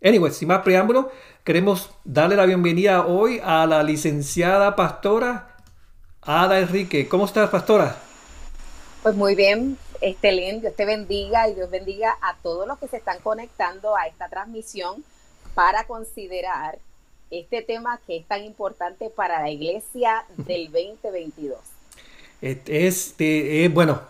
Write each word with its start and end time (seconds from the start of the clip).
Anyway, 0.00 0.30
sin 0.30 0.46
más 0.46 0.62
preámbulo, 0.62 1.10
queremos 1.42 1.90
darle 2.04 2.36
la 2.36 2.46
bienvenida 2.46 3.04
hoy 3.04 3.40
a 3.42 3.66
la 3.66 3.82
licenciada 3.82 4.76
pastora 4.76 5.56
Ada 6.22 6.60
Enrique. 6.60 7.08
¿Cómo 7.08 7.24
estás, 7.24 7.50
pastora? 7.50 7.96
Pues 9.02 9.16
muy 9.16 9.34
bien, 9.34 9.76
Estelín, 10.00 10.60
Dios 10.60 10.76
te 10.76 10.84
bendiga 10.84 11.48
y 11.48 11.54
Dios 11.54 11.68
bendiga 11.68 12.16
a 12.22 12.36
todos 12.36 12.68
los 12.68 12.78
que 12.78 12.86
se 12.86 12.98
están 12.98 13.18
conectando 13.24 13.96
a 13.96 14.06
esta 14.06 14.28
transmisión 14.28 15.02
para 15.54 15.84
considerar 15.88 16.78
este 17.32 17.62
tema 17.62 17.98
que 18.06 18.18
es 18.18 18.26
tan 18.26 18.44
importante 18.44 19.10
para 19.10 19.42
la 19.42 19.50
iglesia 19.50 20.24
del 20.36 20.70
2022. 20.70 21.58
Este, 22.40 23.64
es, 23.64 23.74
bueno, 23.74 24.00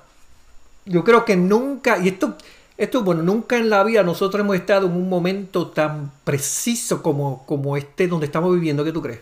yo 0.84 1.02
creo 1.02 1.24
que 1.24 1.36
nunca, 1.36 1.96
y 1.96 2.08
esto 2.08 2.36
esto, 2.78 3.02
bueno, 3.02 3.22
nunca 3.22 3.56
en 3.56 3.68
la 3.68 3.82
vida 3.82 4.04
nosotros 4.04 4.40
hemos 4.40 4.54
estado 4.54 4.86
en 4.86 4.92
un 4.92 5.08
momento 5.08 5.66
tan 5.66 6.12
preciso 6.22 7.02
como, 7.02 7.44
como 7.44 7.76
este 7.76 8.06
donde 8.06 8.26
estamos 8.26 8.54
viviendo. 8.54 8.84
¿Qué 8.84 8.92
tú 8.92 9.02
crees? 9.02 9.20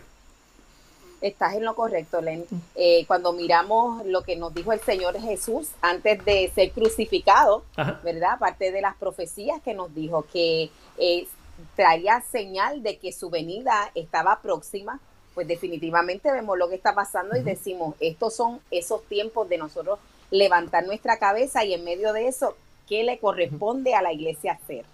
Estás 1.21 1.55
en 1.55 1.65
lo 1.65 1.73
correcto, 1.73 2.21
Len. 2.21 2.45
Eh, 2.75 3.05
cuando 3.07 3.33
miramos 3.33 4.05
lo 4.05 4.21
que 4.21 4.35
nos 4.35 4.53
dijo 4.53 4.71
el 4.71 4.79
Señor 4.81 5.19
Jesús 5.19 5.69
antes 5.81 6.23
de 6.23 6.51
ser 6.53 6.71
crucificado, 6.71 7.63
¿verdad? 8.03 8.33
Aparte 8.33 8.71
de 8.71 8.79
las 8.79 8.95
profecías 8.95 9.59
que 9.63 9.73
nos 9.73 9.93
dijo 9.95 10.27
que 10.31 10.69
eh, 10.99 11.27
traía 11.75 12.21
señal 12.21 12.83
de 12.83 12.99
que 12.99 13.11
su 13.11 13.31
venida 13.31 13.89
estaba 13.95 14.39
próxima, 14.39 14.99
pues 15.33 15.47
definitivamente 15.47 16.31
vemos 16.31 16.59
lo 16.59 16.69
que 16.69 16.75
está 16.75 16.93
pasando 16.93 17.35
y 17.35 17.41
decimos, 17.41 17.95
estos 17.99 18.35
son 18.35 18.59
esos 18.69 19.03
tiempos 19.05 19.49
de 19.49 19.57
nosotros 19.57 19.97
levantar 20.29 20.85
nuestra 20.85 21.17
cabeza 21.17 21.63
y 21.63 21.73
en 21.73 21.83
medio 21.83 22.13
de 22.13 22.27
eso 22.27 22.55
qué 22.87 23.03
le 23.03 23.19
corresponde 23.19 23.93
a 23.93 24.01
la 24.01 24.13
iglesia 24.13 24.53
hacer. 24.53 24.85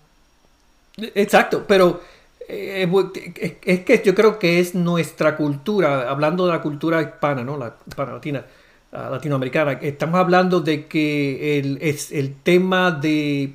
Exacto, 1.16 1.66
pero 1.68 2.02
eh, 2.48 2.88
es 3.64 3.80
que 3.82 4.02
yo 4.04 4.14
creo 4.14 4.38
que 4.38 4.60
es 4.60 4.76
nuestra 4.76 5.36
cultura, 5.36 6.10
hablando 6.10 6.46
de 6.46 6.54
la 6.54 6.62
cultura 6.62 7.02
hispana, 7.02 7.44
¿no? 7.44 7.58
La 7.58 7.76
hispana 7.88 8.14
latina, 8.14 8.46
latinoamericana, 8.92 9.74
estamos 9.82 10.20
hablando 10.20 10.60
de 10.60 10.86
que 10.86 11.58
el, 11.58 11.80
es 11.82 12.12
el 12.12 12.36
tema 12.36 12.92
de, 12.92 13.54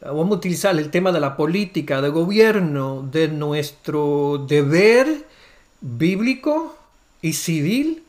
vamos 0.00 0.30
a 0.30 0.34
utilizar 0.36 0.76
el 0.78 0.90
tema 0.90 1.12
de 1.12 1.20
la 1.20 1.36
política, 1.36 2.00
de 2.00 2.08
gobierno, 2.08 3.06
de 3.10 3.28
nuestro 3.28 4.44
deber 4.48 5.06
bíblico 5.80 6.76
y 7.20 7.34
civil 7.34 8.04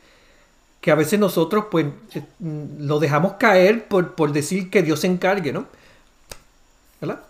que 0.84 0.90
a 0.90 0.96
veces 0.96 1.18
nosotros 1.18 1.64
pues 1.70 1.86
eh, 2.14 2.22
lo 2.40 2.98
dejamos 2.98 3.32
caer 3.34 3.88
por, 3.88 4.14
por 4.14 4.32
decir 4.32 4.68
que 4.68 4.82
Dios 4.82 5.00
se 5.00 5.06
encargue, 5.06 5.50
¿no? 5.50 5.66
¿Verdad? 7.00 7.22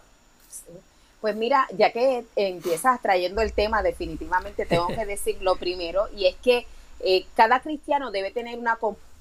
Pues 1.21 1.37
mira, 1.37 1.69
ya 1.79 1.93
que 1.93 2.25
empiezas 2.35 3.01
trayendo 3.01 3.43
el 3.43 3.53
tema, 3.53 3.81
definitivamente 3.81 4.67
tengo 4.67 4.89
que 4.89 5.07
decir 5.07 5.37
lo 5.41 5.55
primero, 5.55 6.09
y 6.17 6.27
es 6.27 6.35
que 6.35 6.67
eh, 6.99 7.27
cada 7.37 7.61
cristiano 7.61 8.11
debe 8.11 8.33
tener 8.33 8.59
una 8.59 8.77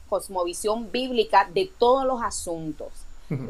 cosmovisión 0.09 0.91
bíblica 0.91 1.47
de 1.53 1.71
todos 1.77 2.03
los 2.03 2.23
asuntos. 2.23 2.91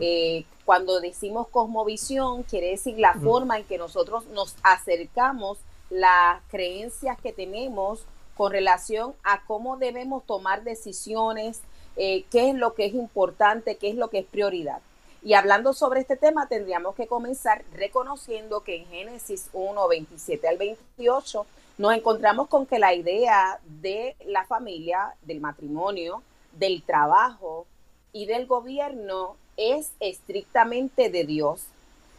Eh, 0.01 0.43
cuando 0.65 0.99
decimos 0.99 1.47
cosmovisión, 1.47 2.43
quiere 2.43 2.71
decir 2.71 2.99
la 2.99 3.13
forma 3.13 3.57
en 3.57 3.63
que 3.63 3.77
nosotros 3.77 4.25
nos 4.27 4.55
acercamos 4.63 5.59
las 5.89 6.41
creencias 6.49 7.17
que 7.21 7.31
tenemos 7.31 8.01
con 8.35 8.51
relación 8.51 9.13
a 9.23 9.43
cómo 9.45 9.77
debemos 9.77 10.25
tomar 10.25 10.63
decisiones, 10.63 11.61
eh, 11.95 12.25
qué 12.31 12.49
es 12.49 12.55
lo 12.55 12.73
que 12.73 12.85
es 12.85 12.93
importante, 12.93 13.75
qué 13.75 13.89
es 13.89 13.95
lo 13.95 14.09
que 14.09 14.19
es 14.19 14.25
prioridad. 14.25 14.79
Y 15.23 15.35
hablando 15.35 15.73
sobre 15.73 16.01
este 16.01 16.17
tema, 16.17 16.47
tendríamos 16.47 16.95
que 16.95 17.07
comenzar 17.07 17.63
reconociendo 17.73 18.61
que 18.61 18.77
en 18.77 18.87
Génesis 18.87 19.49
1, 19.53 19.87
27 19.87 20.47
al 20.47 20.57
28 20.57 21.45
nos 21.77 21.93
encontramos 21.93 22.47
con 22.49 22.65
que 22.65 22.77
la 22.77 22.93
idea 22.93 23.59
de 23.81 24.15
la 24.25 24.45
familia, 24.45 25.15
del 25.21 25.39
matrimonio, 25.39 26.21
del 26.51 26.83
trabajo 26.83 27.65
y 28.11 28.25
del 28.25 28.45
gobierno 28.47 29.37
es 29.55 29.91
estrictamente 29.99 31.09
de 31.09 31.23
Dios. 31.23 31.63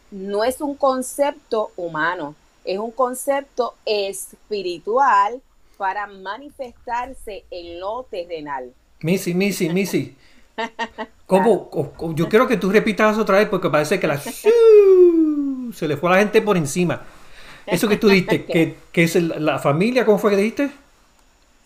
No 0.09 0.43
es 0.43 0.59
un 0.59 0.75
concepto 0.75 1.71
humano, 1.77 2.35
es 2.63 2.79
un 2.79 2.91
concepto 2.91 3.75
espiritual 3.85 5.41
para 5.77 6.07
manifestarse 6.07 7.45
en 7.51 7.79
lo 7.79 8.03
terrenal. 8.09 8.73
Missy, 9.01 9.33
Missy, 9.33 9.69
Missy. 9.69 10.15
¿Cómo? 11.25 11.69
Yo 12.15 12.29
quiero 12.29 12.47
que 12.47 12.57
tú 12.57 12.71
repitas 12.71 13.17
otra 13.17 13.37
vez 13.37 13.49
porque 13.49 13.69
parece 13.69 13.99
que 13.99 14.07
la 14.07 14.19
se 15.73 15.87
le 15.87 15.97
fue 15.97 16.09
a 16.09 16.13
la 16.13 16.19
gente 16.19 16.41
por 16.41 16.57
encima. 16.57 17.01
Eso 17.65 17.87
que 17.87 17.97
tú 17.97 18.07
dijiste, 18.07 18.45
que, 18.91 19.03
es 19.03 19.15
la 19.15 19.59
familia, 19.59 20.05
¿cómo 20.05 20.17
fue 20.17 20.31
que 20.31 20.37
dijiste? 20.37 20.71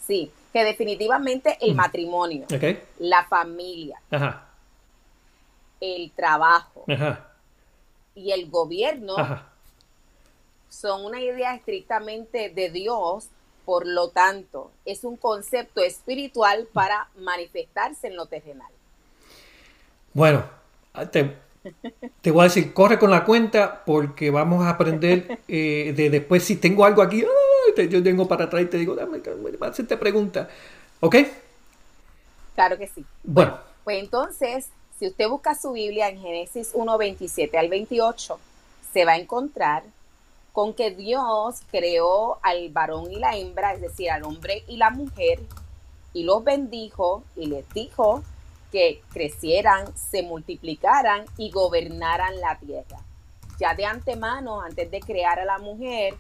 Sí, 0.06 0.32
que 0.54 0.64
definitivamente 0.64 1.58
el 1.62 1.74
mm. 1.74 1.78
matrimonio, 1.78 2.46
la 3.00 3.26
familia, 3.26 4.02
el 5.80 6.12
trabajo 6.12 6.86
y 8.16 8.32
el 8.32 8.50
gobierno 8.50 9.16
son 10.70 11.06
una 11.06 11.22
idea 11.22 11.56
estrictamente 11.56 12.50
de 12.50 12.70
Dios 12.70 13.30
por 13.70 13.86
lo 13.86 14.10
tanto, 14.10 14.72
es 14.84 15.04
un 15.04 15.16
concepto 15.16 15.82
espiritual 15.82 16.68
para 16.74 17.08
manifestarse 17.20 18.08
en 18.08 18.16
lo 18.16 18.26
terrenal. 18.26 18.72
Bueno, 20.12 20.44
te, 21.12 22.32
voy 22.32 22.42
a 22.42 22.44
decir, 22.46 22.74
corre 22.74 22.98
con 22.98 23.12
la 23.12 23.24
cuenta 23.24 23.84
porque 23.86 24.32
vamos 24.32 24.66
a 24.66 24.72
aprender 24.72 25.42
eh, 25.48 25.94
de 25.96 26.10
después 26.10 26.44
si 26.44 26.56
tengo 26.56 26.84
algo 26.84 27.04
aquí, 27.04 27.24
yo 27.92 28.02
tengo 28.02 28.28
para 28.28 28.46
atrás 28.46 28.64
y 28.64 28.66
te 28.66 28.78
digo, 28.78 28.96
dame, 28.96 29.22
hacerte 29.62 29.98
pregunta. 29.98 30.50
¿Ok? 31.00 31.18
Claro 32.56 32.76
que 32.76 32.88
sí. 32.88 33.06
Bueno. 33.24 33.56
Pues 33.84 34.00
entonces, 34.00 34.70
si 34.98 35.06
usted 35.06 35.30
busca 35.30 35.54
su 35.54 35.74
Biblia 35.74 36.10
en 36.10 36.20
Génesis 36.20 36.72
1, 36.74 36.98
27 36.98 37.56
al 37.56 37.70
28, 37.70 38.40
se 38.92 39.06
va 39.06 39.12
a 39.12 39.18
encontrar 39.18 39.84
con 40.60 40.74
que 40.74 40.92
Dios 40.92 41.62
creó 41.72 42.38
al 42.42 42.68
varón 42.68 43.10
y 43.10 43.16
la 43.16 43.38
hembra, 43.38 43.76
es 43.76 43.80
decir, 43.80 44.12
al 44.12 44.26
hombre 44.26 44.66
y 44.68 44.76
la 44.76 44.90
mujer, 44.90 45.40
y 46.12 46.24
los 46.24 46.44
bendijo 46.44 47.24
y 47.38 47.46
les 47.46 47.66
dijo 47.70 48.24
que 48.70 49.02
crecieran, 49.14 49.96
se 49.96 50.22
multiplicaran 50.22 51.24
y 51.38 51.50
gobernaran 51.50 52.42
la 52.42 52.60
tierra. 52.60 52.98
Ya 53.58 53.74
de 53.74 53.86
antemano, 53.86 54.60
antes 54.60 54.92
de 54.92 55.00
crear 55.00 55.40
a 55.40 55.46
la 55.46 55.60
mujer, 55.60 56.16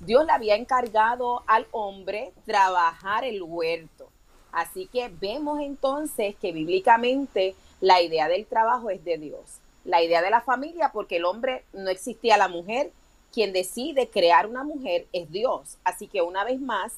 Dios 0.00 0.26
le 0.26 0.32
había 0.32 0.56
encargado 0.56 1.44
al 1.46 1.68
hombre 1.70 2.32
trabajar 2.44 3.22
el 3.22 3.40
huerto. 3.40 4.08
Así 4.50 4.88
que 4.88 5.12
vemos 5.20 5.60
entonces 5.60 6.34
que 6.34 6.50
bíblicamente 6.50 7.54
la 7.80 8.02
idea 8.02 8.26
del 8.26 8.46
trabajo 8.46 8.90
es 8.90 9.04
de 9.04 9.16
Dios. 9.16 9.60
La 9.84 10.02
idea 10.02 10.22
de 10.22 10.30
la 10.30 10.40
familia, 10.40 10.90
porque 10.92 11.18
el 11.18 11.24
hombre 11.24 11.62
no 11.72 11.88
existía 11.88 12.36
la 12.36 12.48
mujer, 12.48 12.90
quien 13.36 13.52
decide 13.52 14.08
crear 14.08 14.46
una 14.46 14.64
mujer 14.64 15.04
es 15.12 15.30
Dios. 15.30 15.76
Así 15.84 16.06
que 16.06 16.22
una 16.22 16.42
vez 16.42 16.58
más, 16.58 16.94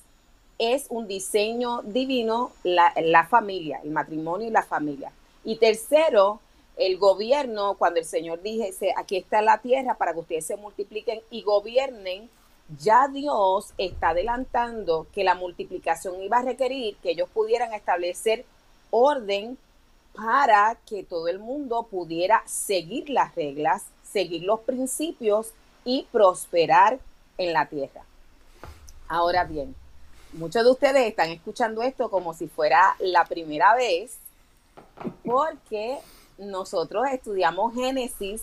es 0.56 0.86
un 0.88 1.08
diseño 1.08 1.82
divino 1.82 2.52
la, 2.62 3.26
familia, 3.28 3.80
el 3.82 3.90
matrimonio 3.90 4.46
y 4.46 4.52
la 4.52 4.62
familia. 4.62 5.10
Y 5.42 5.56
tercero, 5.56 6.38
el 6.76 6.96
gobierno, 6.96 7.74
cuando 7.74 7.98
el 7.98 8.06
Señor 8.06 8.40
dice, 8.40 8.94
aquí 8.96 9.16
está 9.16 9.42
la 9.42 9.58
tierra 9.58 9.94
para 9.94 10.12
que 10.12 10.20
ustedes 10.20 10.46
se 10.46 10.56
multipliquen 10.56 11.20
y 11.28 11.42
gobiernen, 11.42 12.30
ya 12.78 13.08
Dios 13.08 13.72
está 13.76 14.10
adelantando 14.10 15.08
que 15.12 15.24
la 15.24 15.34
multiplicación 15.34 16.22
iba 16.22 16.38
a 16.38 16.42
requerir 16.42 16.98
que 16.98 17.10
ellos 17.10 17.28
pudieran 17.30 17.74
establecer 17.74 18.44
orden 18.90 19.58
para 20.14 20.76
que 20.86 21.02
todo 21.02 21.26
el 21.26 21.40
mundo 21.40 21.88
pudiera 21.90 22.44
seguir 22.46 23.10
las 23.10 23.34
reglas, 23.34 23.86
seguir 24.04 24.44
los 24.44 24.60
principios 24.60 25.52
y 25.88 26.06
prosperar 26.12 26.98
en 27.38 27.54
la 27.54 27.64
tierra. 27.64 28.04
Ahora 29.08 29.44
bien, 29.44 29.74
muchos 30.34 30.62
de 30.62 30.70
ustedes 30.70 31.06
están 31.06 31.30
escuchando 31.30 31.82
esto 31.82 32.10
como 32.10 32.34
si 32.34 32.46
fuera 32.46 32.94
la 32.98 33.24
primera 33.24 33.74
vez, 33.74 34.18
porque 35.24 35.96
nosotros 36.36 37.06
estudiamos 37.10 37.74
Génesis 37.74 38.42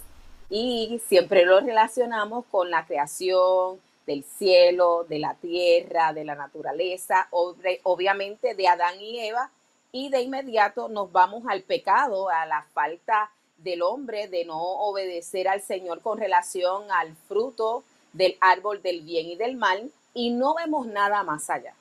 y 0.50 1.00
siempre 1.08 1.46
lo 1.46 1.60
relacionamos 1.60 2.46
con 2.50 2.72
la 2.72 2.88
creación 2.88 3.80
del 4.08 4.24
cielo, 4.24 5.06
de 5.08 5.20
la 5.20 5.36
tierra, 5.36 6.14
de 6.14 6.24
la 6.24 6.34
naturaleza, 6.34 7.28
obviamente 7.30 8.56
de 8.56 8.68
Adán 8.68 9.00
y 9.00 9.20
Eva, 9.20 9.52
y 9.92 10.10
de 10.10 10.22
inmediato 10.22 10.90
nos 10.90 11.12
vamos 11.12 11.44
al 11.48 11.62
pecado, 11.62 12.28
a 12.28 12.48
la 12.48 12.66
falta 12.74 13.30
del 13.57 13.81
hombre 13.81 14.28
de 14.28 14.46
no 14.46 14.62
obedecer 14.62 15.48
al 15.48 15.62
Señor 15.62 16.02
con 16.02 16.18
relación 16.18 16.92
al 16.92 17.16
fruto 17.28 17.84
del 18.13 18.38
árbol 18.40 18.81
del 18.81 19.02
bien 19.02 19.28
y 19.28 19.36
del 19.36 19.56
mal, 19.56 19.92
y 20.13 20.30
no 20.30 20.56
vemos 20.56 20.88
nada 20.88 21.24
más 21.24 21.50
allá. 21.50 21.74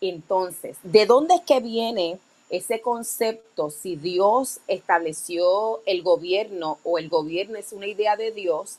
Entonces, 0.00 0.78
¿de 0.82 1.04
dónde 1.04 1.34
es 1.34 1.40
que 1.42 1.60
viene 1.60 2.18
ese 2.48 2.80
concepto? 2.80 3.70
Si 3.70 3.96
Dios 3.96 4.60
estableció 4.66 5.80
el 5.84 6.02
gobierno 6.02 6.78
o 6.84 6.98
el 6.98 7.10
gobierno 7.10 7.58
es 7.58 7.72
una 7.72 7.86
idea 7.86 8.16
de 8.16 8.30
Dios, 8.30 8.78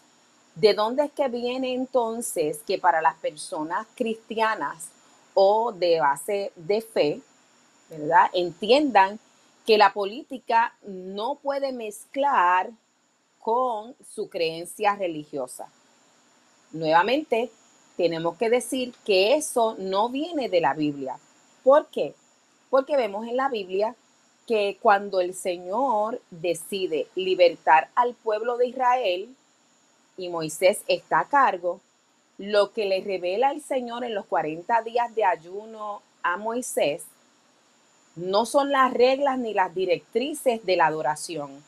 ¿de 0.56 0.74
dónde 0.74 1.06
es 1.06 1.12
que 1.12 1.27
viene 1.27 1.74
entonces 1.74 2.60
que 2.66 2.80
para 2.80 3.01
las 3.01 3.16
personas 3.18 3.86
cristianas 3.95 4.88
o 5.36 5.72
de 5.72 6.00
base 6.00 6.51
de 6.56 6.81
fe, 6.81 7.22
¿verdad? 7.89 8.30
Entiendan 8.34 9.19
que 9.66 9.78
la 9.78 9.94
política 9.94 10.75
no 10.84 11.36
puede 11.36 11.72
mezclar 11.72 12.72
con 13.40 13.96
su 14.13 14.30
creencia 14.30 14.96
religiosa. 14.96 15.68
Nuevamente, 16.72 17.52
tenemos 17.98 18.38
que 18.38 18.50
decir 18.50 18.94
que 19.06 19.36
eso 19.36 19.75
no 19.78 20.10
viene 20.10 20.50
de 20.50 20.62
la 20.62 20.74
Biblia. 20.74 21.18
¿Por 21.63 21.88
qué? 21.88 22.16
Porque 22.69 22.98
vemos 22.98 23.28
en 23.28 23.38
la 23.38 23.50
Biblia 23.50 23.96
que 24.48 24.78
cuando 24.81 25.22
el 25.22 25.34
Señor 25.34 26.22
decide 26.31 27.08
libertar 27.16 27.90
al 27.96 28.16
pueblo 28.16 28.58
de 28.58 28.68
Israel 28.68 29.36
y 30.18 30.30
Moisés 30.30 30.81
está 30.88 31.19
a 31.19 31.28
cargo, 31.28 31.80
lo 32.38 32.72
que 32.72 32.86
le 32.86 33.02
revela 33.02 33.52
el 33.52 33.62
Señor 33.62 34.04
en 34.04 34.16
los 34.16 34.25
40 34.25 34.81
días 34.81 35.13
de 35.13 35.25
ayuno 35.25 36.02
a 36.24 36.38
Moisés 36.38 37.04
no 38.16 38.46
son 38.46 38.72
las 38.72 38.94
reglas 38.94 39.38
ni 39.38 39.54
las 39.54 39.74
directrices 39.74 40.66
de 40.66 40.75
la 40.75 40.88
adoración. 40.88 41.63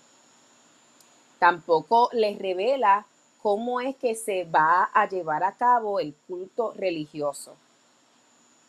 Tampoco 1.39 2.09
les 2.13 2.37
revela 2.39 3.05
cómo 3.41 3.81
es 3.81 3.95
que 3.95 4.15
se 4.15 4.45
va 4.45 4.89
a 4.93 5.07
llevar 5.07 5.43
a 5.43 5.53
cabo 5.53 5.99
el 5.99 6.13
culto 6.27 6.73
religioso. 6.75 7.55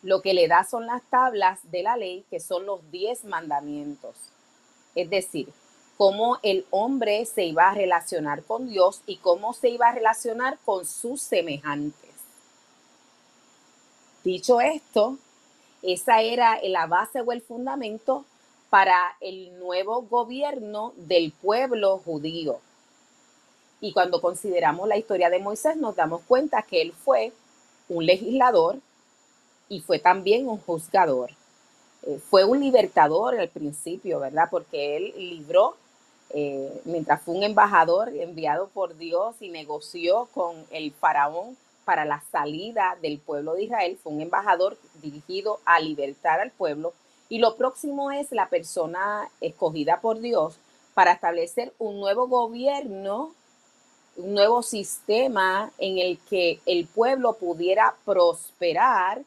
Lo 0.03 0.21
que 0.21 0.35
le 0.35 0.49
da 0.49 0.65
son 0.65 0.87
las 0.87 1.03
tablas 1.05 1.61
de 1.71 1.83
la 1.83 1.97
ley, 1.97 2.25
que 2.31 2.41
son 2.41 2.67
los 2.67 2.91
diez 2.91 3.25
mandamientos. 3.25 4.15
Es 4.95 5.09
decir, 5.09 5.49
cómo 5.97 6.39
el 6.43 6.67
hombre 6.71 7.25
se 7.25 7.45
iba 7.45 7.71
a 7.71 7.75
relacionar 7.75 8.43
con 8.43 8.69
Dios 8.69 9.03
y 9.07 9.17
cómo 9.17 9.55
se 9.55 9.69
iba 9.69 9.89
a 9.89 9.95
relacionar 9.95 10.59
con 10.65 10.85
sus 10.85 11.23
semejantes. 11.23 12.11
Dicho 14.25 14.61
esto, 14.61 15.19
esa 15.85 16.23
era 16.23 16.59
la 16.63 16.87
base 16.87 17.21
o 17.21 17.33
el 17.33 17.43
fundamento 17.43 18.25
para 18.71 19.17
el 19.21 19.59
nuevo 19.59 20.03
gobierno 20.03 20.93
del 20.97 21.33
pueblo 21.33 21.99
judío. 21.99 22.59
Y 23.81 23.93
cuando 23.93 24.21
consideramos 24.21 24.89
la 24.89 24.97
historia 24.97 25.31
de 25.31 25.39
Moisés, 25.39 25.77
nos 25.77 25.95
damos 25.95 26.23
cuenta 26.23 26.63
que 26.63 26.81
él 26.81 26.93
fue 26.93 27.33
un 27.89 28.07
legislador 28.07 28.79
y 29.69 29.81
fue 29.81 29.99
también 29.99 30.49
un 30.49 30.59
juzgador. 30.59 31.31
Eh, 32.03 32.19
fue 32.31 32.45
un 32.45 32.61
libertador 32.61 33.39
al 33.39 33.49
principio, 33.49 34.21
¿verdad? 34.21 34.49
Porque 34.51 34.97
él 34.97 35.15
libró, 35.17 35.77
eh, 36.31 36.81
mientras 36.85 37.23
fue 37.23 37.35
un 37.35 37.43
embajador 37.43 38.09
enviado 38.09 38.69
por 38.69 38.97
Dios 38.97 39.37
y 39.41 39.51
negoció 39.51 40.29
con 40.35 40.65
el 40.71 40.93
faraón 40.93 41.57
para 41.85 42.05
la 42.05 42.23
salida 42.33 42.97
del 43.03 43.19
pueblo 43.19 43.55
de 43.55 43.65
Israel, 43.65 43.99
fue 44.03 44.13
un 44.13 44.23
embajador 44.23 44.79
dirigido 45.05 45.61
a 45.65 45.79
libertar 45.81 46.41
al 46.41 46.51
pueblo. 46.51 46.93
Y 47.29 47.39
lo 47.39 47.57
próximo 47.57 48.11
es 48.11 48.33
la 48.33 48.49
persona 48.49 49.29
escogida 49.41 50.01
por 50.01 50.21
Dios 50.21 50.57
para 50.95 51.13
establecer 51.13 51.73
un 51.79 52.01
nuevo 52.01 52.29
gobierno 52.29 53.33
un 54.17 54.35
nuevo 54.35 54.63
sistema 54.63 55.73
en 55.79 55.99
el 55.99 56.19
que 56.31 56.61
el 56.67 56.87
pueblo 56.87 57.35
pudiera 57.35 57.95
prosperar, 58.05 59.23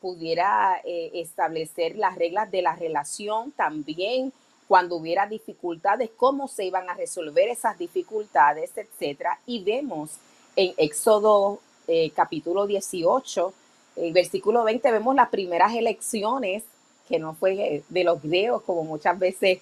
pudiera 0.00 0.80
eh, 0.84 1.10
establecer 1.14 1.96
las 1.96 2.16
reglas 2.16 2.50
de 2.50 2.62
la 2.62 2.74
relación 2.74 3.52
también 3.52 4.32
cuando 4.66 4.96
hubiera 4.96 5.26
dificultades, 5.26 6.10
cómo 6.16 6.48
se 6.48 6.64
iban 6.64 6.88
a 6.88 6.94
resolver 6.94 7.48
esas 7.48 7.78
dificultades, 7.78 8.76
etcétera. 8.76 9.38
Y 9.46 9.62
vemos 9.62 10.12
en 10.56 10.72
Éxodo 10.78 11.60
eh, 11.86 12.10
capítulo 12.10 12.66
18, 12.66 13.52
el 13.96 14.12
versículo 14.12 14.64
20, 14.64 14.90
vemos 14.92 15.14
las 15.14 15.28
primeras 15.28 15.74
elecciones, 15.74 16.64
que 17.08 17.18
no 17.18 17.34
fue 17.34 17.82
de 17.88 18.04
los 18.04 18.22
griegos, 18.22 18.62
como 18.62 18.84
muchas 18.84 19.18
veces 19.18 19.58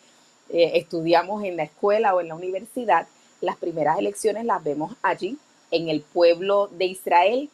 eh, 0.49 0.73
estudiamos 0.75 1.44
en 1.44 1.56
la 1.56 1.64
escuela 1.64 2.14
o 2.14 2.20
en 2.20 2.29
la 2.29 2.34
universidad, 2.34 3.06
las 3.40 3.56
primeras 3.56 3.99
elecciones 3.99 4.44
las 4.44 4.62
vemos 4.62 4.94
allí, 5.02 5.38
en 5.70 5.88
el 5.88 6.02
pueblo 6.02 6.69
de 6.69 6.84
Israel, 6.87 7.50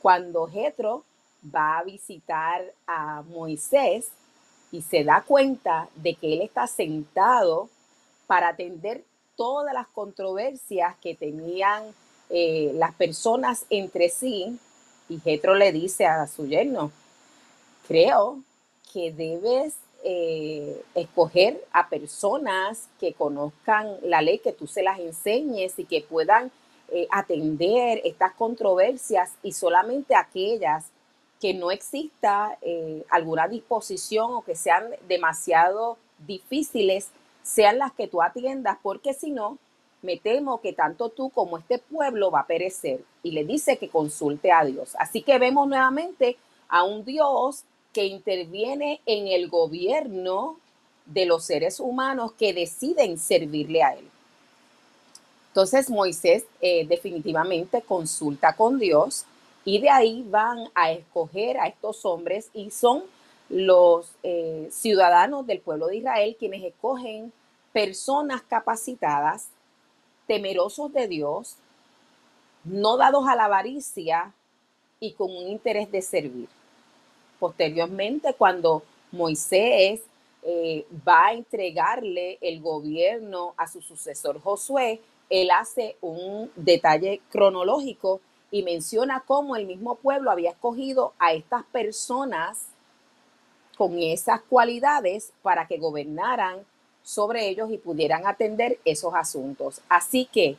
cuando 0.00 0.46
Jetro 0.46 1.04
va 1.54 1.78
a 1.78 1.84
visitar 1.84 2.62
a 2.86 3.22
Moisés 3.22 4.08
y 4.70 4.82
se 4.82 5.04
da 5.04 5.22
cuenta 5.26 5.88
de 5.96 6.14
que 6.14 6.34
él 6.34 6.42
está 6.42 6.66
sentado 6.66 7.68
para 8.26 8.48
atender 8.48 9.04
todas 9.36 9.74
las 9.74 9.86
controversias 9.88 10.96
que 11.02 11.14
tenían 11.14 11.84
eh, 12.30 12.72
las 12.74 12.94
personas 12.94 13.66
entre 13.70 14.08
sí. 14.08 14.58
Y 15.08 15.18
Jetro 15.20 15.54
le 15.54 15.72
dice 15.72 16.06
a 16.06 16.26
su 16.26 16.46
yerno, 16.46 16.90
creo 17.86 18.38
que 18.92 19.12
debes 19.12 19.74
eh, 20.04 20.82
escoger 20.94 21.64
a 21.72 21.88
personas 21.88 22.88
que 22.98 23.12
conozcan 23.12 23.96
la 24.02 24.20
ley, 24.20 24.38
que 24.38 24.52
tú 24.52 24.66
se 24.66 24.82
las 24.82 24.98
enseñes 24.98 25.78
y 25.78 25.84
que 25.84 26.02
puedan 26.02 26.50
eh, 26.90 27.06
atender 27.10 28.00
estas 28.04 28.32
controversias 28.34 29.32
y 29.42 29.52
solamente 29.52 30.14
aquellas 30.14 30.86
que 31.40 31.54
no 31.54 31.70
exista 31.70 32.58
eh, 32.62 33.04
alguna 33.10 33.48
disposición 33.48 34.34
o 34.34 34.42
que 34.42 34.54
sean 34.54 34.90
demasiado 35.08 35.96
difíciles, 36.26 37.08
sean 37.42 37.78
las 37.78 37.92
que 37.92 38.08
tú 38.08 38.22
atiendas, 38.22 38.78
porque 38.82 39.14
si 39.14 39.30
no, 39.30 39.58
me 40.02 40.16
temo 40.16 40.60
que 40.60 40.72
tanto 40.72 41.08
tú 41.08 41.30
como 41.30 41.58
este 41.58 41.78
pueblo 41.78 42.30
va 42.30 42.40
a 42.40 42.46
perecer. 42.46 43.00
Y 43.22 43.30
le 43.30 43.44
dice 43.44 43.78
que 43.78 43.88
consulte 43.88 44.52
a 44.52 44.64
Dios. 44.64 44.94
Así 44.98 45.22
que 45.22 45.38
vemos 45.38 45.68
nuevamente 45.68 46.36
a 46.68 46.82
un 46.82 47.04
Dios 47.04 47.64
que 47.92 48.06
interviene 48.06 49.00
en 49.06 49.28
el 49.28 49.48
gobierno 49.48 50.56
de 51.06 51.26
los 51.26 51.44
seres 51.44 51.80
humanos 51.80 52.32
que 52.32 52.52
deciden 52.52 53.18
servirle 53.18 53.82
a 53.82 53.94
él. 53.94 54.08
Entonces 55.48 55.90
Moisés 55.90 56.44
eh, 56.60 56.86
definitivamente 56.86 57.82
consulta 57.82 58.54
con 58.54 58.78
Dios 58.78 59.26
y 59.64 59.80
de 59.80 59.90
ahí 59.90 60.24
van 60.28 60.64
a 60.74 60.92
escoger 60.92 61.58
a 61.58 61.66
estos 61.66 62.04
hombres 62.06 62.48
y 62.54 62.70
son 62.70 63.02
los 63.50 64.10
eh, 64.22 64.68
ciudadanos 64.72 65.46
del 65.46 65.60
pueblo 65.60 65.88
de 65.88 65.98
Israel 65.98 66.36
quienes 66.38 66.64
escogen 66.64 67.32
personas 67.72 68.42
capacitadas, 68.42 69.48
temerosos 70.26 70.92
de 70.92 71.08
Dios, 71.08 71.56
no 72.64 72.96
dados 72.96 73.26
a 73.28 73.36
la 73.36 73.46
avaricia 73.46 74.32
y 75.00 75.12
con 75.12 75.30
un 75.30 75.48
interés 75.48 75.90
de 75.90 76.02
servir. 76.02 76.48
Posteriormente, 77.38 78.34
cuando 78.34 78.82
Moisés 79.10 80.00
eh, 80.42 80.86
va 81.06 81.26
a 81.26 81.32
entregarle 81.32 82.38
el 82.40 82.60
gobierno 82.60 83.54
a 83.56 83.66
su 83.66 83.82
sucesor 83.82 84.40
Josué, 84.40 85.00
él 85.28 85.50
hace 85.50 85.96
un 86.00 86.50
detalle 86.56 87.20
cronológico 87.30 88.20
y 88.50 88.62
menciona 88.62 89.24
cómo 89.26 89.56
el 89.56 89.66
mismo 89.66 89.96
pueblo 89.96 90.30
había 90.30 90.50
escogido 90.50 91.14
a 91.18 91.32
estas 91.32 91.64
personas 91.64 92.66
con 93.76 93.98
esas 93.98 94.42
cualidades 94.42 95.32
para 95.42 95.66
que 95.66 95.78
gobernaran 95.78 96.60
sobre 97.02 97.48
ellos 97.48 97.70
y 97.70 97.78
pudieran 97.78 98.26
atender 98.26 98.78
esos 98.84 99.14
asuntos. 99.14 99.80
Así 99.88 100.28
que 100.32 100.56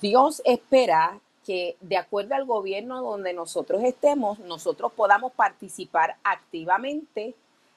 Dios 0.00 0.42
espera 0.44 1.20
que 1.44 1.76
de 1.80 1.96
acuerdo 1.96 2.34
al 2.34 2.46
gobierno 2.46 3.02
donde 3.02 3.32
nosotros 3.32 3.82
estemos, 3.84 4.38
nosotros 4.40 4.92
podamos 4.92 5.32
participar 5.32 6.16
activamente 6.24 7.34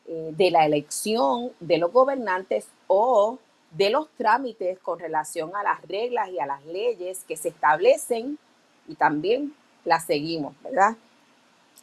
eh, 0.07 0.31
de 0.35 0.51
la 0.51 0.65
elección 0.65 1.51
de 1.59 1.77
los 1.77 1.91
gobernantes 1.91 2.67
o 2.87 3.39
de 3.71 3.89
los 3.89 4.07
trámites 4.17 4.79
con 4.79 4.99
relación 4.99 5.55
a 5.55 5.63
las 5.63 5.81
reglas 5.81 6.29
y 6.29 6.39
a 6.39 6.45
las 6.45 6.65
leyes 6.65 7.25
que 7.27 7.35
se 7.35 7.49
establecen 7.49 8.39
y 8.87 8.95
también 8.95 9.53
las 9.83 10.05
seguimos, 10.05 10.55
¿verdad? 10.63 10.95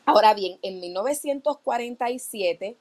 Ahora 0.07 0.35
bien, 0.35 0.59
en 0.63 0.81
1947 0.81 2.77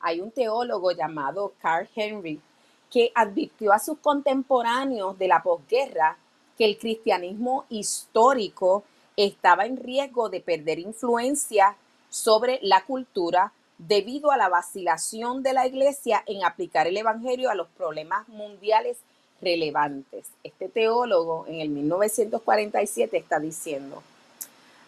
hay 0.00 0.20
un 0.20 0.30
teólogo 0.30 0.92
llamado 0.92 1.52
Carl 1.60 1.88
Henry 1.94 2.40
que 2.90 3.12
advirtió 3.14 3.72
a 3.72 3.78
sus 3.78 3.98
contemporáneos 3.98 5.18
de 5.18 5.28
la 5.28 5.42
posguerra 5.42 6.16
que 6.56 6.64
el 6.64 6.78
cristianismo 6.78 7.64
histórico 7.68 8.84
estaba 9.16 9.66
en 9.66 9.76
riesgo 9.76 10.28
de 10.28 10.40
perder 10.40 10.78
influencia 10.78 11.76
sobre 12.08 12.58
la 12.62 12.84
cultura 12.84 13.52
debido 13.78 14.30
a 14.32 14.36
la 14.36 14.48
vacilación 14.48 15.42
de 15.42 15.52
la 15.52 15.66
iglesia 15.66 16.22
en 16.26 16.44
aplicar 16.44 16.86
el 16.86 16.96
Evangelio 16.96 17.50
a 17.50 17.54
los 17.54 17.68
problemas 17.68 18.28
mundiales 18.28 18.98
relevantes. 19.40 20.26
Este 20.42 20.68
teólogo 20.68 21.46
en 21.46 21.60
el 21.60 21.68
1947 21.68 23.16
está 23.16 23.38
diciendo, 23.38 24.02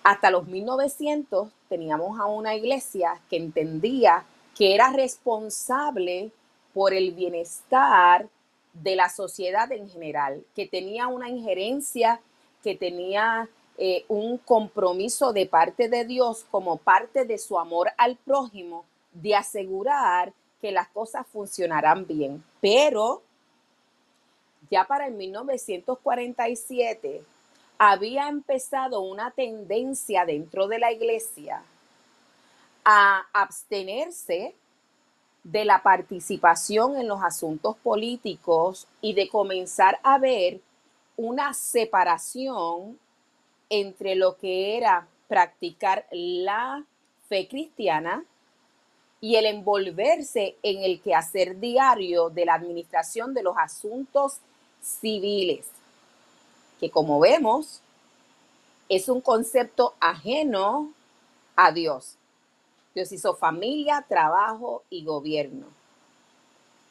hasta 0.02 0.30
los 0.30 0.49
1900 0.49 1.49
teníamos 1.69 2.19
a 2.19 2.26
una 2.26 2.54
iglesia 2.57 3.21
que 3.28 3.37
entendía 3.37 4.25
que 4.57 4.75
era 4.75 4.92
responsable 4.92 6.33
por 6.75 6.95
el 6.95 7.12
bienestar 7.12 8.29
de 8.73 8.97
la 8.97 9.09
sociedad 9.09 9.71
en 9.73 9.89
general, 9.89 10.45
que 10.55 10.67
tenía 10.67 11.09
una 11.09 11.29
injerencia, 11.29 12.21
que 12.62 12.77
tenía 12.77 13.49
eh, 13.79 14.05
un 14.09 14.39
compromiso 14.39 15.33
de 15.33 15.47
parte 15.47 15.89
de 15.89 16.05
Dios 16.05 16.47
como 16.50 16.77
parte 16.77 17.25
de 17.25 17.39
su 17.39 17.59
amor 17.59 17.91
al 17.97 18.17
prójimo 18.17 18.85
de 19.12 19.35
asegurar 19.35 20.33
que 20.61 20.71
las 20.71 20.89
cosas 20.89 21.27
funcionarán 21.27 22.07
bien. 22.07 22.45
Pero 22.61 23.23
ya 24.71 24.87
para 24.87 25.07
el 25.07 25.15
1947 25.15 27.25
había 27.79 28.29
empezado 28.29 29.00
una 29.00 29.31
tendencia 29.31 30.27
dentro 30.27 30.69
de 30.69 30.79
la 30.79 30.93
iglesia 30.93 31.62
a 32.85 33.27
abstenerse 33.33 34.55
de 35.44 35.64
la 35.64 35.82
participación 35.82 36.97
en 36.97 37.09
los 37.09 37.23
asuntos 37.23 37.76
políticos 37.76 38.87
y 39.00 39.14
de 39.14 39.28
comenzar 39.28 39.99
a 40.02 40.18
ver 40.18 40.61
una 41.16 41.54
separación 41.54 42.99
entre 43.68 44.14
lo 44.16 44.37
que 44.37 44.76
era 44.76 45.06
practicar 45.28 46.06
la 46.11 46.85
fe 47.28 47.47
cristiana 47.49 48.25
y 49.20 49.37
el 49.37 49.47
envolverse 49.47 50.56
en 50.62 50.82
el 50.82 51.00
quehacer 51.00 51.61
diario 51.61 52.30
de 52.30 52.47
la 52.47 52.54
administración 52.54 53.35
de 53.35 53.42
los 53.42 53.56
asuntos 53.59 54.38
civiles, 54.82 55.66
que 56.80 56.90
como 56.90 57.20
vemos 57.20 57.80
es 58.88 59.09
un 59.09 59.20
concepto 59.20 59.94
ajeno 60.00 60.92
a 61.54 61.70
Dios. 61.70 62.16
Dios 62.94 63.12
hizo 63.12 63.35
familia, 63.35 64.04
trabajo 64.09 64.82
y 64.90 65.04
gobierno 65.04 65.66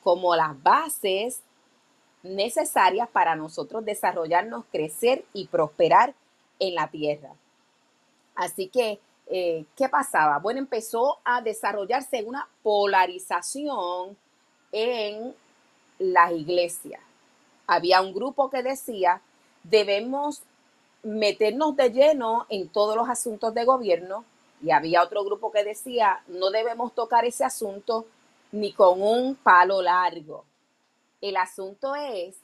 como 0.03 0.35
las 0.35 0.61
bases 0.61 1.41
necesarias 2.23 3.07
para 3.09 3.35
nosotros 3.35 3.85
desarrollarnos, 3.85 4.65
crecer 4.71 5.25
y 5.33 5.47
prosperar 5.47 6.13
en 6.59 6.75
la 6.75 6.89
tierra. 6.89 7.31
Así 8.35 8.67
que, 8.67 8.99
eh, 9.27 9.65
¿qué 9.75 9.89
pasaba? 9.89 10.39
Bueno, 10.39 10.59
empezó 10.59 11.19
a 11.23 11.41
desarrollarse 11.41 12.23
una 12.23 12.47
polarización 12.63 14.17
en 14.71 15.35
las 15.99 16.31
iglesias. 16.31 17.01
Había 17.67 18.01
un 18.01 18.13
grupo 18.13 18.49
que 18.49 18.63
decía, 18.63 19.21
debemos 19.63 20.41
meternos 21.03 21.75
de 21.75 21.91
lleno 21.91 22.45
en 22.49 22.67
todos 22.67 22.95
los 22.95 23.07
asuntos 23.07 23.53
de 23.53 23.63
gobierno 23.63 24.25
y 24.61 24.71
había 24.71 25.03
otro 25.03 25.23
grupo 25.23 25.51
que 25.51 25.63
decía, 25.63 26.21
no 26.27 26.49
debemos 26.49 26.93
tocar 26.93 27.25
ese 27.25 27.45
asunto 27.45 28.05
ni 28.51 28.73
con 28.73 29.01
un 29.01 29.35
palo 29.35 29.81
largo. 29.81 30.43
El 31.21 31.37
asunto 31.37 31.95
es 31.95 32.35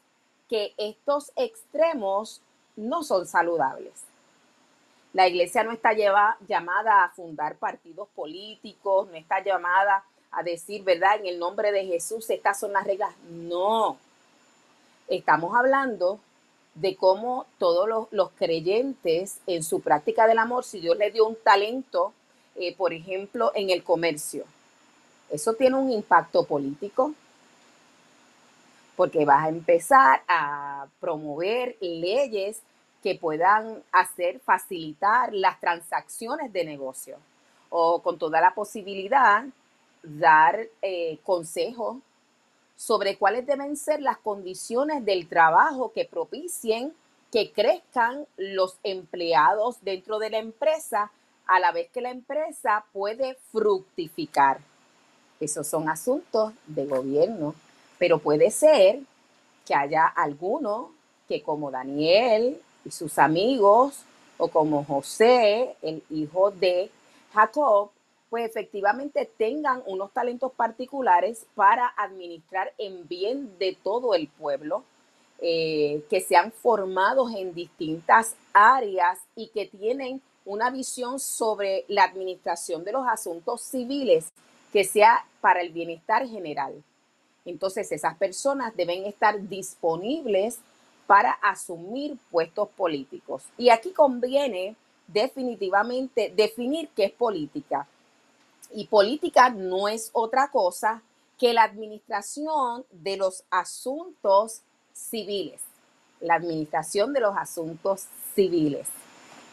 que 0.50 0.74
estos 0.78 1.32
extremos 1.36 2.42
no 2.76 3.04
son 3.04 3.26
saludables. 3.26 3.94
La 5.14 5.28
iglesia 5.28 5.64
no 5.64 5.72
está 5.72 5.94
llamada 5.94 7.04
a 7.04 7.10
fundar 7.10 7.56
partidos 7.56 8.08
políticos, 8.16 9.08
no 9.08 9.16
está 9.16 9.42
llamada 9.42 10.04
a 10.32 10.44
decir, 10.44 10.84
¿verdad? 10.84 11.20
En 11.20 11.28
el 11.28 11.40
nombre 11.40 11.72
de 11.72 11.86
Jesús, 11.86 12.30
estas 12.30 12.60
son 12.60 12.74
las 12.74 12.86
reglas. 12.86 13.16
No. 13.30 13.98
Estamos 15.08 15.56
hablando 15.56 16.20
de 16.76 16.96
cómo 16.96 17.46
todos 17.58 18.08
los, 18.12 18.32
creyentes 18.32 19.40
en 19.48 19.64
su 19.64 19.82
práctica 19.82 20.28
del 20.28 20.40
amor, 20.40 20.64
si 20.64 20.80
Dios 20.80 20.98
le 20.98 21.10
dio 21.10 21.26
un 21.26 21.38
talento, 21.42 22.14
eh, 22.56 22.76
por 22.76 22.94
ejemplo, 22.94 23.52
en 23.56 23.70
el 23.70 23.84
comercio, 23.84 24.46
eso 25.30 25.54
tiene 25.54 25.78
un 25.78 25.90
impacto 25.92 26.44
político, 26.46 27.14
porque 28.96 29.26
vas 29.26 29.46
a 29.46 29.50
empezar 29.50 30.22
a 30.28 30.88
promover 31.00 31.76
leyes 31.82 32.62
que 33.02 33.16
puedan 33.16 33.84
hacer, 33.92 34.40
facilitar 34.40 35.34
las 35.34 35.60
transacciones 35.60 36.52
de 36.54 36.64
negocio 36.64 37.18
o 37.70 38.02
con 38.02 38.18
toda 38.18 38.40
la 38.40 38.54
posibilidad 38.54 39.46
dar 40.02 40.60
eh, 40.82 41.18
consejos 41.24 41.98
sobre 42.76 43.18
cuáles 43.18 43.46
deben 43.46 43.78
ser 43.78 44.02
las 44.02 44.18
condiciones 44.18 45.06
del 45.06 45.28
trabajo 45.28 45.92
que 45.94 46.06
propicien 46.06 46.94
que 47.32 47.52
crezcan 47.52 48.26
los 48.38 48.78
empleados 48.84 49.78
dentro 49.82 50.20
de 50.20 50.30
la 50.30 50.38
empresa 50.40 51.12
a 51.48 51.60
la 51.60 51.72
vez 51.72 51.90
que 51.92 52.02
la 52.02 52.12
empresa 52.12 52.86
puede 52.94 53.36
fructificar. 53.52 54.60
Esos 55.40 55.68
son 55.68 55.90
asuntos 55.90 56.54
de 56.66 56.86
gobierno, 56.86 57.54
pero 57.98 58.20
puede 58.20 58.52
ser 58.52 59.00
que 59.66 59.76
haya 59.76 60.08
alguno 60.08 60.92
que 61.28 61.42
como 61.42 61.72
Daniel 61.72 62.62
y 62.84 62.92
sus 62.92 63.18
amigos, 63.18 64.04
o 64.38 64.48
como 64.50 64.84
José, 64.84 65.76
el 65.82 66.04
hijo 66.10 66.52
de 66.52 66.90
Jacob, 67.34 67.90
pues 68.36 68.50
efectivamente 68.50 69.32
tengan 69.38 69.82
unos 69.86 70.12
talentos 70.12 70.52
particulares 70.52 71.46
para 71.56 71.88
administrar 71.96 72.74
en 72.78 73.08
bien 73.08 73.58
de 73.60 73.78
todo 73.82 74.14
el 74.14 74.28
pueblo, 74.28 74.84
eh, 75.40 76.04
que 76.10 76.20
sean 76.20 76.52
formados 76.52 77.34
en 77.34 77.54
distintas 77.54 78.36
áreas 78.52 79.20
y 79.38 79.48
que 79.48 79.68
tienen 79.68 80.22
una 80.44 80.70
visión 80.70 81.18
sobre 81.22 81.86
la 81.88 82.04
administración 82.04 82.84
de 82.84 82.92
los 82.92 83.08
asuntos 83.08 83.62
civiles 83.62 84.28
que 84.74 84.84
sea 84.84 85.26
para 85.40 85.62
el 85.62 85.72
bienestar 85.72 86.28
general. 86.28 86.84
Entonces 87.46 87.90
esas 87.94 88.18
personas 88.18 88.76
deben 88.76 89.06
estar 89.06 89.48
disponibles 89.48 90.60
para 91.08 91.32
asumir 91.42 92.18
puestos 92.30 92.68
políticos. 92.68 93.44
Y 93.58 93.70
aquí 93.70 93.92
conviene 93.92 94.76
definitivamente 95.08 96.34
definir 96.36 96.90
qué 96.94 97.06
es 97.06 97.12
política. 97.14 97.88
Y 98.76 98.88
política 98.88 99.50
no 99.50 99.88
es 99.88 100.10
otra 100.12 100.52
cosa 100.52 101.02
que 101.38 101.54
la 101.54 101.64
administración 101.64 102.86
de 102.92 103.16
los 103.16 103.46
asuntos 103.50 104.64
civiles. 104.92 105.62
La 106.20 106.36
administración 106.36 107.14
de 107.14 107.22
los 107.22 107.38
asuntos 107.38 108.08
civiles. 108.36 108.90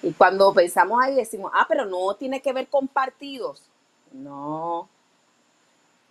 Y 0.02 0.10
cuando 0.12 0.52
pensamos 0.52 1.00
ahí 1.00 1.14
decimos, 1.14 1.52
ah, 1.54 1.66
pero 1.68 1.86
no 1.86 2.14
tiene 2.16 2.42
que 2.42 2.52
ver 2.52 2.66
con 2.66 2.88
partidos. 2.88 3.62
No. 4.10 4.88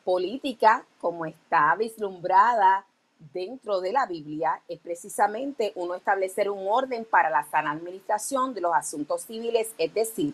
Política, 0.06 0.86
como 1.02 1.26
está 1.26 1.76
vislumbrada 1.76 2.86
dentro 3.34 3.82
de 3.82 3.92
la 3.92 4.06
Biblia 4.06 4.62
es 4.70 4.80
precisamente 4.80 5.74
uno 5.76 5.96
establecer 5.96 6.50
un 6.50 6.66
orden 6.66 7.04
para 7.04 7.30
la 7.30 7.44
sana 7.44 7.72
administración 7.72 8.54
de 8.54 8.62
los 8.62 8.74
asuntos 8.74 9.24
civiles, 9.24 9.76
es 9.78 9.94
decir, 9.94 10.34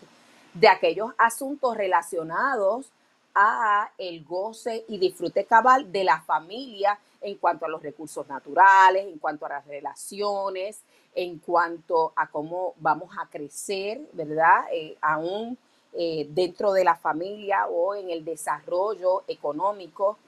de 0.54 0.68
aquellos 0.68 1.12
asuntos 1.18 1.76
relacionados 1.76 2.86
a 3.34 3.90
el 3.98 4.24
goce 4.24 4.84
y 4.88 4.98
disfrute 4.98 5.44
cabal 5.44 5.92
de 5.92 6.04
la 6.04 6.20
familia 6.22 6.98
en 7.20 7.36
cuanto 7.36 7.66
a 7.66 7.68
los 7.68 7.82
recursos 7.82 8.26
naturales, 8.28 9.06
en 9.06 9.18
cuanto 9.18 9.46
a 9.46 9.50
las 9.50 9.66
relaciones, 9.66 10.80
en 11.14 11.38
cuanto 11.38 12.12
a 12.16 12.28
cómo 12.28 12.74
vamos 12.78 13.10
a 13.20 13.26
crecer, 13.26 14.00
¿verdad? 14.12 14.64
Eh, 14.72 14.96
aún 15.00 15.56
eh, 15.92 16.26
dentro 16.30 16.72
de 16.72 16.84
la 16.84 16.96
familia 16.96 17.66
o 17.66 17.94
en 17.94 18.10
el 18.10 18.24
desarrollo 18.24 19.24
económico 19.26 20.18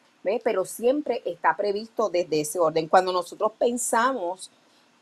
pero 0.44 0.64
siempre 0.64 1.22
está 1.24 1.56
previsto 1.56 2.08
desde 2.08 2.40
ese 2.40 2.58
orden. 2.58 2.88
Cuando 2.88 3.12
nosotros 3.12 3.52
pensamos 3.58 4.50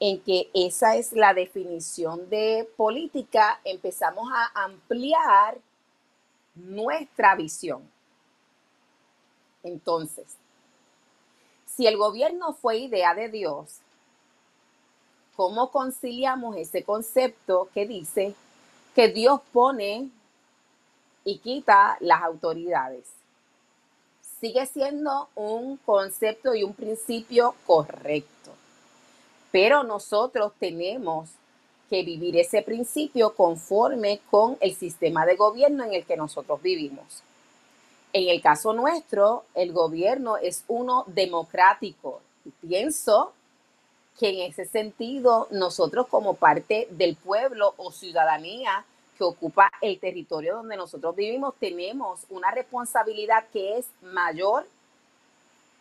en 0.01 0.21
que 0.21 0.51
esa 0.55 0.97
es 0.97 1.13
la 1.13 1.35
definición 1.35 2.29
de 2.31 2.69
política, 2.77 3.61
empezamos 3.65 4.29
a 4.33 4.65
ampliar 4.65 5.59
nuestra 6.55 7.35
visión. 7.35 7.83
Entonces, 9.63 10.27
si 11.67 11.87
el 11.87 11.97
gobierno 11.97 12.55
fue 12.55 12.79
idea 12.79 13.15
de 13.15 13.29
Dios, 13.29 13.79
¿cómo 15.37 15.71
conciliamos 15.71 16.57
ese 16.57 16.85
concepto 16.85 17.69
que 17.75 17.87
dice 17.87 18.35
que 18.95 19.09
Dios 19.09 19.41
pone 19.53 20.11
y 21.25 21.39
quita 21.39 21.97
las 22.01 22.23
autoridades? 22.23 23.19
sigue 24.41 24.67
siendo 24.67 25.29
un 25.35 25.77
concepto 25.79 26.55
y 26.55 26.63
un 26.63 26.75
principio 26.75 27.55
correcto. 27.67 28.53
Pero 29.51 29.83
nosotros 29.83 30.53
tenemos 30.59 31.31
que 31.89 32.03
vivir 32.03 32.37
ese 32.37 32.63
principio 32.63 33.35
conforme 33.35 34.21
con 34.31 34.59
el 34.61 34.75
sistema 34.75 35.25
de 35.25 35.37
gobierno 35.37 35.85
en 35.85 35.95
el 35.95 36.05
que 36.05 36.17
nosotros 36.17 36.61
vivimos. 36.61 37.23
En 38.13 38.29
el 38.29 38.41
caso 38.43 38.73
nuestro, 38.73 39.45
el 39.55 39.73
gobierno 39.73 40.37
es 40.37 40.65
uno 40.69 41.05
democrático. 41.07 42.21
Y 42.45 42.51
pienso 42.67 43.33
que 44.19 44.31
en 44.31 44.51
ese 44.51 44.67
sentido 44.67 45.49
nosotros 45.51 46.07
como 46.09 46.35
parte 46.35 46.89
del 46.91 47.17
pueblo 47.17 47.75
o 47.77 47.93
ciudadanía 47.93 48.85
que 49.17 49.25
ocupa 49.25 49.71
el 49.81 49.99
territorio 49.99 50.57
donde 50.57 50.77
nosotros 50.77 51.15
vivimos 51.15 51.55
tenemos 51.59 52.21
una 52.31 52.51
responsabilidad 52.51 53.47
que 53.53 53.79
es 53.79 53.87
mayor 54.01 54.67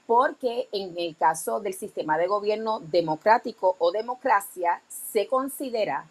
porque 0.07 0.69
en 0.71 0.97
el 0.97 1.15
caso 1.17 1.59
del 1.59 1.73
sistema 1.73 2.17
de 2.17 2.27
gobierno 2.27 2.79
democrático 2.79 3.75
o 3.77 3.91
democracia 3.91 4.81
se 5.11 5.27
considera 5.27 6.05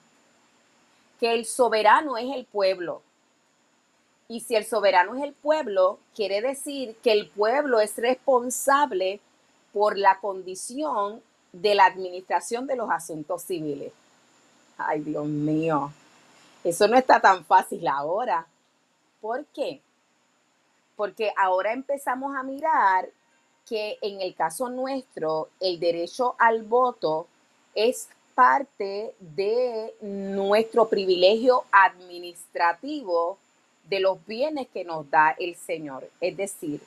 que 1.19 1.33
el 1.33 1.47
soberano 1.47 2.19
es 2.19 2.37
el 2.37 2.45
pueblo. 2.45 3.01
Y 4.29 4.41
si 4.41 4.55
el 4.55 4.67
soberano 4.67 5.15
es 5.15 5.23
el 5.23 5.33
pueblo, 5.33 5.99
quiere 6.15 6.43
decir 6.43 6.97
que 7.03 7.13
el 7.13 7.29
pueblo 7.29 7.81
es 7.81 7.97
responsable 7.97 9.19
por 9.73 9.97
la 9.97 10.21
condición 10.21 11.23
de 11.53 11.75
la 11.75 11.87
administración 11.87 12.67
de 12.67 12.77
los 12.77 12.91
asuntos 12.91 13.43
civiles. 13.43 13.93
Ay, 14.77 15.01
Dios 15.01 15.25
mío, 15.25 15.91
eso 16.63 16.87
no 16.87 16.99
está 16.99 17.19
tan 17.19 17.47
fácil 17.47 17.89
ahora. 17.89 18.47
¿Por 19.23 19.47
qué? 19.47 19.81
Porque 20.97 21.33
ahora 21.39 21.73
empezamos 21.73 22.37
a 22.37 22.43
mirar 22.43 23.09
que 23.69 23.99
en 24.01 24.21
el 24.21 24.35
caso 24.35 24.69
nuestro 24.69 25.49
el 25.61 25.81
derecho 25.81 26.37
al 26.39 26.63
voto 26.63 27.27
es 27.75 28.09
parte 28.35 29.15
de 29.19 29.95
nuestro 30.01 30.89
privilegio 30.89 31.65
administrativo 31.73 33.39
de 33.89 34.01
los 34.01 34.25
bienes 34.27 34.69
que 34.69 34.85
nos 34.85 35.11
da 35.11 35.35
el 35.39 35.57
Señor. 35.57 36.09
Es 36.21 36.37
decir, 36.37 36.81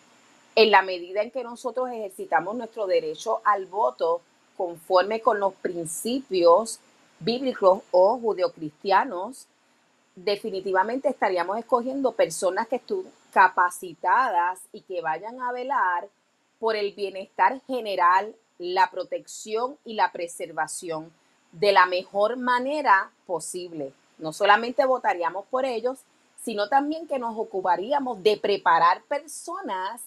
en 0.56 0.72
la 0.72 0.82
medida 0.82 1.22
en 1.22 1.32
que 1.32 1.44
nosotros 1.44 1.90
ejercitamos 1.90 2.56
nuestro 2.56 2.88
derecho 2.88 3.42
al 3.44 3.66
voto 3.66 4.22
conforme 4.58 5.22
con 5.22 5.40
los 5.40 5.54
principios 5.56 6.80
bíblicos 7.20 7.82
o 7.92 8.18
judeocristianos, 8.18 9.48
definitivamente 10.16 11.10
estaríamos 11.10 11.58
escogiendo 11.58 12.12
personas 12.12 12.68
que 12.68 12.76
estén 12.78 13.06
capacitadas 13.32 14.60
y 14.74 14.82
que 14.82 15.02
vayan 15.02 15.42
a 15.42 15.52
velar 15.52 16.10
por 16.60 16.75
el 16.75 16.94
bienestar 16.94 17.62
general, 17.68 18.36
la 18.58 18.92
protección 18.92 19.78
y 19.86 19.94
la 19.94 20.12
preservación 20.12 21.12
de 21.51 21.72
la 21.72 21.86
mejor 21.86 22.38
manera 22.38 23.12
posible. 23.25 23.94
No 24.18 24.34
solamente 24.34 24.86
votaríamos 24.86 25.46
por 25.48 25.66
ellos, 25.66 26.00
sino 26.44 26.70
también 26.70 27.08
que 27.08 27.20
nos 27.20 27.38
ocuparíamos 27.38 28.22
de 28.22 28.38
preparar 28.38 29.01
personas 29.04 30.01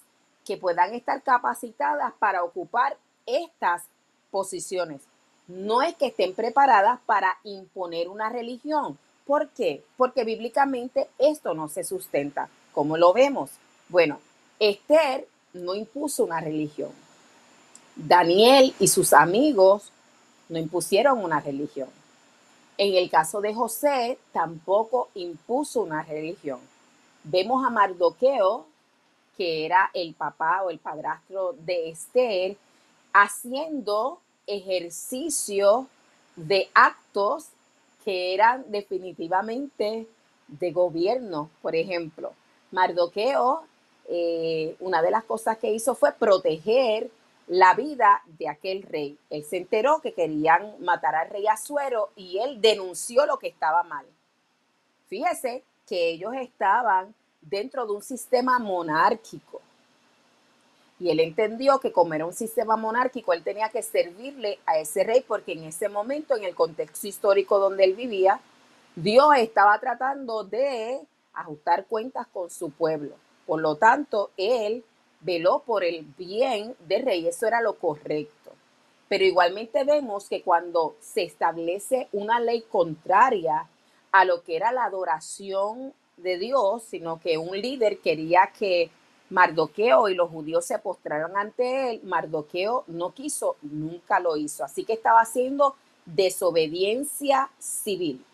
que 0.45 0.57
puedan 0.57 0.95
estar 0.95 1.23
capacitadas 1.23 2.13
para 2.19 2.43
ocupar 2.43 2.97
estas 3.27 3.85
posiciones. 4.31 5.01
No 5.47 5.83
es 5.83 5.95
que 5.95 6.07
estén 6.07 6.35
preparadas 6.35 7.01
para 7.07 7.39
imponer 7.45 8.09
una 8.09 8.29
religión. 8.29 8.99
¿Por 9.27 9.49
qué? 9.51 9.85
Porque 9.97 10.25
bíblicamente 10.25 11.09
esto 11.19 11.55
no 11.55 11.69
se 11.69 11.85
sustenta. 11.85 12.49
¿Cómo 12.73 12.97
lo 12.97 13.13
vemos? 13.13 13.51
Bueno, 13.89 14.21
Esther 14.59 15.29
no 15.53 15.75
impuso 15.75 16.25
una 16.25 16.41
religión. 16.41 16.91
Daniel 17.95 18.75
y 18.79 18.89
sus 18.89 19.13
amigos 19.13 19.91
no 20.49 20.59
impusieron 20.59 21.23
una 21.23 21.41
religión. 21.41 21.89
En 22.79 22.95
el 22.95 23.11
caso 23.11 23.41
de 23.41 23.55
José, 23.55 24.19
tampoco 24.33 25.11
impuso 25.15 25.83
una 25.83 26.03
religión. 26.03 26.61
Vemos 27.25 27.65
a 27.65 27.71
Mardoqueo, 27.71 28.67
que 29.37 29.67
era 29.67 29.91
el 29.95 30.15
papá 30.15 30.63
o 30.63 30.71
el 30.71 30.79
padrastro 30.79 31.55
de 31.65 31.91
Esther, 31.91 32.57
haciendo 33.13 34.21
ejercicio 34.47 35.87
de 36.37 36.71
actos 36.75 37.49
que 38.05 38.35
eran 38.35 38.65
definitivamente 38.69 40.07
de 40.49 40.73
gobierno. 40.73 41.51
Por 41.61 41.77
ejemplo, 41.77 42.33
Mardoqueo 42.71 43.65
eh, 44.09 44.77
una 44.81 45.03
de 45.03 45.11
las 45.11 45.25
cosas 45.25 45.59
que 45.59 45.71
hizo 45.71 45.95
fue 45.95 46.13
proteger 46.13 47.11
la 47.47 47.75
vida 47.75 48.23
de 48.39 48.49
aquel 48.49 48.83
rey. 48.83 49.19
Él 49.31 49.45
se 49.45 49.59
enteró 49.59 50.01
que 50.01 50.13
querían 50.13 50.75
matar 50.81 51.15
al 51.15 51.31
rey 51.31 51.47
Azuero 51.47 52.11
y 52.17 52.39
él 52.39 52.61
denunció 52.61 53.27
lo 53.27 53.39
que 53.39 53.49
estaba 53.49 53.83
mal. 53.83 54.07
Fíjese 55.09 55.63
que 55.87 56.11
ellos 56.11 56.33
estaban 56.41 57.15
dentro 57.41 57.87
de 57.87 57.93
un 57.93 58.03
sistema 58.03 58.59
monárquico. 58.59 59.61
Y 60.99 61.11
él 61.11 61.21
entendió 61.21 61.81
que 61.81 61.91
como 61.91 62.15
era 62.15 62.25
un 62.25 62.33
sistema 62.33 62.77
monárquico, 62.77 63.33
él 63.33 63.43
tenía 63.43 63.69
que 63.69 63.83
servirle 63.83 64.61
a 64.65 64.79
ese 64.79 65.03
rey 65.03 65.25
porque 65.27 65.53
en 65.53 65.65
ese 65.65 65.89
momento, 65.89 66.37
en 66.37 66.45
el 66.45 66.55
contexto 66.55 67.09
histórico 67.09 67.59
donde 67.59 67.85
él 67.85 67.95
vivía, 67.95 68.41
Dios 68.95 69.27
estaba 69.37 69.79
tratando 69.81 70.45
de 70.45 71.01
ajustar 71.33 71.87
cuentas 71.87 72.27
con 72.29 72.51
su 72.51 72.71
pueblo. 72.71 73.17
Por 73.47 73.61
lo 73.61 73.77
tanto, 73.77 74.31
él 74.37 74.85
veló 75.21 75.61
por 75.61 75.85
el 75.85 76.05
bien 76.19 76.75
del 76.87 77.05
rey, 77.05 77.27
eso 77.27 77.47
era 77.47 77.61
lo 77.61 77.75
correcto. 77.75 78.53
Pero 79.09 79.25
igualmente 79.25 79.85
vemos 79.85 80.29
que 80.29 80.43
cuando 80.43 80.97
se 81.01 81.23
establece 81.23 82.09
una 82.13 82.41
ley 82.41 82.63
contraria 82.63 83.69
a 84.11 84.25
lo 84.25 84.43
que 84.43 84.57
era 84.57 84.73
la 84.73 84.85
adoración 84.85 85.93
de 86.17 86.39
Dios, 86.39 86.83
sino 86.85 87.21
que 87.21 87.39
un 87.39 87.61
líder 87.61 87.99
quería 87.99 88.53
que 88.59 88.91
Mardoqueo 89.31 90.09
y 90.09 90.15
los 90.15 90.31
judíos 90.31 90.67
se 90.67 90.79
postraran 90.79 91.37
ante 91.37 91.91
él, 91.91 92.01
Mardoqueo 92.05 92.85
no 92.87 93.13
quiso, 93.13 93.57
nunca 93.63 94.21
lo 94.21 94.37
hizo. 94.37 94.65
Así 94.65 94.85
que 94.85 94.93
estaba 94.93 95.21
haciendo 95.21 95.75
desobediencia 96.05 97.51
civil. 97.59 98.25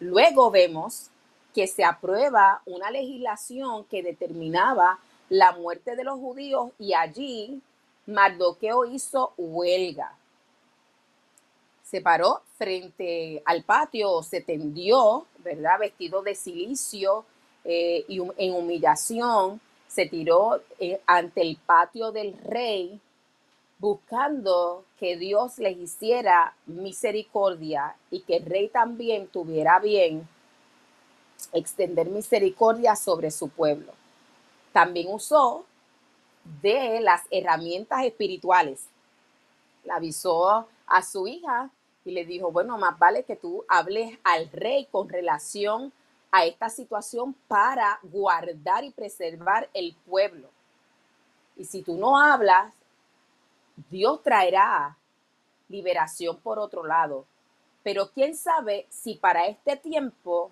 Luego 0.00 0.50
vemos 0.50 1.11
que 1.54 1.66
se 1.66 1.84
aprueba 1.84 2.62
una 2.66 2.90
legislación 2.90 3.84
que 3.84 4.02
determinaba 4.02 4.98
la 5.28 5.52
muerte 5.52 5.96
de 5.96 6.04
los 6.04 6.18
judíos 6.18 6.70
y 6.78 6.94
allí 6.94 7.60
Mardoqueo 8.06 8.84
hizo 8.86 9.32
huelga. 9.36 10.16
Se 11.82 12.00
paró 12.00 12.42
frente 12.56 13.42
al 13.44 13.64
patio, 13.64 14.22
se 14.22 14.40
tendió, 14.40 15.26
¿verdad? 15.38 15.78
Vestido 15.78 16.22
de 16.22 16.34
silicio 16.34 17.24
eh, 17.64 18.04
y 18.08 18.20
en 18.38 18.54
humillación, 18.54 19.60
se 19.88 20.06
tiró 20.06 20.62
eh, 20.78 21.00
ante 21.06 21.42
el 21.42 21.56
patio 21.56 22.12
del 22.12 22.36
rey 22.38 22.98
buscando 23.78 24.84
que 24.98 25.16
Dios 25.16 25.58
les 25.58 25.76
hiciera 25.76 26.54
misericordia 26.66 27.96
y 28.10 28.20
que 28.20 28.36
el 28.36 28.46
rey 28.46 28.68
también 28.68 29.26
tuviera 29.26 29.80
bien 29.80 30.26
extender 31.52 32.08
misericordia 32.08 32.96
sobre 32.96 33.30
su 33.30 33.48
pueblo. 33.48 33.92
También 34.72 35.08
usó 35.12 35.64
de 36.62 37.00
las 37.00 37.22
herramientas 37.30 38.04
espirituales. 38.04 38.86
Le 39.84 39.92
avisó 39.92 40.66
a 40.86 41.02
su 41.02 41.26
hija 41.26 41.70
y 42.04 42.12
le 42.12 42.24
dijo, 42.24 42.50
bueno, 42.50 42.78
más 42.78 42.98
vale 42.98 43.24
que 43.24 43.36
tú 43.36 43.64
hables 43.68 44.18
al 44.24 44.50
rey 44.50 44.86
con 44.90 45.08
relación 45.08 45.92
a 46.30 46.46
esta 46.46 46.70
situación 46.70 47.34
para 47.46 48.00
guardar 48.02 48.84
y 48.84 48.90
preservar 48.90 49.68
el 49.74 49.94
pueblo. 50.06 50.48
Y 51.56 51.64
si 51.64 51.82
tú 51.82 51.96
no 51.96 52.18
hablas, 52.18 52.74
Dios 53.90 54.22
traerá 54.22 54.96
liberación 55.68 56.38
por 56.38 56.58
otro 56.58 56.84
lado. 56.84 57.26
Pero 57.82 58.10
quién 58.10 58.36
sabe 58.36 58.86
si 58.90 59.14
para 59.14 59.46
este 59.46 59.76
tiempo 59.76 60.50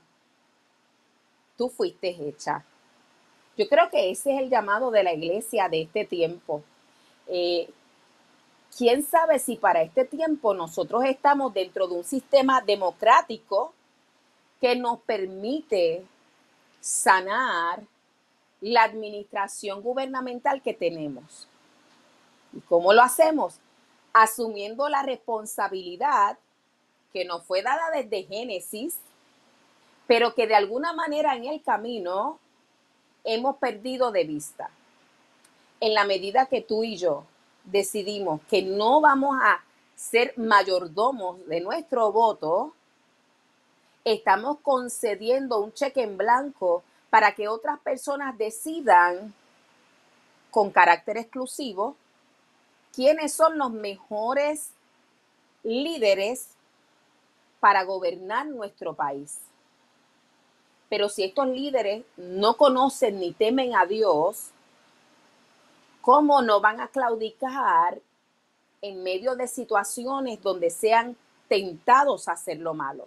tú 1.60 1.68
fuiste 1.68 2.08
hecha. 2.08 2.64
Yo 3.58 3.68
creo 3.68 3.90
que 3.90 4.10
ese 4.10 4.32
es 4.32 4.40
el 4.40 4.48
llamado 4.48 4.90
de 4.90 5.02
la 5.02 5.12
iglesia 5.12 5.68
de 5.68 5.82
este 5.82 6.06
tiempo. 6.06 6.62
Eh, 7.26 7.68
¿Quién 8.74 9.02
sabe 9.02 9.38
si 9.38 9.56
para 9.56 9.82
este 9.82 10.06
tiempo 10.06 10.54
nosotros 10.54 11.04
estamos 11.04 11.52
dentro 11.52 11.86
de 11.86 11.96
un 11.96 12.04
sistema 12.04 12.62
democrático 12.62 13.74
que 14.58 14.74
nos 14.74 15.00
permite 15.00 16.02
sanar 16.80 17.82
la 18.62 18.84
administración 18.84 19.82
gubernamental 19.82 20.62
que 20.62 20.72
tenemos? 20.72 21.46
¿Y 22.54 22.60
cómo 22.60 22.94
lo 22.94 23.02
hacemos? 23.02 23.58
Asumiendo 24.14 24.88
la 24.88 25.02
responsabilidad 25.02 26.38
que 27.12 27.26
nos 27.26 27.44
fue 27.44 27.60
dada 27.60 27.90
desde 27.90 28.22
Génesis 28.22 28.96
pero 30.10 30.34
que 30.34 30.48
de 30.48 30.56
alguna 30.56 30.92
manera 30.92 31.36
en 31.36 31.44
el 31.44 31.62
camino 31.62 32.40
hemos 33.22 33.58
perdido 33.58 34.10
de 34.10 34.24
vista. 34.24 34.68
En 35.78 35.94
la 35.94 36.04
medida 36.04 36.46
que 36.46 36.62
tú 36.62 36.82
y 36.82 36.96
yo 36.96 37.22
decidimos 37.62 38.40
que 38.50 38.60
no 38.60 39.00
vamos 39.00 39.38
a 39.40 39.62
ser 39.94 40.36
mayordomos 40.36 41.46
de 41.46 41.60
nuestro 41.60 42.10
voto, 42.10 42.74
estamos 44.04 44.58
concediendo 44.62 45.60
un 45.60 45.72
cheque 45.72 46.02
en 46.02 46.16
blanco 46.16 46.82
para 47.08 47.36
que 47.36 47.46
otras 47.46 47.78
personas 47.78 48.36
decidan 48.36 49.32
con 50.50 50.72
carácter 50.72 51.18
exclusivo 51.18 51.94
quiénes 52.92 53.32
son 53.32 53.56
los 53.58 53.70
mejores 53.70 54.70
líderes 55.62 56.48
para 57.60 57.84
gobernar 57.84 58.46
nuestro 58.46 58.92
país. 58.94 59.38
Pero 60.90 61.08
si 61.08 61.22
estos 61.22 61.46
líderes 61.46 62.04
no 62.16 62.56
conocen 62.56 63.20
ni 63.20 63.32
temen 63.32 63.76
a 63.76 63.86
Dios, 63.86 64.50
¿cómo 66.00 66.42
no 66.42 66.60
van 66.60 66.80
a 66.80 66.88
claudicar 66.88 68.00
en 68.82 69.02
medio 69.04 69.36
de 69.36 69.46
situaciones 69.46 70.42
donde 70.42 70.68
sean 70.68 71.16
tentados 71.48 72.26
a 72.26 72.32
hacer 72.32 72.58
lo 72.58 72.74
malo? 72.74 73.06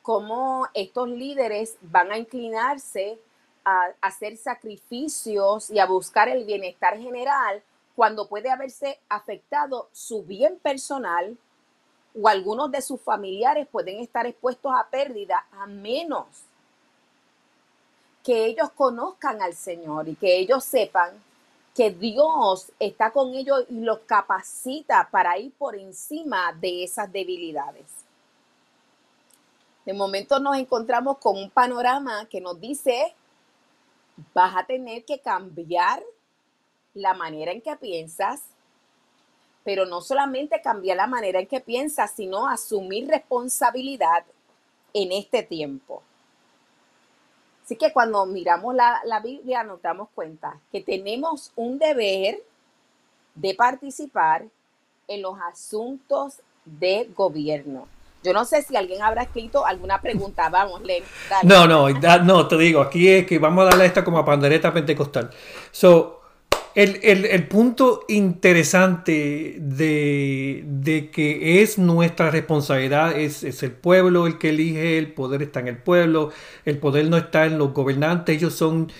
¿Cómo 0.00 0.66
estos 0.72 1.10
líderes 1.10 1.76
van 1.82 2.10
a 2.10 2.16
inclinarse 2.16 3.18
a 3.62 3.90
hacer 4.00 4.38
sacrificios 4.38 5.70
y 5.70 5.78
a 5.78 5.84
buscar 5.84 6.30
el 6.30 6.46
bienestar 6.46 6.98
general 6.98 7.62
cuando 7.94 8.28
puede 8.28 8.48
haberse 8.48 8.98
afectado 9.10 9.90
su 9.92 10.22
bien 10.22 10.58
personal 10.58 11.36
o 12.14 12.28
algunos 12.28 12.70
de 12.70 12.82
sus 12.82 13.00
familiares 13.00 13.66
pueden 13.70 14.00
estar 14.00 14.26
expuestos 14.26 14.72
a 14.74 14.88
pérdida 14.88 15.46
a 15.52 15.66
menos 15.66 16.26
que 18.24 18.44
ellos 18.44 18.70
conozcan 18.72 19.40
al 19.40 19.54
Señor 19.54 20.08
y 20.08 20.14
que 20.14 20.38
ellos 20.38 20.64
sepan 20.64 21.22
que 21.74 21.90
Dios 21.90 22.72
está 22.78 23.12
con 23.12 23.34
ellos 23.34 23.64
y 23.70 23.80
los 23.80 24.00
capacita 24.00 25.08
para 25.10 25.38
ir 25.38 25.52
por 25.52 25.76
encima 25.76 26.52
de 26.52 26.82
esas 26.82 27.10
debilidades. 27.10 27.86
De 29.86 29.92
momento 29.94 30.38
nos 30.40 30.56
encontramos 30.56 31.18
con 31.18 31.38
un 31.38 31.48
panorama 31.50 32.26
que 32.26 32.40
nos 32.40 32.60
dice, 32.60 33.14
vas 34.34 34.56
a 34.56 34.66
tener 34.66 35.04
que 35.04 35.20
cambiar 35.20 36.02
la 36.94 37.14
manera 37.14 37.52
en 37.52 37.62
que 37.62 37.74
piensas, 37.76 38.42
pero 39.68 39.84
no 39.84 40.00
solamente 40.00 40.62
cambiar 40.62 40.96
la 40.96 41.06
manera 41.06 41.40
en 41.40 41.46
que 41.46 41.60
piensas, 41.60 42.12
sino 42.16 42.48
asumir 42.48 43.06
responsabilidad 43.06 44.24
en 44.94 45.12
este 45.12 45.42
tiempo. 45.42 46.02
Así 47.62 47.76
que 47.76 47.92
cuando 47.92 48.24
miramos 48.24 48.74
la, 48.74 49.02
la, 49.04 49.20
Biblia 49.20 49.64
nos 49.64 49.82
damos 49.82 50.08
cuenta 50.14 50.58
que 50.72 50.80
tenemos 50.80 51.52
un 51.54 51.78
deber 51.78 52.38
de 53.34 53.54
participar 53.54 54.46
en 55.06 55.20
los 55.20 55.34
asuntos 55.38 56.40
de 56.64 57.10
gobierno. 57.14 57.88
Yo 58.24 58.32
no 58.32 58.46
sé 58.46 58.62
si 58.62 58.74
alguien 58.74 59.02
habrá 59.02 59.24
escrito 59.24 59.66
alguna 59.66 60.00
pregunta. 60.00 60.48
Vamos, 60.48 60.80
Len. 60.80 61.04
No, 61.42 61.66
no, 61.66 61.90
no, 61.90 62.48
te 62.48 62.56
digo, 62.56 62.80
aquí 62.80 63.06
es 63.06 63.26
que 63.26 63.38
vamos 63.38 63.66
a 63.66 63.68
darle 63.68 63.84
esta 63.84 64.02
como 64.02 64.16
a 64.16 64.24
pandereta 64.24 64.72
pentecostal. 64.72 65.28
So, 65.70 66.17
el, 66.78 67.48
punto 67.48 68.04
interesante 68.06 69.56
de, 69.58 71.10
que 71.12 71.62
es 71.62 71.76
nuestra 71.76 72.30
responsabilidad 72.30 73.18
es, 73.18 73.42
el 73.42 73.72
pueblo 73.72 74.28
el 74.28 74.38
que 74.38 74.50
elige, 74.50 74.96
el 74.96 75.12
poder 75.12 75.42
está 75.42 75.58
en 75.58 75.68
el 75.68 75.78
pueblo, 75.78 76.30
el 76.64 76.78
poder 76.78 77.08
no 77.08 77.16
está 77.16 77.46
en 77.46 77.58
los 77.58 77.72
gobernantes, 77.72 78.36
ellos 78.36 78.54
son 78.54 78.92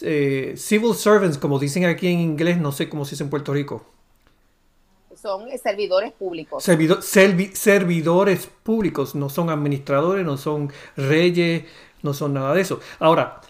eh, 0.00 0.54
civil 0.56 0.94
servants, 0.94 1.36
como 1.36 1.58
dicen 1.58 1.84
aquí 1.84 2.08
en 2.08 2.20
inglés, 2.20 2.56
no 2.56 2.72
sé 2.72 2.88
cómo 2.88 3.04
se 3.04 3.10
dice 3.10 3.24
en 3.24 3.30
Puerto 3.30 3.52
Rico. 3.52 3.84
Son 5.14 5.46
servidores 5.62 6.12
públicos. 6.12 6.64
servidores 6.64 8.48
públicos, 8.62 9.14
no 9.14 9.28
son 9.28 9.50
administradores, 9.50 10.24
no 10.24 10.38
son 10.38 10.72
reyes, 10.96 11.64
no 12.02 12.14
son 12.14 12.32
nada 12.32 12.54
de 12.54 12.62
eso. 12.62 12.80
Ahora, 12.98 13.42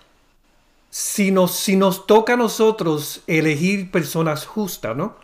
si 0.95 1.31
nos, 1.31 1.53
si 1.53 1.75
nos 1.75 2.07
toca 2.07 2.35
a 2.35 2.37
nosotros 2.37 3.23
elegir 3.27 3.91
personas 3.91 4.45
justas, 4.45 4.95
¿no? 4.95 5.17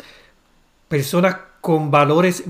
Personas 0.89 1.37
con 1.61 1.91
valores, 1.91 2.43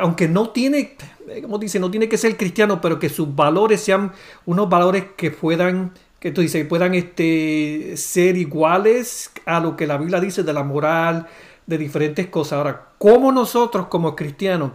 aunque 0.00 0.26
no 0.26 0.48
tiene, 0.50 0.96
como 1.42 1.58
dice, 1.58 1.78
no 1.78 1.90
tiene 1.90 2.08
que 2.08 2.16
ser 2.16 2.34
cristiano, 2.38 2.80
pero 2.80 2.98
que 2.98 3.10
sus 3.10 3.36
valores 3.36 3.82
sean 3.82 4.12
unos 4.46 4.70
valores 4.70 5.04
que 5.18 5.30
puedan, 5.30 5.92
que 6.18 6.30
tú 6.30 6.40
dices, 6.40 6.66
puedan 6.66 6.94
este, 6.94 7.92
ser 7.98 8.38
iguales 8.38 9.32
a 9.44 9.60
lo 9.60 9.76
que 9.76 9.86
la 9.86 9.98
Biblia 9.98 10.18
dice 10.18 10.42
de 10.42 10.54
la 10.54 10.62
moral, 10.62 11.26
de 11.66 11.76
diferentes 11.76 12.28
cosas. 12.28 12.54
Ahora, 12.54 12.86
¿cómo 12.96 13.32
nosotros 13.32 13.88
como 13.88 14.16
cristianos 14.16 14.70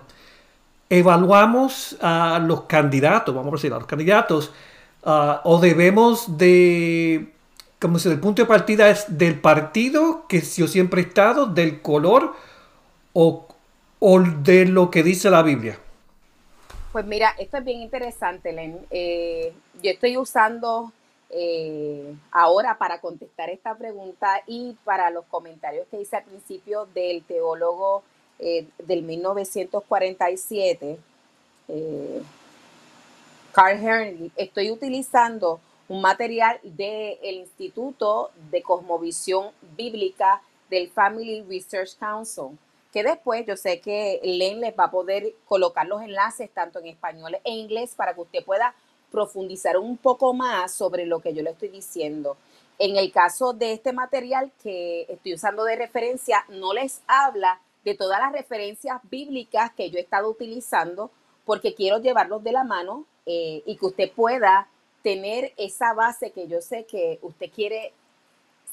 evaluamos 0.87 1.97
a 1.99 2.37
los 2.45 2.61
candidatos, 2.65 3.33
vamos 3.33 3.53
a 3.53 3.55
decir, 3.55 3.73
a 3.73 3.77
los 3.77 3.87
candidatos, 3.87 4.51
ah, 5.03 5.41
o 5.45 5.59
debemos 5.59 6.37
de 6.37 7.33
como 7.79 7.99
si 7.99 8.09
el 8.09 8.19
punto 8.19 8.41
de 8.41 8.47
partida 8.47 8.89
es 8.89 9.05
del 9.17 9.39
partido 9.39 10.25
que 10.27 10.41
yo 10.41 10.67
siempre 10.67 11.01
he 11.01 11.05
estado, 11.05 11.45
del 11.45 11.81
color 11.81 12.33
o, 13.13 13.47
o 13.99 14.19
de 14.19 14.65
lo 14.65 14.89
que 14.89 15.03
dice 15.03 15.29
la 15.29 15.43
Biblia? 15.43 15.79
Pues 16.91 17.05
mira, 17.05 17.35
esto 17.37 17.57
es 17.57 17.63
bien 17.63 17.81
interesante, 17.81 18.51
Len. 18.51 18.79
Eh, 18.89 19.53
yo 19.83 19.91
estoy 19.91 20.17
usando 20.17 20.91
eh, 21.29 22.15
ahora 22.31 22.77
para 22.79 22.99
contestar 22.99 23.51
esta 23.51 23.75
pregunta 23.75 24.41
y 24.47 24.75
para 24.83 25.11
los 25.11 25.25
comentarios 25.25 25.85
que 25.91 26.01
hice 26.01 26.15
al 26.15 26.23
principio 26.23 26.87
del 26.95 27.23
teólogo 27.23 28.01
eh, 28.39 28.65
del 28.79 29.03
1947, 29.03 30.97
Carl 33.51 33.85
Henry, 33.85 34.31
estoy 34.35 34.71
utilizando 34.71 35.59
un 35.89 36.01
material 36.01 36.59
del 36.63 37.35
Instituto 37.35 38.31
de 38.51 38.61
Cosmovisión 38.61 39.51
Bíblica 39.75 40.41
del 40.69 40.89
Family 40.89 41.43
Research 41.47 41.97
Council, 41.97 42.57
que 42.91 43.03
después 43.03 43.45
yo 43.45 43.55
sé 43.55 43.79
que 43.79 44.19
Len 44.23 44.59
les 44.59 44.77
va 44.77 44.85
a 44.85 44.91
poder 44.91 45.33
colocar 45.45 45.87
los 45.87 46.01
enlaces 46.01 46.49
tanto 46.49 46.79
en 46.79 46.87
español 46.87 47.37
e 47.43 47.51
inglés 47.51 47.95
para 47.95 48.13
que 48.13 48.21
usted 48.21 48.43
pueda 48.43 48.75
profundizar 49.11 49.77
un 49.77 49.97
poco 49.97 50.33
más 50.33 50.73
sobre 50.73 51.05
lo 51.05 51.19
que 51.19 51.33
yo 51.33 51.41
le 51.41 51.51
estoy 51.51 51.69
diciendo. 51.69 52.37
En 52.79 52.97
el 52.97 53.11
caso 53.11 53.53
de 53.53 53.71
este 53.71 53.93
material 53.93 54.51
que 54.61 55.05
estoy 55.09 55.33
usando 55.33 55.63
de 55.63 55.77
referencia, 55.77 56.45
no 56.49 56.73
les 56.73 57.01
habla 57.07 57.61
de 57.83 57.95
todas 57.95 58.19
las 58.19 58.33
referencias 58.33 58.99
bíblicas 59.09 59.71
que 59.71 59.89
yo 59.89 59.97
he 59.97 60.01
estado 60.01 60.29
utilizando, 60.29 61.09
porque 61.45 61.73
quiero 61.73 61.99
llevarlos 61.99 62.43
de 62.43 62.51
la 62.51 62.65
mano 62.65 63.05
eh, 63.25 63.63
y 63.65 63.77
que 63.77 63.85
usted 63.85 64.11
pueda 64.11 64.67
tener 65.07 65.53
esa 65.55 65.93
base 65.93 66.31
que 66.31 66.49
yo 66.49 66.61
sé 66.61 66.83
que 66.83 67.17
usted 67.21 67.49
quiere 67.49 67.93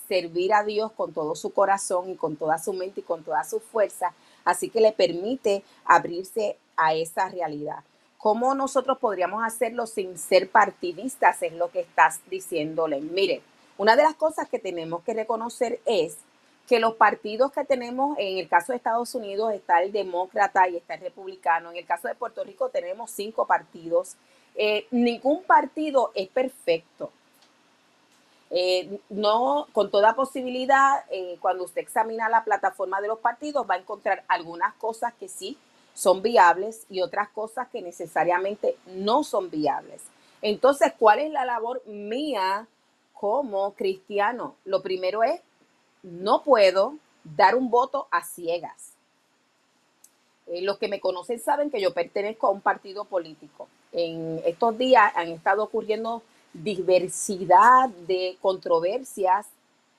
servir 0.08 0.52
a 0.52 0.64
Dios 0.64 0.90
con 0.90 1.12
todo 1.12 1.36
su 1.36 1.50
corazón 1.50 2.10
y 2.10 2.16
con 2.16 2.34
toda 2.34 2.58
su 2.58 2.72
mente 2.72 3.02
y 3.02 3.02
con 3.04 3.22
toda 3.22 3.44
su 3.44 3.60
fuerza, 3.60 4.12
así 4.44 4.68
que 4.68 4.80
le 4.80 4.90
permite 4.90 5.62
abrirse 5.84 6.58
a 6.76 6.92
esa 6.92 7.28
realidad. 7.28 7.84
¿Cómo 8.18 8.52
nosotros 8.56 8.98
podríamos 8.98 9.44
hacerlo 9.44 9.86
sin 9.86 10.18
ser 10.18 10.50
partidistas? 10.50 11.40
Es 11.40 11.52
lo 11.52 11.70
que 11.70 11.82
estás 11.82 12.20
diciéndole. 12.28 13.00
Mire, 13.00 13.40
una 13.78 13.94
de 13.94 14.02
las 14.02 14.16
cosas 14.16 14.48
que 14.48 14.58
tenemos 14.58 15.04
que 15.04 15.14
reconocer 15.14 15.78
es 15.86 16.16
que 16.66 16.80
los 16.80 16.96
partidos 16.96 17.52
que 17.52 17.64
tenemos, 17.64 18.18
en 18.18 18.38
el 18.38 18.48
caso 18.48 18.72
de 18.72 18.78
Estados 18.78 19.14
Unidos 19.14 19.52
está 19.52 19.84
el 19.84 19.92
demócrata 19.92 20.68
y 20.68 20.78
está 20.78 20.94
el 20.94 21.02
republicano, 21.02 21.70
en 21.70 21.76
el 21.76 21.86
caso 21.86 22.08
de 22.08 22.16
Puerto 22.16 22.42
Rico 22.42 22.70
tenemos 22.70 23.12
cinco 23.12 23.46
partidos 23.46 24.16
eh, 24.54 24.86
ningún 24.90 25.42
partido 25.42 26.12
es 26.14 26.28
perfecto. 26.28 27.10
Eh, 28.50 29.00
no, 29.08 29.66
con 29.72 29.90
toda 29.90 30.14
posibilidad, 30.14 31.04
eh, 31.10 31.38
cuando 31.40 31.64
usted 31.64 31.80
examina 31.80 32.28
la 32.28 32.44
plataforma 32.44 33.00
de 33.00 33.08
los 33.08 33.18
partidos, 33.18 33.68
va 33.68 33.74
a 33.74 33.78
encontrar 33.78 34.22
algunas 34.28 34.74
cosas 34.74 35.12
que 35.14 35.28
sí 35.28 35.58
son 35.92 36.22
viables 36.22 36.86
y 36.88 37.00
otras 37.00 37.28
cosas 37.30 37.68
que 37.68 37.82
necesariamente 37.82 38.76
no 38.86 39.24
son 39.24 39.50
viables. 39.50 40.02
Entonces, 40.40 40.92
¿cuál 40.98 41.20
es 41.20 41.32
la 41.32 41.44
labor 41.44 41.82
mía 41.86 42.66
como 43.12 43.72
cristiano? 43.72 44.54
Lo 44.64 44.82
primero 44.82 45.24
es, 45.24 45.40
no 46.02 46.42
puedo 46.42 46.96
dar 47.24 47.56
un 47.56 47.70
voto 47.70 48.06
a 48.10 48.22
ciegas. 48.22 48.92
los 50.46 50.78
que 50.78 50.88
me 50.88 51.00
conocen 51.00 51.40
saben 51.40 51.70
que 51.70 51.80
yo 51.80 51.94
pertenezco 51.94 52.46
a 52.46 52.50
un 52.50 52.60
partido 52.60 53.06
político 53.06 53.66
en 53.94 54.42
estos 54.44 54.76
días 54.76 55.12
han 55.14 55.28
estado 55.28 55.62
ocurriendo 55.62 56.22
diversidad 56.52 57.88
de 58.07 58.37
controversias 58.42 59.46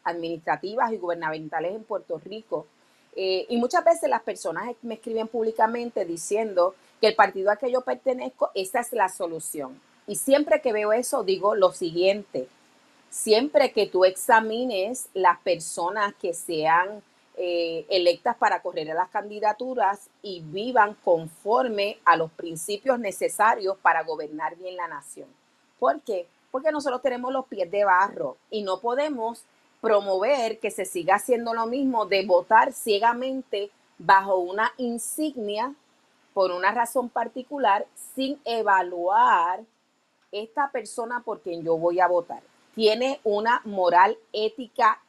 administrativas 0.03 0.91
y 0.91 0.97
gubernamentales 0.97 1.73
en 1.73 1.83
Puerto 1.83 2.21
Rico. 2.23 2.67
Eh, 3.15 3.45
y 3.49 3.57
muchas 3.57 3.83
veces 3.83 4.09
las 4.09 4.21
personas 4.21 4.75
me 4.81 4.95
escriben 4.95 5.27
públicamente 5.27 6.05
diciendo 6.05 6.75
que 6.99 7.07
el 7.07 7.15
partido 7.15 7.49
a 7.49 7.55
que 7.55 7.71
yo 7.71 7.81
pertenezco, 7.81 8.51
esa 8.53 8.81
es 8.81 8.91
la 8.93 9.09
solución. 9.09 9.79
Y 10.05 10.17
siempre 10.17 10.61
que 10.61 10.73
veo 10.73 10.93
eso, 10.93 11.23
digo 11.23 11.55
lo 11.55 11.71
siguiente, 11.71 12.47
siempre 13.09 13.71
que 13.71 13.87
tú 13.87 14.05
examines 14.05 15.07
las 15.13 15.39
personas 15.39 16.13
que 16.15 16.33
se 16.33 16.67
han 16.67 17.01
eh, 17.37 17.85
electas 17.89 18.35
para 18.37 18.61
correr 18.61 18.91
a 18.91 18.93
las 18.93 19.09
candidaturas 19.09 20.09
y 20.21 20.41
vivan 20.41 20.95
conforme 21.03 21.99
a 22.05 22.15
los 22.15 22.31
principios 22.31 22.97
necesarios 22.99 23.77
para 23.81 24.03
gobernar 24.03 24.55
bien 24.55 24.77
la 24.77 24.87
nación. 24.87 25.27
¿Por 25.77 25.99
qué? 26.01 26.27
Porque 26.51 26.71
nosotros 26.71 27.01
tenemos 27.01 27.33
los 27.33 27.45
pies 27.47 27.69
de 27.69 27.83
barro 27.83 28.37
y 28.49 28.63
no 28.63 28.79
podemos 28.79 29.43
promover 29.81 30.59
que 30.59 30.71
se 30.71 30.85
siga 30.85 31.15
haciendo 31.15 31.53
lo 31.53 31.65
mismo 31.65 32.05
de 32.05 32.25
votar 32.25 32.73
ciegamente 32.73 33.69
bajo 33.97 34.37
una 34.37 34.71
insignia 34.77 35.75
por 36.33 36.51
una 36.51 36.71
razón 36.71 37.09
particular 37.09 37.85
sin 38.15 38.39
evaluar 38.45 39.61
esta 40.31 40.71
persona 40.71 41.21
por 41.23 41.41
quien 41.41 41.63
yo 41.63 41.77
voy 41.77 41.99
a 41.99 42.07
votar. 42.07 42.41
Tiene 42.75 43.19
una 43.23 43.61
moral 43.63 44.17
ética 44.33 45.01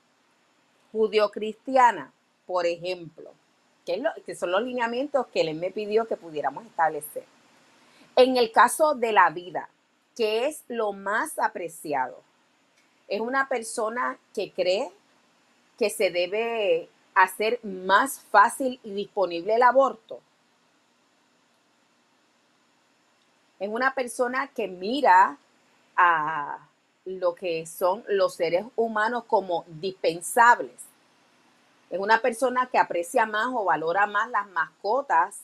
judio-cristiana, 0.92 2.12
por 2.46 2.66
ejemplo, 2.66 3.32
que, 3.84 4.34
son 4.34 4.50
los 4.50 4.62
lineamientos 4.62 5.26
que 5.28 5.42
él 5.42 5.54
me 5.54 5.70
pidió 5.70 6.06
que 6.06 6.16
pudiéramos 6.16 6.66
establecer. 6.66 7.24
En 8.16 8.36
el 8.36 8.50
caso 8.50 8.94
de 8.94 9.12
la 9.12 9.30
vida, 9.30 9.68
que 10.16 10.46
es 10.46 10.62
lo 10.68 10.92
más 10.92 11.38
apreciado, 11.38 12.20
es 13.08 13.20
una 13.20 13.48
persona 13.48 14.18
que 14.34 14.50
cree 14.50 14.90
que 15.78 15.90
se 15.90 16.10
debe 16.10 16.88
hacer 17.14 17.60
más 17.62 18.20
fácil 18.30 18.80
y 18.82 18.90
disponible 18.90 19.54
el 19.54 19.62
aborto. 19.62 20.20
Es 23.58 23.68
una 23.68 23.94
persona 23.94 24.48
que 24.48 24.68
mira 24.68 25.38
a 25.96 26.58
lo 27.04 27.34
que 27.34 27.64
son 27.66 28.04
los 28.08 28.34
seres 28.34 28.66
humanos 28.74 29.24
como 29.26 29.64
dispensables. 29.68 30.74
Es 31.90 31.98
una 31.98 32.20
persona 32.20 32.68
que 32.70 32.78
aprecia 32.78 33.26
más 33.26 33.48
o 33.52 33.64
valora 33.64 34.06
más 34.06 34.28
las 34.30 34.48
mascotas 34.48 35.36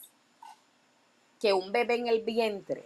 que 1.41 1.53
un 1.53 1.73
bebé 1.73 1.95
en 1.95 2.09
el 2.09 2.23
vientre. 2.23 2.85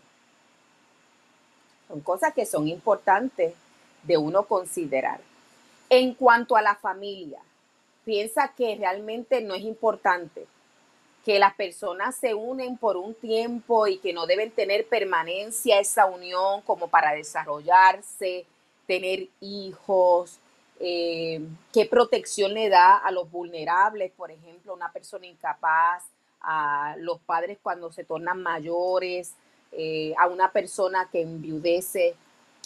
Son 1.89 2.01
cosas 2.01 2.35
que 2.35 2.47
son 2.47 2.69
importantes 2.69 3.55
de 4.03 4.17
uno 4.17 4.45
considerar. 4.45 5.21
En 5.89 6.15
cuanto 6.15 6.57
a 6.57 6.63
la 6.63 6.75
familia, 6.75 7.41
piensa 8.05 8.53
que 8.57 8.77
realmente 8.77 9.41
no 9.41 9.55
es 9.55 9.63
importante 9.63 10.47
que 11.25 11.39
las 11.41 11.55
personas 11.55 12.15
se 12.15 12.35
unen 12.35 12.77
por 12.79 12.97
un 12.97 13.13
tiempo 13.15 13.89
y 13.89 13.99
que 13.99 14.13
no 14.13 14.27
deben 14.27 14.53
tener 14.53 14.87
permanencia 14.87 15.81
esa 15.81 16.07
unión 16.07 16.63
como 16.63 16.89
para 16.89 17.13
desarrollarse, 17.13 18.47
tener 18.87 19.27
hijos, 19.41 20.39
eh, 20.79 21.41
qué 21.73 21.87
protección 21.87 22.55
le 22.55 22.69
da 22.69 22.97
a 22.97 23.11
los 23.11 23.31
vulnerables, 23.31 24.13
por 24.13 24.31
ejemplo, 24.31 24.75
una 24.75 24.93
persona 24.93 25.27
incapaz, 25.27 26.05
a 26.41 26.95
los 26.99 27.19
padres 27.21 27.59
cuando 27.63 27.91
se 27.91 28.05
tornan 28.05 28.43
mayores, 28.43 29.33
eh, 29.73 30.15
a 30.19 30.29
una 30.29 30.53
persona 30.53 31.09
que 31.11 31.23
enviudece, 31.23 32.15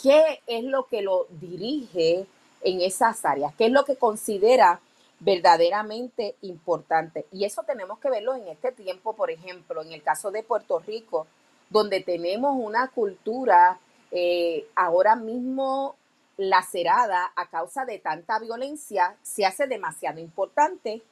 qué 0.01 0.41
es 0.45 0.63
lo 0.63 0.85
que 0.87 1.01
lo 1.01 1.27
dirige 1.29 2.25
en 2.61 2.81
esas 2.81 3.25
áreas, 3.25 3.53
qué 3.57 3.65
es 3.65 3.71
lo 3.71 3.85
que 3.85 3.95
considera 3.95 4.79
verdaderamente 5.19 6.35
importante. 6.41 7.25
Y 7.31 7.45
eso 7.45 7.63
tenemos 7.63 7.99
que 7.99 8.09
verlo 8.09 8.35
en 8.35 8.47
este 8.47 8.71
tiempo, 8.71 9.15
por 9.15 9.31
ejemplo, 9.31 9.81
en 9.81 9.93
el 9.93 10.01
caso 10.01 10.31
de 10.31 10.43
Puerto 10.43 10.79
Rico, 10.79 11.27
donde 11.69 12.01
tenemos 12.01 12.55
una 12.57 12.87
cultura 12.89 13.79
eh, 14.11 14.67
ahora 14.75 15.15
mismo 15.15 15.95
lacerada 16.41 17.31
a 17.35 17.49
causa 17.49 17.85
de 17.85 17.99
tanta 17.99 18.39
violencia, 18.39 19.15
se 19.21 19.45
hace 19.45 19.67
demasiado 19.67 20.19
importante 20.19 21.03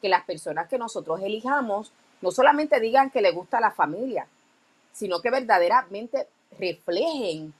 que 0.00 0.08
las 0.08 0.24
personas 0.24 0.68
que 0.68 0.78
nosotros 0.78 1.20
elijamos 1.20 1.90
no 2.20 2.30
solamente 2.30 2.78
digan 2.78 3.10
que 3.10 3.22
le 3.22 3.32
gusta 3.32 3.58
la 3.58 3.72
familia, 3.72 4.28
sino 4.92 5.20
que 5.20 5.30
verdaderamente 5.30 6.28
reflejen 6.60 7.52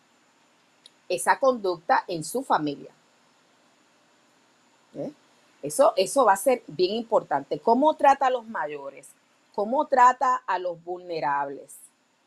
esa 1.09 1.41
conducta 1.41 2.05
en 2.07 2.23
su 2.23 2.45
familia. 2.45 2.93
¿Eh? 4.95 5.11
Eso, 5.61 5.95
eso 5.97 6.25
va 6.25 6.35
a 6.35 6.37
ser 6.37 6.63
bien 6.69 6.93
importante. 6.93 7.59
¿Cómo 7.59 7.95
trata 7.95 8.27
a 8.27 8.31
los 8.31 8.47
mayores? 8.47 9.09
¿Cómo 9.57 9.87
trata 9.87 10.37
a 10.47 10.61
los 10.61 10.83
vulnerables? 10.85 11.75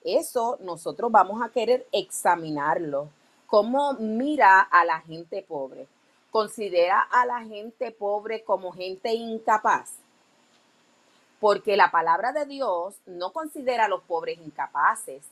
Eso 0.04 0.58
nosotros 0.60 1.10
vamos 1.14 1.42
a 1.42 1.48
querer 1.48 1.88
examinarlo. 1.94 3.08
¿Cómo 3.48 3.94
mira 3.94 4.62
a 4.62 4.84
la 4.86 5.02
gente 5.02 5.44
pobre? 5.48 5.88
¿Considera 6.32 7.02
a 7.02 7.26
la 7.26 7.44
gente 7.44 7.92
pobre 7.92 8.44
como 8.44 8.72
gente 8.72 9.14
incapaz? 9.14 9.94
Porque 11.40 11.78
la 11.78 11.92
palabra 11.92 12.32
de 12.32 12.46
Dios 12.46 12.96
no 13.06 13.32
considera 13.32 13.86
a 13.86 13.90
los 13.90 14.02
pobres 14.02 14.40
incapaces. 14.40 15.24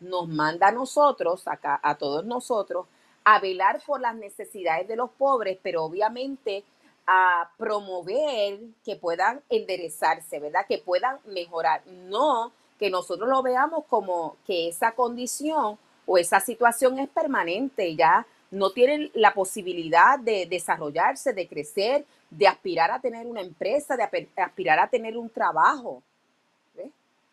Nos 0.00 0.28
manda 0.28 0.68
a 0.68 0.72
nosotros, 0.72 1.46
acá, 1.46 1.78
a 1.82 1.96
todos 1.96 2.24
nosotros, 2.24 2.86
a 3.24 3.38
velar 3.38 3.80
por 3.86 4.00
las 4.00 4.16
necesidades 4.16 4.88
de 4.88 4.96
los 4.96 5.10
pobres, 5.10 5.58
pero 5.62 5.84
obviamente 5.84 6.64
a 7.06 7.50
promover 7.56 8.60
que 8.84 8.96
puedan 8.96 9.42
enderezarse, 9.48 10.40
¿verdad? 10.40 10.66
Que 10.66 10.78
puedan 10.78 11.18
mejorar. 11.26 11.86
No 11.86 12.52
que 12.78 12.90
nosotros 12.90 13.28
lo 13.28 13.42
veamos 13.42 13.84
como 13.88 14.36
que 14.46 14.68
esa 14.68 14.92
condición 14.92 15.78
o 16.06 16.18
esa 16.18 16.40
situación 16.40 16.98
es 16.98 17.08
permanente, 17.08 17.94
ya 17.94 18.26
no 18.50 18.70
tienen 18.70 19.10
la 19.14 19.32
posibilidad 19.32 20.18
de 20.18 20.46
desarrollarse, 20.46 21.32
de 21.32 21.48
crecer, 21.48 22.04
de 22.30 22.46
aspirar 22.46 22.90
a 22.90 23.00
tener 23.00 23.26
una 23.26 23.40
empresa, 23.40 23.96
de 23.96 24.28
aspirar 24.36 24.78
a 24.78 24.88
tener 24.88 25.16
un 25.16 25.30
trabajo. 25.30 26.02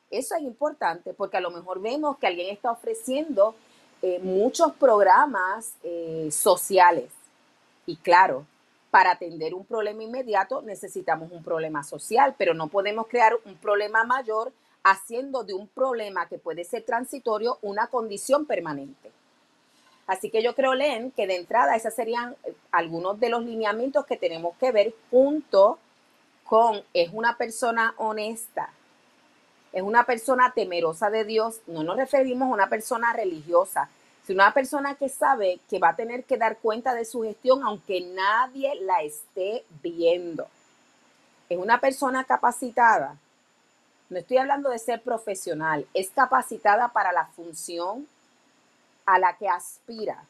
Eso 0.10 0.36
es 0.36 0.42
importante 0.42 1.14
porque 1.14 1.38
a 1.38 1.42
lo 1.42 1.52
mejor 1.52 1.80
vemos 1.82 2.18
que 2.18 2.26
alguien 2.26 2.50
está 2.50 2.72
ofreciendo 2.72 3.54
eh, 4.02 4.20
muchos 4.24 4.74
programas 4.74 5.74
eh, 5.84 6.30
sociales. 6.32 7.12
Y 7.86 7.98
claro, 7.98 8.46
para 8.90 9.12
atender 9.12 9.54
un 9.54 9.66
problema 9.66 10.02
inmediato 10.02 10.62
necesitamos 10.62 11.32
un 11.32 11.44
problema 11.44 11.84
social, 11.84 12.34
pero 12.38 12.54
no 12.54 12.68
podemos 12.68 13.08
crear 13.08 13.34
un 13.46 13.56
problema 13.58 14.04
mayor 14.04 14.52
haciendo 14.84 15.44
de 15.44 15.54
un 15.54 15.68
problema 15.68 16.28
que 16.28 16.38
puede 16.38 16.64
ser 16.64 16.84
transitorio 16.84 17.60
una 17.62 17.88
condición 17.88 18.46
permanente. 18.46 19.12
Así 20.08 20.32
que 20.32 20.42
yo 20.42 20.56
creo, 20.56 20.74
Len, 20.74 21.12
que 21.12 21.28
de 21.28 21.36
entrada 21.36 21.76
esos 21.76 21.94
serían 21.94 22.36
eh, 22.44 22.54
algunos 22.72 23.20
de 23.20 23.30
los 23.30 23.44
lineamientos 23.44 24.06
que 24.06 24.18
tenemos 24.18 24.56
que 24.58 24.72
ver 24.72 24.94
junto 25.12 25.78
con 26.46 26.84
es 26.94 27.12
una 27.14 27.38
persona 27.38 27.94
honesta, 27.98 28.72
es 29.72 29.84
una 29.84 30.06
persona 30.06 30.52
temerosa 30.56 31.12
de 31.12 31.26
Dios, 31.26 31.62
no 31.68 31.84
nos 31.84 31.98
referimos 31.98 32.50
a 32.50 32.54
una 32.54 32.70
persona 32.70 33.14
religiosa, 33.14 33.90
una 34.34 34.54
persona 34.54 34.96
que 34.96 35.10
sabe 35.10 35.60
que 35.70 35.80
va 35.80 35.90
a 35.90 35.96
tener 35.96 36.24
que 36.24 36.38
dar 36.38 36.58
cuenta 36.58 36.94
de 36.94 37.06
su 37.06 37.24
gestión 37.24 37.64
aunque 37.64 38.02
nadie 38.02 38.76
la 38.82 39.02
esté 39.02 39.66
viendo. 39.82 40.48
Es 41.50 41.58
una 41.58 41.80
persona 41.80 42.24
capacitada. 42.24 43.18
No 44.10 44.18
estoy 44.18 44.38
hablando 44.38 44.70
de 44.70 44.80
ser 44.80 45.02
profesional, 45.02 45.86
es 45.94 46.10
capacitada 46.10 46.88
para 46.90 47.12
la 47.12 47.28
función 47.28 48.08
a 49.06 49.20
la 49.20 49.38
que 49.38 49.48
aspira. 49.48 50.24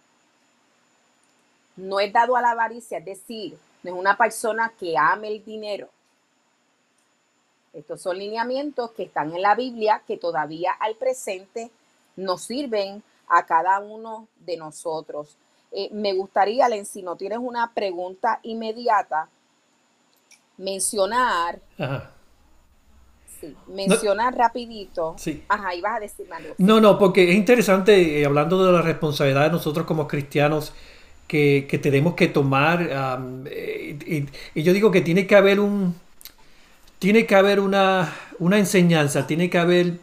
No 1.78 2.00
es 2.00 2.12
dado 2.12 2.36
a 2.36 2.42
la 2.42 2.52
avaricia, 2.52 2.98
es 2.98 3.06
decir, 3.06 3.58
no 3.84 3.92
es 3.92 3.98
una 3.98 4.18
persona 4.18 4.74
que 4.78 4.98
ame 4.98 5.30
el 5.30 5.46
dinero. 5.46 5.88
Estos 7.72 8.02
son 8.02 8.18
lineamientos 8.18 8.92
que 8.92 9.04
están 9.04 9.34
en 9.34 9.42
la 9.42 9.56
Biblia 9.56 10.02
que 10.06 10.18
todavía 10.18 10.74
al 10.80 10.96
presente 10.96 11.72
nos 12.16 12.42
sirven 12.42 13.02
a 13.30 13.46
cada 13.46 13.80
uno 13.80 14.28
de 14.40 14.58
nosotros. 14.58 15.38
Eh, 15.72 15.90
me 15.94 16.14
gustaría, 16.14 16.68
Len, 16.68 16.86
si 16.86 17.04
no 17.04 17.16
tienes 17.16 17.38
una 17.40 17.72
pregunta 17.74 18.40
inmediata, 18.44 19.30
mencionar. 20.58 21.60
Sí, 23.40 23.56
mencionar 23.68 24.36
rapidito. 24.36 25.16
Sí. 25.18 25.44
Ajá, 25.48 25.74
ibas 25.76 25.98
a 25.98 26.00
decir 26.00 26.26
algo. 26.32 26.56
No, 26.58 26.82
no, 26.82 26.98
porque 26.98 27.30
es 27.30 27.36
interesante, 27.36 28.22
eh, 28.22 28.26
hablando 28.26 28.66
de 28.66 28.72
la 28.74 28.82
responsabilidad 28.82 29.46
de 29.46 29.52
nosotros 29.52 29.86
como 29.86 30.08
cristianos, 30.08 30.74
que, 31.28 31.80
tenemos 31.82 32.16
que 32.16 32.28
tomar, 32.28 32.90
eh, 33.46 34.26
y, 34.56 34.62
yo 34.62 34.74
digo 34.74 34.90
que 34.90 35.02
tiene 35.02 35.28
que 35.28 35.36
haber 35.36 35.60
un, 35.60 35.96
tiene 36.98 37.26
que 37.28 37.36
haber 37.36 37.60
una, 37.60 38.14
una 38.40 38.58
enseñanza, 38.58 39.28
tiene 39.28 39.50
que 39.50 39.60
haber 39.60 40.00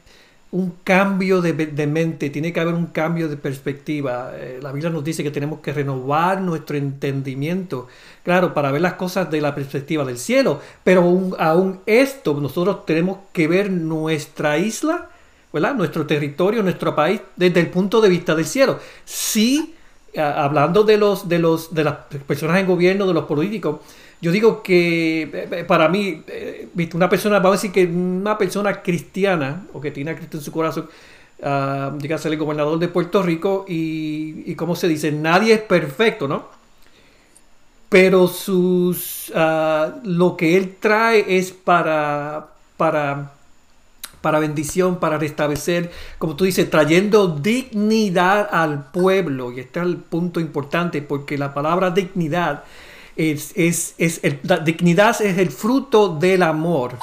un 0.56 0.76
cambio 0.82 1.42
de, 1.42 1.52
mente, 1.86 2.30
tiene 2.30 2.50
que 2.50 2.60
haber 2.60 2.74
un 2.74 2.86
cambio 2.86 3.28
de 3.28 3.36
perspectiva. 3.36 4.32
Eh, 4.34 4.58
la 4.62 4.72
Biblia 4.72 4.90
nos 4.90 5.04
dice 5.04 5.22
que 5.22 5.30
tenemos 5.30 5.60
que 5.60 5.72
renovar 5.72 6.40
nuestro 6.40 6.78
entendimiento, 6.78 7.88
claro, 8.24 8.54
para 8.54 8.70
ver 8.70 8.80
las 8.80 8.94
cosas 8.94 9.30
de 9.30 9.42
la 9.42 9.54
perspectiva 9.54 10.04
del 10.04 10.16
cielo, 10.16 10.60
pero 10.82 11.02
aún, 11.38 11.80
esto, 11.84 12.40
nosotros 12.40 12.86
tenemos 12.86 13.18
que 13.32 13.46
ver 13.48 13.70
nuestra 13.70 14.56
isla, 14.56 15.10
¿verdad? 15.52 15.74
nuestro 15.74 16.06
territorio, 16.06 16.62
nuestro 16.62 16.96
país, 16.96 17.20
desde 17.36 17.60
el 17.60 17.68
punto 17.68 18.00
de 18.00 18.08
vista 18.08 18.34
del 18.34 18.46
cielo. 18.46 18.78
Sí, 19.04 19.74
hablando 20.16 20.84
de, 20.84 20.96
los, 20.96 21.28
de, 21.28 21.38
los, 21.38 21.74
de 21.74 21.84
las 21.84 21.96
personas 22.26 22.58
en 22.60 22.66
gobierno, 22.66 23.06
de 23.06 23.12
los 23.12 23.24
políticos, 23.26 23.80
Yo 24.20 24.32
digo 24.32 24.62
que 24.62 25.22
eh, 25.22 25.48
eh, 25.50 25.64
para 25.64 25.88
mí, 25.88 26.22
una 26.94 27.08
persona, 27.08 27.38
vamos 27.38 27.58
a 27.58 27.62
decir 27.62 27.72
que 27.72 27.84
una 27.84 28.38
persona 28.38 28.82
cristiana 28.82 29.66
o 29.72 29.80
que 29.80 29.90
tiene 29.90 30.12
a 30.12 30.16
Cristo 30.16 30.38
en 30.38 30.42
su 30.42 30.52
corazón, 30.52 30.88
uh, 31.40 31.98
llega 31.98 32.16
a 32.16 32.18
ser 32.18 32.32
el 32.32 32.38
gobernador 32.38 32.78
de 32.78 32.88
Puerto 32.88 33.22
Rico 33.22 33.64
y, 33.68 34.42
y 34.46 34.54
como 34.54 34.74
se 34.74 34.88
dice, 34.88 35.12
nadie 35.12 35.54
es 35.54 35.60
perfecto, 35.60 36.26
¿no? 36.28 36.56
Pero 37.88 38.26
sus, 38.26 39.32
ah, 39.34 39.94
lo 40.02 40.36
que 40.36 40.56
él 40.56 40.76
trae 40.80 41.24
es 41.38 41.52
para, 41.52 42.48
para, 42.76 43.32
para 44.20 44.38
bendición, 44.40 44.98
para 44.98 45.18
restablecer, 45.18 45.92
como 46.18 46.34
tú 46.34 46.44
dices, 46.44 46.68
trayendo 46.68 47.28
dignidad 47.28 48.48
al 48.50 48.90
pueblo. 48.90 49.52
Y 49.52 49.60
este 49.60 49.80
es 49.80 49.86
el 49.86 49.98
punto 49.98 50.40
importante 50.40 51.00
porque 51.00 51.38
la 51.38 51.54
palabra 51.54 51.90
dignidad 51.90 52.64
es, 53.16 53.52
es, 53.56 53.94
es 53.98 54.20
la 54.42 54.58
dignidad 54.58 55.20
es 55.22 55.38
el 55.38 55.50
fruto 55.50 56.08
del 56.16 56.42
amor. 56.42 56.98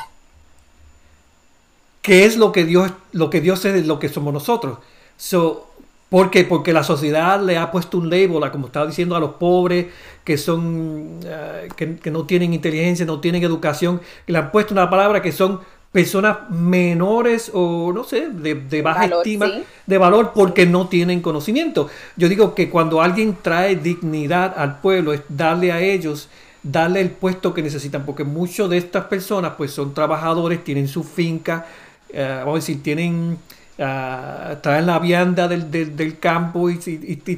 Que 2.02 2.26
es 2.26 2.38
lo 2.38 2.52
que 2.52 2.66
Dios, 2.66 2.92
lo 3.14 3.30
que 3.30 3.42
Dios 3.42 3.64
es, 3.66 3.88
lo 3.88 4.00
que 4.00 4.10
somos 4.10 4.34
nosotros. 4.34 4.80
So, 5.18 5.74
¿Por 6.14 6.30
qué? 6.30 6.44
Porque 6.44 6.74
la 6.74 6.84
sociedad 6.84 7.42
le 7.42 7.58
ha 7.58 7.72
puesto 7.72 7.98
un 7.98 8.08
label, 8.08 8.52
como 8.52 8.68
estaba 8.68 8.86
diciendo, 8.86 9.16
a 9.16 9.20
los 9.20 9.32
pobres 9.32 9.88
que 10.24 10.38
son 10.38 11.20
eh, 11.26 11.70
que, 11.76 12.12
no 12.12 12.28
tienen 12.28 12.54
inteligencia, 12.54 13.04
no 13.04 13.20
tienen 13.20 13.42
educación, 13.42 14.00
le 14.28 14.38
han 14.38 14.52
puesto 14.52 14.76
una 14.76 14.92
palabra 14.92 15.24
que 15.24 15.32
son 15.32 15.62
personas 15.94 16.50
menores 16.50 17.50
o 17.54 17.94
no 17.94 18.04
sé, 18.04 18.28
de, 18.30 18.82
baja 18.82 19.06
estima, 19.06 19.48
de 19.86 19.98
valor 19.98 20.32
porque 20.36 20.66
no 20.66 20.90
tienen 20.90 21.22
conocimiento. 21.22 21.88
Yo 22.18 22.28
digo 22.28 22.54
que 22.54 22.70
cuando 22.70 23.02
alguien 23.02 23.38
trae 23.42 23.78
dignidad 23.78 24.54
al 24.58 24.82
pueblo 24.82 25.14
es 25.14 25.22
darle 25.30 25.72
a 25.72 25.80
ellos, 25.80 26.28
darle 26.64 27.00
el 27.00 27.12
puesto 27.12 27.54
que 27.54 27.62
necesitan, 27.62 28.06
porque 28.06 28.26
muchos 28.26 28.70
de 28.70 28.78
estas 28.78 29.06
personas 29.06 29.54
pues 29.56 29.72
son 29.72 29.94
trabajadores, 29.94 30.64
tienen 30.66 30.90
su 30.90 31.04
finca, 31.04 31.68
eh, 32.10 32.38
vamos 32.40 32.56
a 32.56 32.60
decir, 32.60 32.84
tienen 32.84 33.38
traen 33.76 34.86
la 34.86 35.00
vianda 35.00 35.48
del, 35.48 36.20
campo 36.20 36.70
y, 36.70 36.78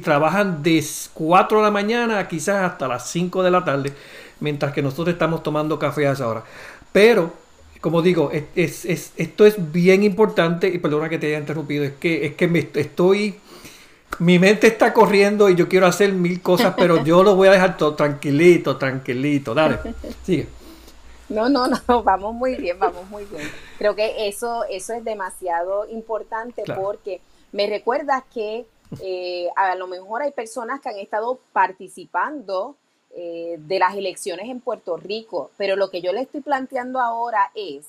trabajan 0.00 0.62
de 0.62 0.84
4 1.14 1.58
de 1.58 1.64
la 1.64 1.70
mañana 1.70 2.28
quizás 2.28 2.62
hasta 2.62 2.88
las 2.88 3.08
5 3.08 3.42
de 3.42 3.50
la 3.50 3.64
tarde, 3.64 3.92
mientras 4.40 4.72
que 4.72 4.82
nosotros 4.82 5.14
estamos 5.14 5.42
tomando 5.42 5.78
café 5.78 6.06
a 6.08 6.12
esa 6.12 6.28
hora. 6.28 6.44
Pero, 6.92 7.45
como 7.86 8.02
digo, 8.02 8.32
es, 8.32 8.84
esto 8.84 9.46
es 9.46 9.70
bien 9.70 10.02
importante, 10.02 10.66
y 10.66 10.78
perdona 10.78 11.08
que 11.08 11.20
te 11.20 11.28
haya 11.28 11.38
interrumpido, 11.38 11.84
es 11.84 11.92
que, 11.92 12.26
es 12.26 12.34
que 12.34 12.48
me 12.48 12.68
estoy... 12.74 13.38
Mi 14.18 14.40
mente 14.40 14.66
está 14.66 14.92
corriendo 14.92 15.48
y 15.48 15.54
yo 15.54 15.68
quiero 15.68 15.86
hacer 15.86 16.12
mil 16.12 16.42
cosas, 16.42 16.74
pero 16.76 17.04
yo 17.04 17.22
lo 17.22 17.36
voy 17.36 17.46
a 17.46 17.52
dejar 17.52 17.76
todo 17.76 17.94
tranquilito, 17.94 18.76
tranquilito. 18.76 19.54
Dale, 19.54 19.78
sigue. 20.24 20.48
No, 21.28 21.48
no, 21.48 21.68
no, 21.68 22.02
vamos 22.02 22.34
muy 22.34 22.56
bien, 22.56 22.76
vamos 22.76 23.08
muy 23.08 23.24
bien. 23.24 23.48
Creo 23.78 23.94
que 23.94 24.26
eso, 24.26 24.64
eso 24.68 24.92
es 24.92 25.04
demasiado 25.04 25.88
importante 25.88 26.64
porque 26.74 27.20
me 27.52 27.68
recuerda 27.68 28.24
que 28.34 28.66
eh, 29.00 29.46
a 29.54 29.76
lo 29.76 29.86
mejor 29.86 30.22
hay 30.22 30.32
personas 30.32 30.80
que 30.80 30.88
han 30.88 30.98
estado 30.98 31.38
participando 31.52 32.74
eh, 33.16 33.56
de 33.58 33.78
las 33.78 33.96
elecciones 33.96 34.48
en 34.48 34.60
Puerto 34.60 34.96
Rico, 34.96 35.50
pero 35.56 35.74
lo 35.74 35.90
que 35.90 36.00
yo 36.00 36.12
le 36.12 36.20
estoy 36.20 36.40
planteando 36.40 37.00
ahora 37.00 37.50
es 37.54 37.88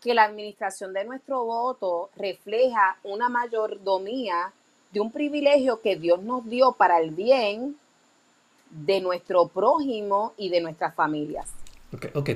que 0.00 0.14
la 0.14 0.24
administración 0.24 0.92
de 0.92 1.04
nuestro 1.04 1.44
voto 1.44 2.10
refleja 2.16 2.96
una 3.02 3.28
mayordomía 3.28 4.52
de 4.92 5.00
un 5.00 5.10
privilegio 5.10 5.80
que 5.80 5.96
Dios 5.96 6.22
nos 6.22 6.48
dio 6.48 6.72
para 6.72 7.00
el 7.00 7.10
bien 7.10 7.76
de 8.70 9.00
nuestro 9.00 9.48
prójimo 9.48 10.32
y 10.36 10.48
de 10.48 10.60
nuestras 10.60 10.94
familias. 10.94 11.48
Ok, 11.92 12.06
ok 12.14 12.30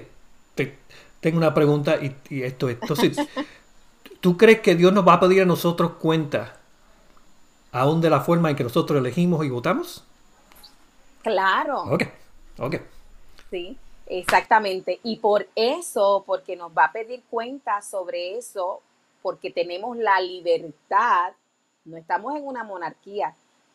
tengo 1.23 1.39
una 1.39 1.55
pregunta 1.55 1.99
y, 2.03 2.43
esto 2.43 2.69
es. 2.69 2.79
Entonces, 2.81 3.17
¿tú 4.21 4.37
crees 4.37 4.61
que 4.61 4.75
Dios 4.75 4.93
nos 4.93 5.07
va 5.07 5.15
a 5.15 5.21
pedir 5.21 5.43
a 5.43 5.47
nosotros 5.47 5.93
cuenta 5.93 6.57
aún 7.71 8.01
de 8.01 8.11
la 8.11 8.21
forma 8.21 8.51
en 8.51 8.57
que 8.57 8.65
nosotros 8.65 8.99
elegimos 8.99 9.45
y 9.47 9.49
votamos? 9.49 10.05
Claro. 11.23 11.83
Ok, 11.83 12.05
ok. 12.59 12.77
Sí, 13.51 13.77
exactamente. 14.07 15.01
Y 15.03 15.17
por 15.17 15.47
eso, 15.55 16.25
porque 16.27 16.57
nos 16.57 16.73
va 16.73 16.87
a 16.87 16.93
pedir 16.93 17.23
cuenta 17.31 17.83
sobre 17.83 18.37
eso, 18.37 18.81
porque 19.23 19.51
tenemos 19.51 19.97
la 19.97 20.21
libertad, 20.21 21.33
no 21.85 21.97
estamos 21.97 22.37
en 22.37 22.47
una 22.47 22.65
monarquía, 22.65 23.35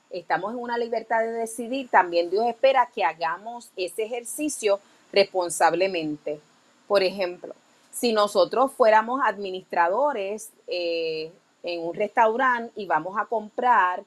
estamos 0.09 0.53
en 0.53 0.59
una 0.59 0.77
libertad 0.77 1.19
de 1.19 1.31
decidir, 1.31 1.89
también 1.89 2.29
Dios 2.29 2.45
espera 2.45 2.89
que 2.93 3.03
hagamos 3.03 3.69
ese 3.75 4.03
ejercicio 4.03 4.79
responsablemente. 5.11 6.39
Por 6.87 7.03
ejemplo, 7.03 7.53
si 7.91 8.13
nosotros 8.13 8.71
fuéramos 8.71 9.21
administradores 9.23 10.51
eh, 10.67 11.31
en 11.63 11.81
un 11.81 11.93
restaurante 11.95 12.71
y 12.75 12.85
vamos 12.85 13.17
a 13.17 13.25
comprar 13.25 14.03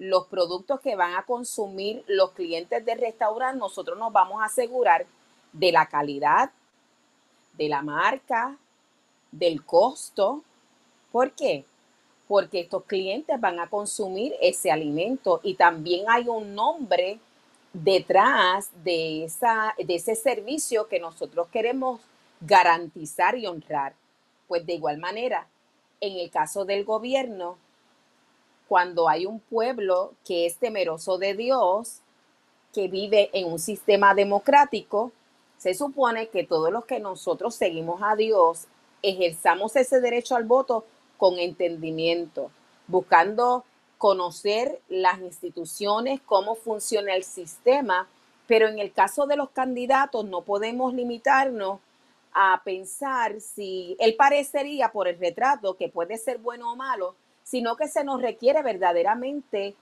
los 0.00 0.26
productos 0.28 0.80
que 0.80 0.96
van 0.96 1.14
a 1.14 1.24
consumir 1.24 2.02
los 2.06 2.30
clientes 2.30 2.84
del 2.86 2.98
restaurante, 2.98 3.58
nosotros 3.58 3.98
nos 3.98 4.10
vamos 4.10 4.40
a 4.40 4.46
asegurar 4.46 5.04
de 5.52 5.72
la 5.72 5.86
calidad, 5.86 6.50
de 7.58 7.68
la 7.68 7.82
marca, 7.82 8.56
del 9.30 9.62
costo. 9.62 10.42
¿Por 11.12 11.32
qué? 11.32 11.66
Porque 12.26 12.60
estos 12.60 12.84
clientes 12.84 13.38
van 13.38 13.60
a 13.60 13.68
consumir 13.68 14.34
ese 14.40 14.72
alimento 14.72 15.40
y 15.42 15.54
también 15.54 16.06
hay 16.08 16.28
un 16.28 16.54
nombre 16.54 17.18
detrás 17.74 18.70
de, 18.82 19.24
esa, 19.24 19.74
de 19.76 19.94
ese 19.96 20.14
servicio 20.14 20.88
que 20.88 20.98
nosotros 20.98 21.48
queremos 21.52 22.00
garantizar 22.40 23.36
y 23.36 23.46
honrar. 23.46 23.92
Pues 24.48 24.64
de 24.64 24.72
igual 24.72 24.96
manera, 24.96 25.46
en 26.00 26.16
el 26.16 26.30
caso 26.30 26.64
del 26.64 26.86
gobierno, 26.86 27.58
cuando 28.70 29.08
hay 29.08 29.26
un 29.26 29.40
pueblo 29.40 30.12
que 30.24 30.46
es 30.46 30.56
temeroso 30.58 31.18
de 31.18 31.34
Dios, 31.34 32.02
que 32.72 32.86
vive 32.86 33.28
en 33.32 33.50
un 33.50 33.58
sistema 33.58 34.14
democrático, 34.14 35.10
se 35.58 35.74
supone 35.74 36.28
que 36.28 36.44
todos 36.44 36.70
los 36.70 36.84
que 36.84 37.00
nosotros 37.00 37.56
seguimos 37.56 38.00
a 38.00 38.14
Dios 38.14 38.68
ejerzamos 39.02 39.74
ese 39.74 40.00
derecho 40.00 40.36
al 40.36 40.44
voto 40.44 40.84
con 41.18 41.40
entendimiento, 41.40 42.52
buscando 42.86 43.64
conocer 43.98 44.80
las 44.88 45.18
instituciones, 45.18 46.20
cómo 46.24 46.54
funciona 46.54 47.16
el 47.16 47.24
sistema, 47.24 48.06
pero 48.46 48.68
en 48.68 48.78
el 48.78 48.92
caso 48.92 49.26
de 49.26 49.34
los 49.34 49.50
candidatos 49.50 50.26
no 50.26 50.42
podemos 50.42 50.94
limitarnos 50.94 51.80
a 52.32 52.62
pensar 52.64 53.40
si 53.40 53.96
él 53.98 54.14
parecería 54.14 54.92
por 54.92 55.08
el 55.08 55.18
retrato 55.18 55.76
que 55.76 55.88
puede 55.88 56.18
ser 56.18 56.38
bueno 56.38 56.70
o 56.70 56.76
malo, 56.76 57.16
sino 57.50 57.76
que 57.76 57.88
se 57.88 58.04
nos 58.04 58.22
requiere 58.22 58.62
verdaderamente 58.62 59.74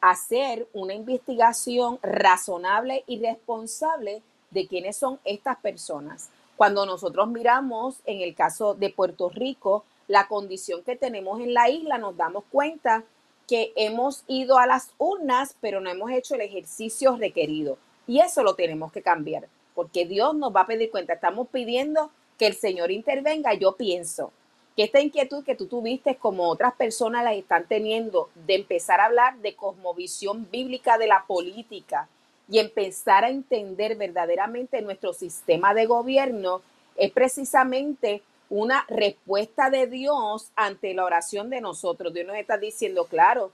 hacer 0.00 0.68
una 0.72 0.94
investigación 0.94 1.98
razonable 2.02 3.04
y 3.06 3.18
responsable 3.20 4.22
de 4.50 4.66
quiénes 4.66 4.96
son 4.96 5.18
estas 5.24 5.56
personas. 5.58 6.30
Cuando 6.56 6.84
nosotros 6.84 7.28
miramos 7.28 7.96
en 8.04 8.20
el 8.20 8.34
caso 8.34 8.74
de 8.74 8.90
Puerto 8.90 9.30
Rico, 9.30 9.84
la 10.06 10.28
condición 10.28 10.82
que 10.82 10.96
tenemos 10.96 11.40
en 11.40 11.54
la 11.54 11.70
isla, 11.70 11.98
nos 11.98 12.16
damos 12.16 12.44
cuenta 12.50 13.04
que 13.46 13.72
hemos 13.76 14.24
ido 14.26 14.58
a 14.58 14.66
las 14.66 14.90
urnas, 14.98 15.56
pero 15.60 15.80
no 15.80 15.90
hemos 15.90 16.10
hecho 16.10 16.34
el 16.34 16.42
ejercicio 16.42 17.16
requerido. 17.16 17.78
Y 18.06 18.20
eso 18.20 18.42
lo 18.42 18.54
tenemos 18.54 18.92
que 18.92 19.02
cambiar 19.02 19.48
porque 19.78 20.06
Dios 20.06 20.34
nos 20.34 20.52
va 20.52 20.62
a 20.62 20.66
pedir 20.66 20.90
cuenta. 20.90 21.12
Estamos 21.12 21.46
pidiendo 21.52 22.10
que 22.36 22.48
el 22.48 22.54
Señor 22.54 22.90
intervenga. 22.90 23.54
Yo 23.54 23.76
pienso 23.76 24.32
que 24.78 24.84
esta 24.84 25.00
inquietud 25.00 25.42
que 25.42 25.56
tú 25.56 25.66
tuviste, 25.66 26.18
como 26.18 26.48
otras 26.48 26.72
personas 26.72 27.24
la 27.24 27.34
están 27.34 27.66
teniendo, 27.66 28.30
de 28.46 28.54
empezar 28.54 29.00
a 29.00 29.06
hablar 29.06 29.36
de 29.38 29.56
cosmovisión 29.56 30.48
bíblica 30.52 30.98
de 30.98 31.08
la 31.08 31.24
política 31.26 32.08
y 32.48 32.60
empezar 32.60 33.24
a 33.24 33.28
entender 33.28 33.96
verdaderamente 33.96 34.80
nuestro 34.80 35.12
sistema 35.12 35.74
de 35.74 35.86
gobierno, 35.86 36.62
es 36.94 37.10
precisamente 37.10 38.22
una 38.50 38.84
respuesta 38.86 39.68
de 39.68 39.88
Dios 39.88 40.52
ante 40.54 40.94
la 40.94 41.04
oración 41.04 41.50
de 41.50 41.60
nosotros. 41.60 42.14
Dios 42.14 42.28
nos 42.28 42.36
está 42.36 42.56
diciendo, 42.56 43.06
claro, 43.06 43.50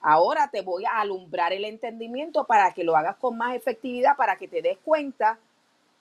ahora 0.00 0.48
te 0.50 0.62
voy 0.62 0.86
a 0.86 1.00
alumbrar 1.00 1.52
el 1.52 1.66
entendimiento 1.66 2.44
para 2.44 2.72
que 2.72 2.82
lo 2.82 2.96
hagas 2.96 3.16
con 3.16 3.36
más 3.36 3.54
efectividad, 3.54 4.16
para 4.16 4.36
que 4.36 4.48
te 4.48 4.62
des 4.62 4.78
cuenta 4.78 5.38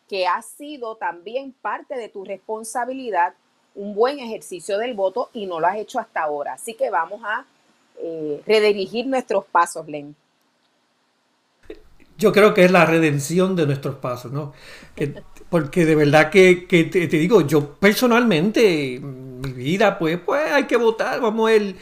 que 0.08 0.28
ha 0.28 0.42
sido 0.42 0.96
también 0.96 1.52
parte 1.62 1.98
de 1.98 2.08
tu 2.08 2.24
responsabilidad 2.24 3.34
un 3.76 3.96
buen 3.96 4.20
ejercicio 4.20 4.78
del 4.78 4.94
voto 4.94 5.30
y 5.34 5.46
no 5.46 5.60
lo 5.60 5.68
has 5.68 5.78
hecho 5.78 6.00
hasta 6.00 6.24
ahora. 6.24 6.54
Así 6.54 6.74
que 6.74 6.90
vamos 6.90 7.22
a 7.24 7.46
eh, 8.00 8.42
redirigir 8.46 9.08
nuestros 9.08 9.46
pasos, 9.46 9.88
Len. 9.88 10.16
Yo 12.18 12.32
creo 12.32 12.54
que 12.54 12.64
es 12.66 12.72
la 12.72 12.86
redención 12.86 13.56
de 13.56 13.66
nuestros 13.66 13.96
pasos, 13.96 14.32
¿no? 14.32 14.54
porque 15.50 15.86
de 15.86 15.96
verdad 15.96 16.30
que, 16.30 16.68
te, 16.70 17.08
digo, 17.08 17.42
yo 17.42 17.74
personalmente, 17.74 19.00
mi 19.02 19.52
vida, 19.52 19.98
pues, 19.98 20.20
pues 20.20 20.52
hay 20.52 20.66
que 20.66 20.78
votar, 20.78 21.20
vamos, 21.20 21.50
el, 21.50 21.76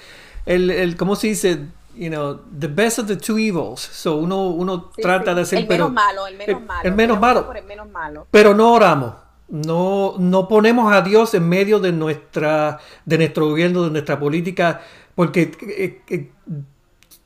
el, 0.45 0.71
el 0.71 0.95
¿cómo 0.95 1.15
se 1.15 1.27
dice? 1.27 1.59
you 1.99 2.09
know, 2.09 2.39
the 2.57 2.67
best 2.67 2.97
of 2.97 3.07
the 3.07 3.17
two 3.17 3.37
evils. 3.37 3.81
So 3.81 4.17
uno, 4.17 4.47
uno 4.47 4.91
trata 5.01 5.35
de 5.35 5.45
ser... 5.45 5.59
El 5.59 5.67
menos 5.67 5.91
malo, 5.91 6.25
el 6.27 6.37
menos 6.37 6.61
malo. 6.61 6.81
El 6.83 6.95
menos 6.95 7.19
malo. 7.19 7.45
Por 7.45 7.57
el 7.57 7.65
menos 7.65 7.89
malo. 7.89 8.27
Pero 8.31 8.53
no 8.53 8.73
oramos. 8.73 9.13
No, 9.49 10.15
no 10.19 10.47
ponemos 10.47 10.93
a 10.93 11.01
Dios 11.01 11.33
en 11.33 11.49
medio 11.49 11.79
de, 11.79 11.91
nuestra, 11.91 12.79
de 13.05 13.17
nuestro 13.17 13.49
gobierno, 13.49 13.83
de 13.83 13.89
nuestra 13.89 14.19
política, 14.19 14.81
porque 15.15 15.51
eh, 15.61 16.01
eh, 16.07 16.29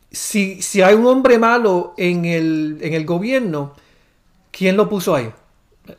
si, 0.09 0.61
si, 0.61 0.81
hay 0.81 0.95
un 0.95 1.05
hombre 1.05 1.37
malo 1.37 1.93
en 1.97 2.23
el, 2.23 2.77
en 2.81 2.93
el 2.93 3.05
gobierno, 3.05 3.73
¿quién 4.51 4.77
lo 4.77 4.87
puso 4.87 5.15
ahí? 5.15 5.29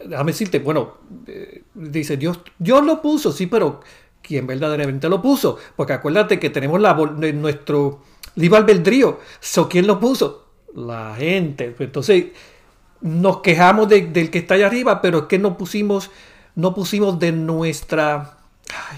Déjame 0.07 0.33
decirte, 0.33 0.61
bueno, 0.61 0.95
eh, 1.27 1.63
dice 1.75 2.17
Dios, 2.17 2.41
Dios 2.59 2.85
lo 2.87 3.03
puso, 3.03 3.31
sí, 3.31 3.47
pero 3.47 3.81
¿quién 4.23 4.47
verdaderamente 4.47 5.11
lo 5.11 5.21
puso? 5.21 5.59
Porque 5.77 5.93
acuérdate 5.93 6.41
que 6.41 6.49
tenemos 6.49 6.81
la, 6.81 6.95
nuestro 6.95 8.01
libre 8.37 8.59
albedrío. 8.59 9.21
So, 9.41 9.69
¿Quién 9.69 9.87
lo 9.87 10.01
puso? 10.01 10.47
La 10.75 11.15
gente. 11.17 11.75
Entonces, 11.79 12.27
nos 13.05 13.43
quejamos 13.43 13.87
del 13.87 14.31
que 14.31 14.39
está 14.39 14.55
allá 14.55 14.67
arriba, 14.67 15.03
pero 15.03 15.19
es 15.19 15.25
que 15.25 15.39
no 15.39 15.59
pusimos, 15.59 16.11
no 16.55 16.75
pusimos 16.75 17.19
de 17.19 17.33
nuestra, 17.33 18.39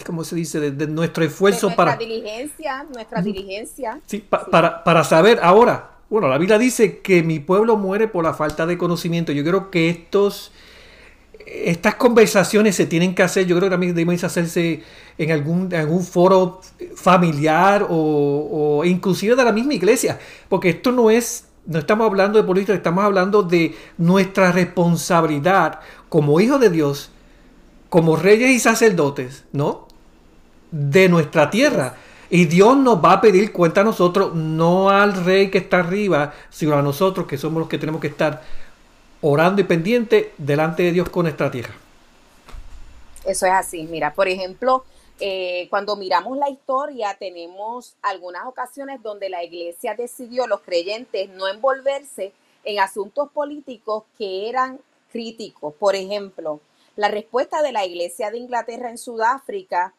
¿cómo 0.06 0.22
se 0.22 0.36
dice? 0.36 0.70
De, 0.70 0.86
nuestro 0.86 1.24
esfuerzo 1.24 1.66
nuestra 1.66 1.84
para... 1.84 1.96
diligencia, 1.96 2.86
nuestra 2.94 3.20
diligencia. 3.20 4.00
Sí, 4.06 4.24
Para, 4.50 4.84
para 4.84 5.02
saber 5.02 5.40
ahora. 5.42 5.90
Bueno, 6.08 6.28
la 6.28 6.38
Biblia 6.38 6.56
dice 6.56 7.00
que 7.00 7.24
mi 7.24 7.40
pueblo 7.40 7.76
muere 7.76 8.06
por 8.06 8.22
la 8.22 8.32
falta 8.32 8.64
de 8.64 8.78
conocimiento. 8.78 9.32
Yo 9.32 9.42
creo 9.42 9.72
que 9.72 9.90
estos 9.90 10.52
estas 11.44 11.96
conversaciones 11.96 12.76
se 12.76 12.86
tienen 12.86 13.14
que 13.14 13.22
hacer, 13.22 13.46
yo 13.46 13.56
creo 13.56 13.68
que 13.68 13.74
también 13.74 13.94
deben 13.94 14.24
hacerse 14.24 14.82
en 15.18 15.30
algún, 15.32 15.72
algún 15.74 16.04
foro 16.04 16.60
familiar 16.96 17.86
o, 17.88 18.78
o, 18.78 18.84
inclusive 18.84 19.36
de 19.36 19.44
la 19.44 19.52
misma 19.52 19.74
iglesia, 19.74 20.18
porque 20.48 20.70
esto 20.70 20.90
no 20.90 21.10
es, 21.10 21.46
no 21.66 21.78
estamos 21.78 22.06
hablando 22.06 22.38
de 22.38 22.44
política, 22.44 22.74
estamos 22.74 23.04
hablando 23.04 23.42
de 23.42 23.74
nuestra 23.98 24.52
responsabilidad 24.52 25.80
como 26.08 26.40
hijos 26.40 26.60
de 26.60 26.70
Dios, 26.70 27.10
como 27.88 28.16
reyes 28.16 28.50
y 28.50 28.60
sacerdotes, 28.60 29.44
¿no? 29.52 29.88
De 30.70 31.08
nuestra 31.08 31.50
tierra. 31.50 31.94
Y 32.30 32.46
Dios 32.46 32.76
nos 32.76 33.04
va 33.04 33.12
a 33.12 33.20
pedir 33.20 33.52
cuenta 33.52 33.82
a 33.82 33.84
nosotros, 33.84 34.34
no 34.34 34.90
al 34.90 35.24
rey 35.24 35.50
que 35.50 35.58
está 35.58 35.78
arriba, 35.78 36.32
sino 36.50 36.76
a 36.76 36.82
nosotros 36.82 37.26
que 37.26 37.38
somos 37.38 37.60
los 37.60 37.68
que 37.68 37.78
tenemos 37.78 38.00
que 38.00 38.08
estar 38.08 38.42
orando 39.20 39.60
y 39.60 39.64
pendiente 39.64 40.32
delante 40.38 40.84
de 40.84 40.92
Dios 40.92 41.08
con 41.08 41.26
esta 41.26 41.50
tierra. 41.50 41.74
Eso 43.24 43.46
es 43.46 43.52
así. 43.52 43.88
Mira, 43.90 44.12
por 44.14 44.28
ejemplo, 44.28 44.84
eh, 45.18 45.66
cuando 45.70 45.96
miramos 45.96 46.36
la 46.36 46.50
historia, 46.50 47.16
tenemos 47.18 47.96
algunas 48.02 48.46
ocasiones 48.46 49.02
donde 49.02 49.30
la 49.30 49.42
iglesia 49.42 49.94
decidió, 49.94 50.46
los 50.46 50.60
creyentes, 50.60 51.30
no 51.30 51.48
envolverse 51.48 52.32
en 52.64 52.80
asuntos 52.80 53.30
políticos 53.30 54.04
que 54.18 54.48
eran 54.48 54.78
críticos. 55.10 55.72
Por 55.74 55.96
ejemplo, 55.96 56.60
la 56.96 57.08
respuesta 57.08 57.62
de 57.62 57.72
la 57.72 57.86
iglesia 57.86 58.30
de 58.30 58.38
Inglaterra 58.38 58.90
en 58.90 58.98
Sudáfrica 58.98 59.94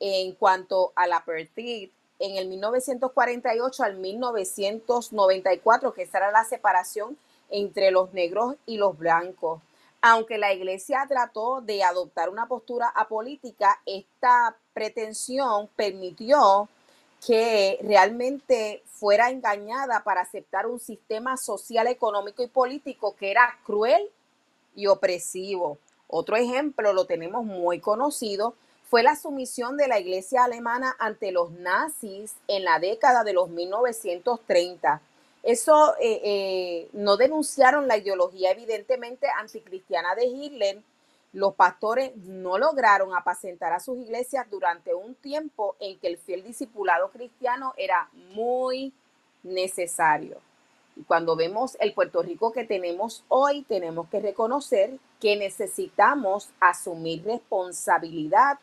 en 0.00 0.32
cuanto 0.32 0.92
a 0.94 1.06
la 1.06 1.16
apartheid 1.18 1.90
en 2.18 2.36
el 2.36 2.48
1948 2.48 3.82
al 3.84 3.96
1994, 3.96 5.94
que 5.94 6.02
esa 6.02 6.18
era 6.18 6.30
la 6.30 6.44
separación 6.44 7.16
entre 7.50 7.90
los 7.90 8.12
negros 8.12 8.56
y 8.66 8.76
los 8.76 8.98
blancos. 8.98 9.60
Aunque 10.00 10.38
la 10.38 10.52
iglesia 10.52 11.04
trató 11.08 11.60
de 11.60 11.82
adoptar 11.82 12.30
una 12.30 12.46
postura 12.46 12.88
apolítica, 12.94 13.80
esta 13.84 14.56
pretensión 14.72 15.68
permitió 15.74 16.68
que 17.26 17.78
realmente 17.82 18.82
fuera 18.86 19.30
engañada 19.30 20.04
para 20.04 20.20
aceptar 20.20 20.66
un 20.66 20.78
sistema 20.78 21.36
social, 21.36 21.88
económico 21.88 22.44
y 22.44 22.46
político 22.46 23.16
que 23.16 23.32
era 23.32 23.58
cruel 23.64 24.08
y 24.76 24.86
opresivo. 24.86 25.78
Otro 26.06 26.36
ejemplo 26.36 26.92
lo 26.92 27.04
tenemos 27.04 27.44
muy 27.44 27.80
conocido, 27.80 28.54
fue 28.88 29.02
la 29.02 29.16
sumisión 29.16 29.76
de 29.76 29.88
la 29.88 29.98
iglesia 29.98 30.44
alemana 30.44 30.96
ante 30.98 31.30
los 31.30 31.50
nazis 31.50 32.36
en 32.46 32.64
la 32.64 32.78
década 32.78 33.22
de 33.22 33.34
los 33.34 33.50
1930. 33.50 35.02
Eso 35.42 35.94
eh, 36.00 36.20
eh, 36.24 36.88
no 36.92 37.16
denunciaron 37.16 37.86
la 37.86 37.96
ideología 37.96 38.50
evidentemente 38.50 39.26
anticristiana 39.38 40.14
de 40.14 40.26
Hitler. 40.26 40.82
Los 41.32 41.54
pastores 41.54 42.16
no 42.16 42.58
lograron 42.58 43.14
apacentar 43.14 43.72
a 43.72 43.80
sus 43.80 43.98
iglesias 43.98 44.46
durante 44.50 44.94
un 44.94 45.14
tiempo 45.14 45.76
en 45.78 45.98
que 45.98 46.08
el 46.08 46.18
fiel 46.18 46.42
discipulado 46.42 47.10
cristiano 47.10 47.74
era 47.76 48.08
muy 48.34 48.92
necesario. 49.42 50.38
Y 50.96 51.02
cuando 51.02 51.36
vemos 51.36 51.76
el 51.80 51.92
Puerto 51.92 52.22
Rico 52.22 52.52
que 52.52 52.64
tenemos 52.64 53.24
hoy, 53.28 53.62
tenemos 53.62 54.08
que 54.08 54.20
reconocer 54.20 54.98
que 55.20 55.36
necesitamos 55.36 56.48
asumir 56.60 57.24
responsabilidad 57.24 58.58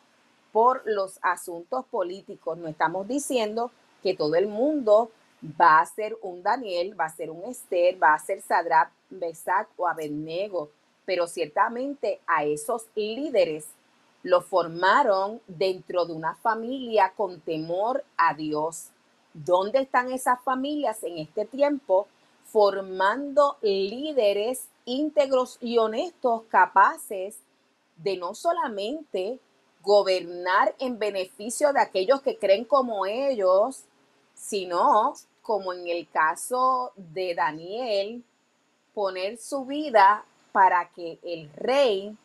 por 0.52 0.82
los 0.84 1.18
asuntos 1.22 1.86
políticos. 1.86 2.58
No 2.58 2.68
estamos 2.68 3.08
diciendo 3.08 3.70
que 4.02 4.14
todo 4.14 4.34
el 4.34 4.48
mundo 4.48 5.10
va 5.42 5.80
a 5.80 5.86
ser 5.86 6.16
un 6.22 6.42
Daniel, 6.42 6.98
va 6.98 7.06
a 7.06 7.16
ser 7.16 7.30
un 7.30 7.44
Esther, 7.44 8.02
va 8.02 8.14
a 8.14 8.18
ser 8.18 8.40
Sadrach, 8.42 8.90
Besat 9.10 9.68
o 9.76 9.86
Abednego, 9.86 10.70
pero 11.04 11.26
ciertamente 11.26 12.20
a 12.26 12.44
esos 12.44 12.86
líderes 12.94 13.66
los 14.22 14.44
formaron 14.44 15.40
dentro 15.46 16.04
de 16.04 16.12
una 16.12 16.34
familia 16.34 17.12
con 17.16 17.40
temor 17.40 18.02
a 18.16 18.34
Dios. 18.34 18.88
¿Dónde 19.32 19.80
están 19.80 20.10
esas 20.10 20.42
familias 20.42 21.02
en 21.04 21.18
este 21.18 21.44
tiempo 21.44 22.08
formando 22.44 23.58
líderes 23.60 24.68
íntegros 24.84 25.58
y 25.60 25.78
honestos 25.78 26.42
capaces 26.48 27.38
de 27.96 28.16
no 28.16 28.34
solamente 28.34 29.38
gobernar 29.82 30.74
en 30.78 30.98
beneficio 30.98 31.72
de 31.72 31.80
aquellos 31.80 32.20
que 32.22 32.38
creen 32.38 32.64
como 32.64 33.06
ellos, 33.06 33.84
sino, 34.36 35.14
como 35.42 35.72
en 35.72 35.88
el 35.88 36.08
caso 36.08 36.92
de 36.94 37.34
Daniel, 37.34 38.22
poner 38.94 39.38
su 39.38 39.64
vida 39.64 40.24
para 40.52 40.88
que 40.90 41.18
el 41.22 41.50
rey 41.54 42.16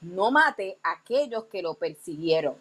no 0.00 0.30
mate 0.30 0.78
a 0.82 0.92
aquellos 0.92 1.44
que 1.44 1.62
lo 1.62 1.74
persiguieron. 1.74 2.54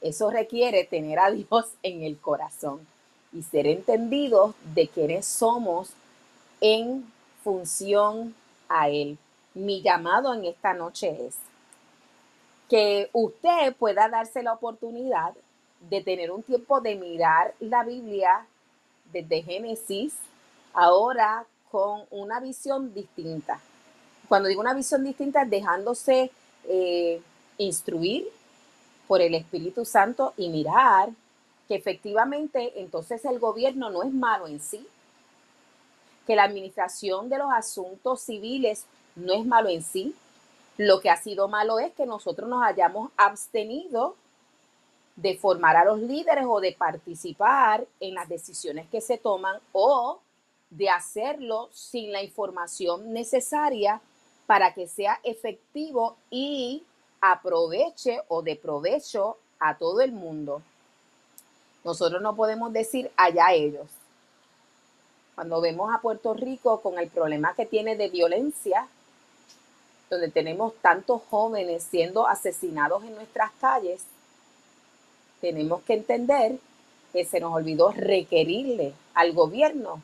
Eso 0.00 0.30
requiere 0.30 0.84
tener 0.84 1.18
a 1.18 1.30
Dios 1.30 1.72
en 1.82 2.02
el 2.02 2.18
corazón 2.18 2.86
y 3.32 3.42
ser 3.42 3.66
entendidos 3.66 4.54
de 4.74 4.88
quienes 4.88 5.26
somos 5.26 5.90
en 6.60 7.10
función 7.42 8.34
a 8.68 8.88
Él. 8.88 9.18
Mi 9.54 9.82
llamado 9.82 10.32
en 10.32 10.44
esta 10.44 10.74
noche 10.74 11.26
es 11.26 11.36
que 12.68 13.08
usted 13.12 13.74
pueda 13.76 14.08
darse 14.08 14.42
la 14.42 14.52
oportunidad 14.52 15.34
de 15.88 16.02
tener 16.02 16.30
un 16.30 16.42
tiempo 16.42 16.80
de 16.80 16.96
mirar 16.96 17.54
la 17.60 17.84
Biblia 17.84 18.46
desde 19.12 19.42
Génesis, 19.42 20.14
ahora 20.72 21.44
con 21.70 22.02
una 22.10 22.40
visión 22.40 22.92
distinta. 22.94 23.60
Cuando 24.28 24.48
digo 24.48 24.60
una 24.60 24.74
visión 24.74 25.04
distinta 25.04 25.44
dejándose 25.44 26.30
eh, 26.64 27.20
instruir 27.58 28.28
por 29.06 29.20
el 29.20 29.34
Espíritu 29.34 29.84
Santo 29.84 30.34
y 30.36 30.48
mirar 30.48 31.10
que 31.68 31.74
efectivamente 31.74 32.80
entonces 32.80 33.24
el 33.24 33.38
gobierno 33.38 33.90
no 33.90 34.02
es 34.02 34.12
malo 34.12 34.46
en 34.46 34.60
sí, 34.60 34.86
que 36.26 36.36
la 36.36 36.44
administración 36.44 37.28
de 37.28 37.38
los 37.38 37.52
asuntos 37.52 38.20
civiles 38.20 38.84
no 39.14 39.32
es 39.32 39.46
malo 39.46 39.68
en 39.68 39.82
sí. 39.82 40.14
Lo 40.76 41.00
que 41.00 41.08
ha 41.08 41.16
sido 41.16 41.48
malo 41.48 41.78
es 41.78 41.92
que 41.92 42.04
nosotros 42.04 42.48
nos 42.48 42.62
hayamos 42.62 43.10
abstenido 43.16 44.16
de 45.16 45.36
formar 45.38 45.76
a 45.76 45.84
los 45.84 45.98
líderes 46.00 46.44
o 46.46 46.60
de 46.60 46.72
participar 46.72 47.86
en 48.00 48.14
las 48.14 48.28
decisiones 48.28 48.86
que 48.88 49.00
se 49.00 49.18
toman 49.18 49.58
o 49.72 50.20
de 50.70 50.90
hacerlo 50.90 51.70
sin 51.72 52.12
la 52.12 52.22
información 52.22 53.12
necesaria 53.12 54.00
para 54.46 54.74
que 54.74 54.86
sea 54.86 55.18
efectivo 55.24 56.16
y 56.30 56.84
aproveche 57.20 58.20
o 58.28 58.42
de 58.42 58.56
provecho 58.56 59.38
a 59.58 59.76
todo 59.78 60.02
el 60.02 60.12
mundo. 60.12 60.62
Nosotros 61.82 62.20
no 62.20 62.36
podemos 62.36 62.72
decir 62.72 63.10
allá 63.16 63.52
ellos. 63.52 63.88
Cuando 65.34 65.60
vemos 65.60 65.94
a 65.94 66.00
Puerto 66.00 66.34
Rico 66.34 66.80
con 66.80 66.98
el 66.98 67.08
problema 67.08 67.54
que 67.54 67.66
tiene 67.66 67.96
de 67.96 68.08
violencia, 68.08 68.88
donde 70.10 70.30
tenemos 70.30 70.74
tantos 70.80 71.22
jóvenes 71.30 71.82
siendo 71.82 72.26
asesinados 72.26 73.04
en 73.04 73.14
nuestras 73.14 73.50
calles, 73.60 74.04
tenemos 75.40 75.82
que 75.82 75.94
entender 75.94 76.58
que 77.12 77.24
se 77.24 77.40
nos 77.40 77.54
olvidó 77.54 77.92
requerirle 77.92 78.92
al 79.14 79.32
gobierno 79.32 80.02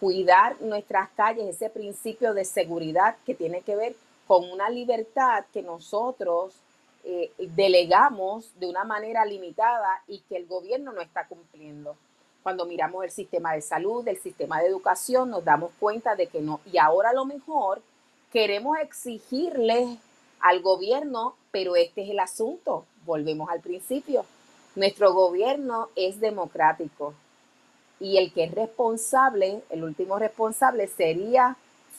cuidar 0.00 0.60
nuestras 0.60 1.08
calles, 1.10 1.46
ese 1.46 1.70
principio 1.70 2.34
de 2.34 2.44
seguridad 2.44 3.16
que 3.26 3.34
tiene 3.34 3.62
que 3.62 3.76
ver 3.76 3.96
con 4.26 4.48
una 4.50 4.68
libertad 4.70 5.44
que 5.52 5.62
nosotros 5.62 6.54
eh, 7.04 7.32
delegamos 7.38 8.52
de 8.60 8.66
una 8.66 8.84
manera 8.84 9.24
limitada 9.24 10.02
y 10.06 10.20
que 10.28 10.36
el 10.36 10.46
gobierno 10.46 10.92
no 10.92 11.00
está 11.00 11.26
cumpliendo. 11.26 11.96
Cuando 12.42 12.66
miramos 12.66 13.04
el 13.04 13.10
sistema 13.10 13.54
de 13.54 13.62
salud, 13.62 14.06
el 14.06 14.18
sistema 14.18 14.60
de 14.60 14.68
educación, 14.68 15.30
nos 15.30 15.44
damos 15.44 15.72
cuenta 15.80 16.14
de 16.14 16.28
que 16.28 16.40
no. 16.40 16.60
Y 16.70 16.78
ahora 16.78 17.10
a 17.10 17.14
lo 17.14 17.24
mejor 17.24 17.80
queremos 18.32 18.78
exigirle 18.78 19.98
al 20.40 20.60
gobierno, 20.60 21.34
pero 21.50 21.74
este 21.74 22.04
es 22.04 22.10
el 22.10 22.20
asunto. 22.20 22.84
Volvemos 23.04 23.48
al 23.50 23.60
principio. 23.60 24.24
Nuestro 24.74 25.12
gobierno 25.12 25.88
es 25.96 26.20
democrático 26.20 27.14
y 28.00 28.18
el 28.18 28.32
que 28.32 28.44
es 28.44 28.52
responsable, 28.52 29.62
el 29.70 29.82
último 29.82 30.18
responsable 30.18 30.86
sería 30.86 31.56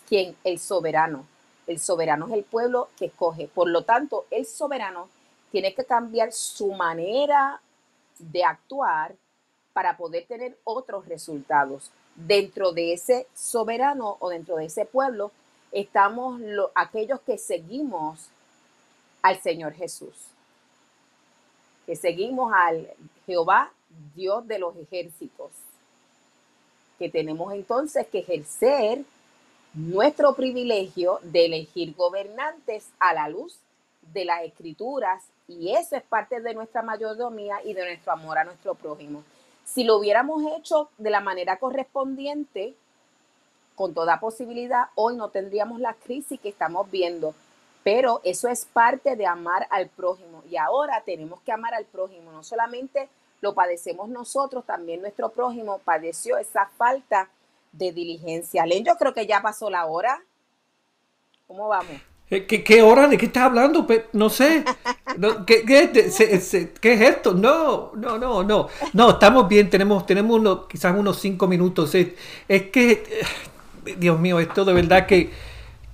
quien, 0.07 0.35
el 0.43 0.59
soberano. 0.59 1.25
El 1.67 1.79
soberano 1.79 2.27
es 2.27 2.33
el 2.33 2.43
pueblo 2.43 2.89
que 2.97 3.05
escoge. 3.05 3.47
Por 3.47 3.69
lo 3.69 3.83
tanto, 3.83 4.25
el 4.31 4.45
soberano 4.45 5.09
tiene 5.51 5.73
que 5.73 5.85
cambiar 5.85 6.31
su 6.31 6.71
manera 6.71 7.61
de 8.17 8.43
actuar 8.43 9.15
para 9.73 9.97
poder 9.97 10.25
tener 10.25 10.57
otros 10.63 11.07
resultados. 11.07 11.91
Dentro 12.15 12.71
de 12.71 12.93
ese 12.93 13.27
soberano 13.33 14.17
o 14.19 14.29
dentro 14.29 14.57
de 14.57 14.65
ese 14.65 14.85
pueblo 14.85 15.31
estamos 15.71 16.41
aquellos 16.75 17.19
que 17.21 17.37
seguimos 17.37 18.29
al 19.21 19.39
Señor 19.41 19.73
Jesús, 19.73 20.15
que 21.89 21.95
seguimos 21.95 22.53
al 22.53 22.87
Jehová, 23.25 23.71
Dios 24.13 24.47
de 24.47 24.59
los 24.59 24.77
ejércitos, 24.77 25.49
que 26.99 27.09
tenemos 27.09 27.51
entonces 27.51 28.05
que 28.05 28.19
ejercer 28.19 29.01
nuestro 29.73 30.35
privilegio 30.35 31.17
de 31.23 31.47
elegir 31.47 31.95
gobernantes 31.95 32.89
a 32.99 33.15
la 33.15 33.27
luz 33.27 33.57
de 34.13 34.23
las 34.23 34.43
escrituras 34.43 35.23
y 35.47 35.71
eso 35.71 35.95
es 35.95 36.03
parte 36.03 36.39
de 36.41 36.53
nuestra 36.53 36.83
mayordomía 36.83 37.57
y 37.65 37.73
de 37.73 37.83
nuestro 37.83 38.11
amor 38.11 38.37
a 38.37 38.43
nuestro 38.43 38.75
prójimo. 38.75 39.23
Si 39.65 39.83
lo 39.83 39.97
hubiéramos 39.97 40.43
hecho 40.59 40.91
de 40.99 41.09
la 41.09 41.21
manera 41.21 41.57
correspondiente, 41.57 42.75
con 43.73 43.95
toda 43.95 44.19
posibilidad, 44.19 44.89
hoy 44.93 45.15
no 45.15 45.29
tendríamos 45.29 45.79
la 45.79 45.95
crisis 45.95 46.39
que 46.39 46.49
estamos 46.49 46.91
viendo. 46.91 47.33
Pero 47.91 48.21
eso 48.23 48.47
es 48.49 48.65
parte 48.65 49.15
de 49.15 49.25
amar 49.25 49.65
al 49.71 49.87
prójimo. 49.87 50.43
Y 50.47 50.57
ahora 50.57 51.01
tenemos 51.03 51.41
que 51.41 51.51
amar 51.51 51.73
al 51.73 51.85
prójimo. 51.85 52.31
No 52.31 52.43
solamente 52.43 53.09
lo 53.41 53.55
padecemos 53.55 54.09
nosotros, 54.09 54.63
también 54.63 55.01
nuestro 55.01 55.29
prójimo 55.29 55.79
padeció 55.83 56.37
esa 56.37 56.69
falta 56.77 57.29
de 57.71 57.91
diligencia. 57.91 58.63
Len, 58.67 58.85
yo 58.85 58.95
creo 58.95 59.15
que 59.15 59.25
ya 59.25 59.41
pasó 59.41 59.71
la 59.71 59.87
hora. 59.87 60.21
¿Cómo 61.47 61.67
vamos? 61.67 61.93
Eh, 62.29 62.45
¿Qué, 62.45 62.81
hora? 62.83 63.07
¿De 63.07 63.17
qué 63.17 63.25
estás 63.25 63.41
hablando? 63.41 63.87
No 64.13 64.29
sé. 64.29 64.63
¿qué, 65.47 65.89
es 66.03 67.01
esto? 67.01 67.33
No, 67.33 67.93
no, 67.95 68.19
no, 68.19 68.43
no. 68.43 68.67
No, 68.93 69.09
estamos 69.09 69.47
bien. 69.47 69.67
Tenemos, 69.67 70.05
tenemos 70.05 70.67
quizás 70.67 70.95
unos 70.95 71.19
cinco 71.19 71.47
minutos. 71.47 71.95
Es, 71.95 72.13
que, 72.47 72.91
eh, 72.91 73.95
Dios 73.97 74.19
mío, 74.19 74.39
esto 74.39 74.63
de 74.63 74.73
verdad 74.73 75.07
que, 75.07 75.48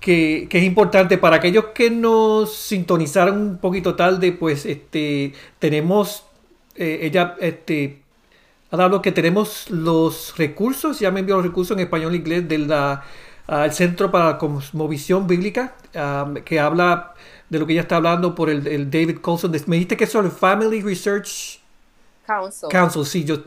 que, 0.06 0.48
es 0.52 0.64
importante. 0.64 1.18
Para 1.18 1.38
aquellos 1.38 1.66
que 1.74 1.90
nos 1.90 2.54
sintonizaron 2.54 3.42
un 3.42 3.58
poquito 3.58 3.96
tarde, 3.96 4.32
pues 4.34 4.66
este, 4.68 5.34
tenemos, 5.58 6.24
eh, 6.76 7.00
ella 7.02 7.36
este, 7.40 8.04
ha 8.70 8.78
dado 8.78 9.02
que 9.02 9.12
tenemos 9.12 9.68
los 9.72 10.38
recursos, 10.38 11.00
ya 11.00 11.10
me 11.10 11.22
envió 11.22 11.38
los 11.38 11.46
recursos 11.46 11.76
en 11.76 11.84
español 11.84 12.14
e 12.14 12.18
inglés 12.18 12.48
del 12.48 12.72
el 13.48 13.72
Centro 13.72 14.12
para 14.12 14.26
la 14.26 14.38
Cosmovisión 14.38 15.26
Bíblica, 15.26 15.76
que 16.46 16.60
habla 16.60 17.16
de 17.50 17.60
lo 17.60 17.66
que 17.66 17.74
ella 17.74 17.82
está 17.82 17.96
hablando 17.96 18.36
por 18.36 18.52
el, 18.52 18.92
David 18.92 19.18
Colson. 19.22 19.52
Me 19.66 19.78
dijiste 19.78 19.98
que 19.98 20.04
es 20.04 20.14
el 20.14 20.30
Family 20.30 20.82
Research 20.82 21.62
Council. 22.28 22.70
Council, 22.70 23.06
sí, 23.06 23.24
yo 23.24 23.38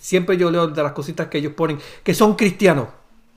siempre 0.00 0.36
yo 0.36 0.50
leo 0.50 0.66
de 0.66 0.82
las 0.82 0.92
cositas 0.92 1.28
que 1.28 1.38
ellos 1.38 1.52
ponen, 1.52 1.78
que 2.02 2.14
son 2.14 2.34
cristianos, 2.34 2.88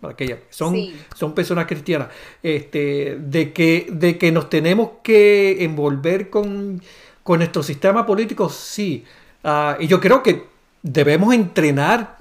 para 0.03 0.17
que 0.17 0.43
son, 0.49 0.75
son 1.15 1.33
personas 1.33 1.65
cristianas, 1.65 2.09
este, 2.43 3.15
de, 3.19 3.53
que, 3.53 3.87
de 3.89 4.17
que 4.17 4.33
nos 4.33 4.49
tenemos 4.49 4.89
que 5.01 5.63
envolver 5.63 6.29
con, 6.29 6.81
con 7.23 7.39
nuestro 7.39 7.63
sistema 7.63 8.05
político, 8.05 8.49
sí. 8.49 9.05
Ah, 9.45 9.77
y 9.79 9.87
yo 9.87 10.01
creo 10.01 10.21
que 10.21 10.43
debemos 10.81 11.33
entrenar 11.33 12.17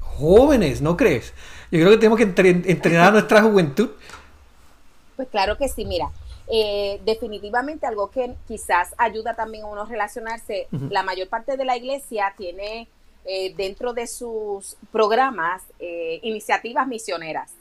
jóvenes, 0.00 0.80
¿no 0.80 0.96
crees? 0.96 1.34
Yo 1.72 1.80
creo 1.80 1.90
que 1.90 1.96
tenemos 1.96 2.18
que 2.18 2.48
entrenar 2.70 3.08
a 3.08 3.10
nuestra 3.10 3.42
juventud. 3.42 3.90
Pues 5.16 5.26
claro 5.28 5.58
que 5.58 5.68
sí, 5.68 5.84
mira. 5.84 6.08
Eh, 6.48 7.00
definitivamente 7.04 7.86
algo 7.86 8.08
que 8.12 8.36
quizás 8.46 8.94
ayuda 8.98 9.34
también 9.34 9.64
a 9.64 9.66
uno 9.66 9.82
a 9.82 9.86
relacionarse. 9.86 10.68
La 10.90 11.02
mayor 11.02 11.28
parte 11.28 11.56
de 11.56 11.64
la 11.64 11.76
iglesia 11.76 12.32
tiene 12.36 12.86
eh, 13.26 13.52
dentro 13.56 13.92
de 13.92 14.06
sus 14.06 14.76
programas 14.92 15.62
eh, 15.78 16.20
iniciativas 16.22 16.86
misioneras. 16.86 17.52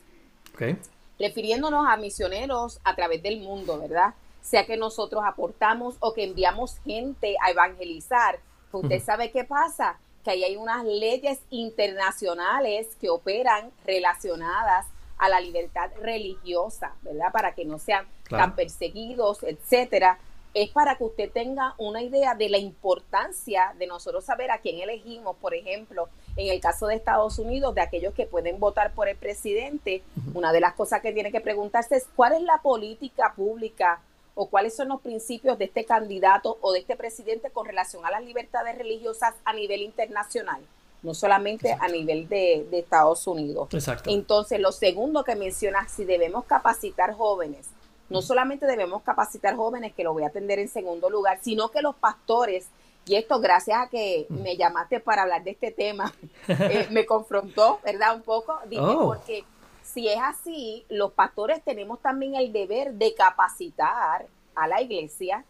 Refiriéndonos 1.19 1.87
a 1.87 1.97
misioneros 1.97 2.79
a 2.83 2.95
través 2.95 3.23
del 3.23 3.39
mundo, 3.39 3.79
¿verdad? 3.79 4.13
Sea 4.41 4.65
que 4.65 4.77
nosotros 4.77 5.23
aportamos 5.25 5.95
o 5.99 6.13
que 6.13 6.23
enviamos 6.23 6.77
gente 6.85 7.35
a 7.41 7.51
evangelizar. 7.51 8.39
Pues 8.69 8.83
usted 8.83 9.01
sabe 9.03 9.31
qué 9.31 9.43
pasa, 9.43 9.97
que 10.23 10.31
ahí 10.31 10.43
hay 10.43 10.55
unas 10.55 10.85
leyes 10.85 11.39
internacionales 11.49 12.87
que 13.01 13.09
operan 13.09 13.71
relacionadas 13.85 14.85
a 15.17 15.29
la 15.29 15.39
libertad 15.39 15.89
religiosa, 16.01 16.93
¿verdad? 17.01 17.31
Para 17.31 17.55
que 17.55 17.65
no 17.65 17.79
sean 17.79 18.05
tan 18.29 18.55
perseguidos, 18.55 19.43
etcétera. 19.43 20.19
Es 20.55 20.69
para 20.69 20.95
que 20.97 21.03
usted 21.03 21.29
tenga 21.29 21.75
una 21.77 22.01
idea 22.01 22.33
de 22.33 22.47
la 22.47 22.57
importancia 22.57 23.75
de 23.77 23.87
nosotros 23.87 24.23
saber 24.23 24.51
a 24.51 24.59
quién 24.59 24.79
elegimos, 24.79 25.35
por 25.35 25.53
ejemplo, 25.53 26.07
en 26.37 26.47
el 26.47 26.61
caso 26.61 26.87
de 26.87 26.95
Estados 26.95 27.37
Unidos, 27.39 27.75
de 27.75 27.81
aquellos 27.81 28.13
que 28.13 28.25
pueden 28.25 28.57
votar 28.57 28.93
por 28.93 29.09
el 29.09 29.17
presidente, 29.17 30.01
una 30.33 30.53
de 30.53 30.61
las 30.61 30.73
cosas 30.73 31.01
que 31.01 31.11
tiene 31.11 31.29
que 31.33 31.41
preguntarse 31.41 31.97
es 31.97 32.07
cuál 32.15 32.35
es 32.35 32.41
la 32.41 32.61
política 32.61 33.33
pública 33.35 33.99
o 34.33 34.47
cuáles 34.47 34.73
son 34.73 34.87
los 34.87 35.01
principios 35.01 35.57
de 35.57 35.65
este 35.65 35.83
candidato 35.83 36.57
o 36.61 36.71
de 36.71 36.79
este 36.79 36.95
presidente 36.95 37.49
con 37.49 37.65
relación 37.65 38.05
a 38.05 38.11
las 38.11 38.23
libertades 38.23 38.77
religiosas 38.77 39.35
a 39.43 39.51
nivel 39.51 39.81
internacional, 39.81 40.61
no 41.03 41.13
solamente 41.13 41.75
a 41.77 41.89
nivel 41.89 42.29
de, 42.29 42.65
Estados 42.71 43.27
Unidos. 43.27 43.67
Exacto. 43.73 44.09
Entonces, 44.09 44.61
lo 44.61 44.71
segundo 44.71 45.25
que 45.25 45.35
menciona, 45.35 45.85
si 45.89 46.05
debemos 46.05 46.45
capacitar 46.45 47.13
jóvenes, 47.13 47.67
no 48.09 48.21
solamente 48.21 48.65
debemos 48.65 49.03
capacitar 49.03 49.55
jóvenes, 49.55 49.93
que 49.93 50.03
lo 50.03 50.13
voy 50.13 50.23
a 50.23 50.27
atender 50.27 50.59
en 50.59 50.69
segundo 50.69 51.09
lugar, 51.09 51.39
sino 51.41 51.69
que 51.69 51.81
los 51.81 51.95
pastores, 51.95 52.67
y 53.05 53.15
esto 53.15 53.39
gracias 53.39 53.81
a 53.81 53.89
que 53.89 54.25
me 54.29 54.57
llamaste 54.57 54.99
para 54.99 55.23
hablar 55.23 55.43
de 55.43 55.51
este 55.51 55.71
tema, 55.71 56.13
eh, 56.47 56.87
me 56.91 57.05
confrontó, 57.05 57.79
¿verdad? 57.83 58.15
Un 58.15 58.21
poco, 58.21 58.59
dije, 58.67 58.81
oh. 58.81 59.05
porque 59.05 59.43
si 59.83 60.07
es 60.07 60.19
así, 60.21 60.85
los 60.89 61.13
pastores 61.13 61.63
tenemos 61.63 61.99
también 61.99 62.35
el 62.35 62.51
deber 62.51 62.93
de 62.93 63.13
capacitar 63.13 64.25
a 64.55 64.67
la 64.67 64.81
iglesia 64.81 65.45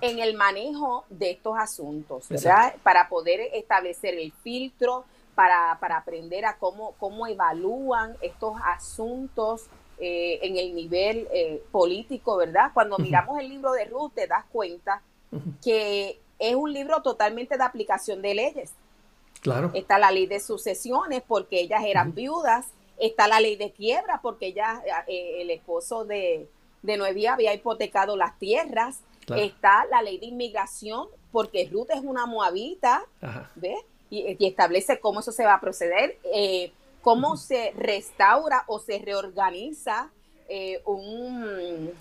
en 0.00 0.18
el 0.18 0.36
manejo 0.36 1.04
de 1.08 1.30
estos 1.30 1.56
asuntos, 1.56 2.28
¿verdad? 2.28 2.74
Para 2.82 3.08
poder 3.08 3.40
establecer 3.54 4.14
el 4.14 4.32
filtro, 4.32 5.04
para, 5.34 5.78
aprender 5.96 6.44
a 6.44 6.58
cómo, 6.58 6.94
cómo 6.98 7.26
evalúan 7.26 8.16
estos 8.20 8.54
asuntos 8.64 9.66
eh, 10.00 10.38
en 10.42 10.56
el 10.56 10.74
nivel 10.74 11.28
eh, 11.32 11.62
político, 11.70 12.36
¿verdad? 12.36 12.70
Cuando 12.74 12.98
miramos 12.98 13.40
el 13.40 13.48
libro 13.48 13.72
de 13.72 13.84
Ruth 13.86 14.12
te 14.14 14.26
das 14.26 14.44
cuenta 14.50 15.02
que 15.62 16.18
es 16.38 16.54
un 16.54 16.72
libro 16.72 17.02
totalmente 17.02 17.56
de 17.56 17.64
aplicación 17.64 18.22
de 18.22 18.34
leyes. 18.34 18.72
Claro. 19.40 19.70
Está 19.74 19.98
la 19.98 20.10
ley 20.10 20.26
de 20.26 20.40
sucesiones 20.40 21.22
porque 21.26 21.60
ellas 21.60 21.82
eran 21.84 22.14
viudas, 22.14 22.66
Está 22.98 23.28
la 23.28 23.40
ley 23.40 23.56
de 23.56 23.70
quiebra 23.70 24.20
porque 24.20 24.52
ya 24.52 24.82
eh, 25.06 25.42
el 25.42 25.50
esposo 25.50 26.04
de, 26.04 26.48
de 26.82 27.28
había 27.28 27.54
hipotecado 27.54 28.16
las 28.16 28.38
tierras. 28.38 29.00
Está 29.36 29.84
la 29.90 30.00
ley 30.02 30.18
de 30.18 30.26
inmigración 30.26 31.06
porque 31.30 31.68
Ruth 31.70 31.90
es 31.90 32.00
una 32.02 32.24
moabita, 32.24 33.04
¿ves? 33.56 33.78
Y, 34.10 34.34
establece 34.46 34.98
cómo 35.00 35.20
eso 35.20 35.32
se 35.32 35.44
va 35.44 35.54
a 35.54 35.60
proceder, 35.60 36.18
eh, 36.32 36.72
cómo 37.02 37.36
se 37.36 37.72
restaura 37.76 38.64
o 38.66 38.78
se 38.78 38.98
reorganiza 38.98 40.10
eh, 40.48 40.82
un 40.84 41.92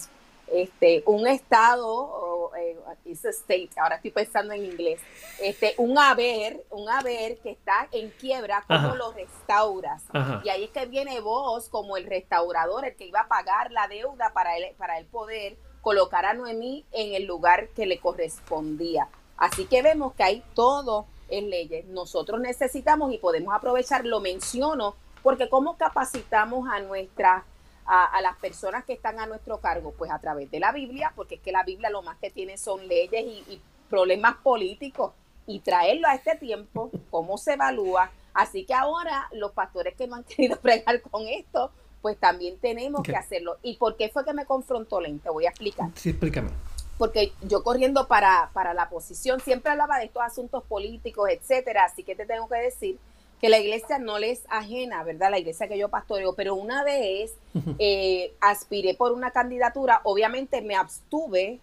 este, 0.48 1.04
un 1.06 1.28
estado, 1.28 2.52
eh, 2.58 2.78
state, 3.06 3.70
ahora 3.78 3.98
estoy 3.98 4.12
pensando 4.12 4.54
en 4.54 4.64
inglés, 4.64 5.02
este, 5.42 5.74
un 5.78 5.98
haber, 5.98 6.64
un 6.70 6.90
haber 6.90 7.38
que 7.40 7.52
está 7.52 7.88
en 7.92 8.10
quiebra, 8.12 8.64
¿cómo 8.68 8.96
lo 8.96 9.12
restauras? 9.12 10.04
Y 10.44 10.50
ahí 10.50 10.66
es 10.66 10.70
que 10.70 10.86
viene 10.86 11.20
vos 11.20 11.68
como 11.70 11.98
el 11.98 12.06
restaurador, 12.06 12.86
el 12.86 12.96
que 12.96 13.06
iba 13.06 13.22
a 13.22 13.28
pagar 13.28 13.72
la 13.72 13.88
deuda 13.88 14.32
para 14.34 14.58
él, 14.58 14.74
para 14.78 14.98
el 14.98 15.06
poder 15.06 15.58
colocar 15.82 16.26
a 16.26 16.34
Noemí 16.34 16.86
en 16.92 17.14
el 17.14 17.26
lugar 17.26 17.70
que 17.70 17.86
le 17.86 18.00
correspondía. 18.00 19.10
Así 19.38 19.66
que 19.66 19.82
vemos 19.82 20.14
que 20.14 20.24
hay 20.24 20.44
todo 20.54 21.06
en 21.30 21.50
leyes. 21.50 21.86
Nosotros 21.86 22.40
necesitamos 22.40 23.14
y 23.14 23.18
podemos 23.18 23.54
aprovechar, 23.54 24.06
lo 24.06 24.20
menciono, 24.20 24.96
porque 25.24 25.50
cómo 25.50 25.78
capacitamos 25.78 26.70
a 26.70 26.80
nuestra 26.80 27.46
a, 27.88 28.22
las 28.22 28.36
personas 28.38 28.84
que 28.84 28.94
están 28.94 29.20
a 29.20 29.26
nuestro 29.26 29.60
cargo? 29.60 29.94
Pues 29.98 30.12
a 30.12 30.20
través 30.20 30.52
de 30.52 30.60
la 30.60 30.72
Biblia, 30.72 31.14
porque 31.16 31.36
es 31.36 31.42
que 31.42 31.52
la 31.52 31.64
Biblia 31.64 31.90
lo 31.90 32.02
más 32.02 32.18
que 32.18 32.30
tiene 32.30 32.58
son 32.58 32.88
leyes 32.88 33.26
y, 33.26 33.62
problemas 33.90 34.36
políticos 34.44 35.14
y 35.46 35.62
traerlo 35.62 36.10
a 36.10 36.16
este 36.16 36.36
tiempo, 36.36 36.92
cómo 37.10 37.38
se 37.38 37.54
evalúa. 37.54 38.12
Así 38.34 38.66
que 38.66 38.74
ahora 38.74 39.30
los 39.32 39.54
pastores 39.54 39.96
que 39.96 40.08
no 40.08 40.16
han 40.16 40.24
querido 40.26 40.58
fregar 40.58 41.02
con 41.02 41.26
esto, 41.26 41.72
pues 42.02 42.18
también 42.18 42.60
tenemos 42.60 43.02
que 43.02 43.16
hacerlo. 43.16 43.56
¿Y 43.64 43.78
por 43.78 43.96
qué 43.96 44.10
fue 44.10 44.26
que 44.26 44.34
me 44.34 44.46
confrontó 44.46 45.00
Lente? 45.00 45.30
Voy 45.30 45.46
a 45.46 45.50
explicar. 45.50 45.90
Sí, 45.96 46.10
explícame. 46.10 46.50
Porque 46.98 47.32
yo 47.42 47.64
corriendo 47.64 48.08
para, 48.08 48.50
para 48.54 48.74
la 48.74 48.90
posición 48.90 49.40
siempre 49.40 49.72
hablaba 49.72 50.00
de 50.00 50.06
estos 50.06 50.24
asuntos 50.24 50.64
políticos, 50.64 51.30
etcétera, 51.30 51.86
así 51.86 52.04
que 52.04 52.16
te 52.16 52.26
tengo 52.26 52.48
que 52.48 52.58
decir 52.58 52.98
que 53.40 53.50
la 53.50 53.60
iglesia 53.60 54.00
no 54.00 54.18
les 54.18 54.44
ajena, 54.50 55.04
¿verdad? 55.04 55.30
La 55.30 55.38
iglesia 55.38 55.68
que 55.68 55.78
yo 55.78 55.90
pastoreo, 55.90 56.34
pero 56.34 56.56
una 56.56 56.84
vez 56.84 57.34
eh, 57.78 58.34
aspiré 58.42 58.96
por 58.96 59.12
una 59.12 59.32
candidatura, 59.32 60.02
obviamente 60.04 60.62
me 60.62 60.76
abstuve 60.76 61.60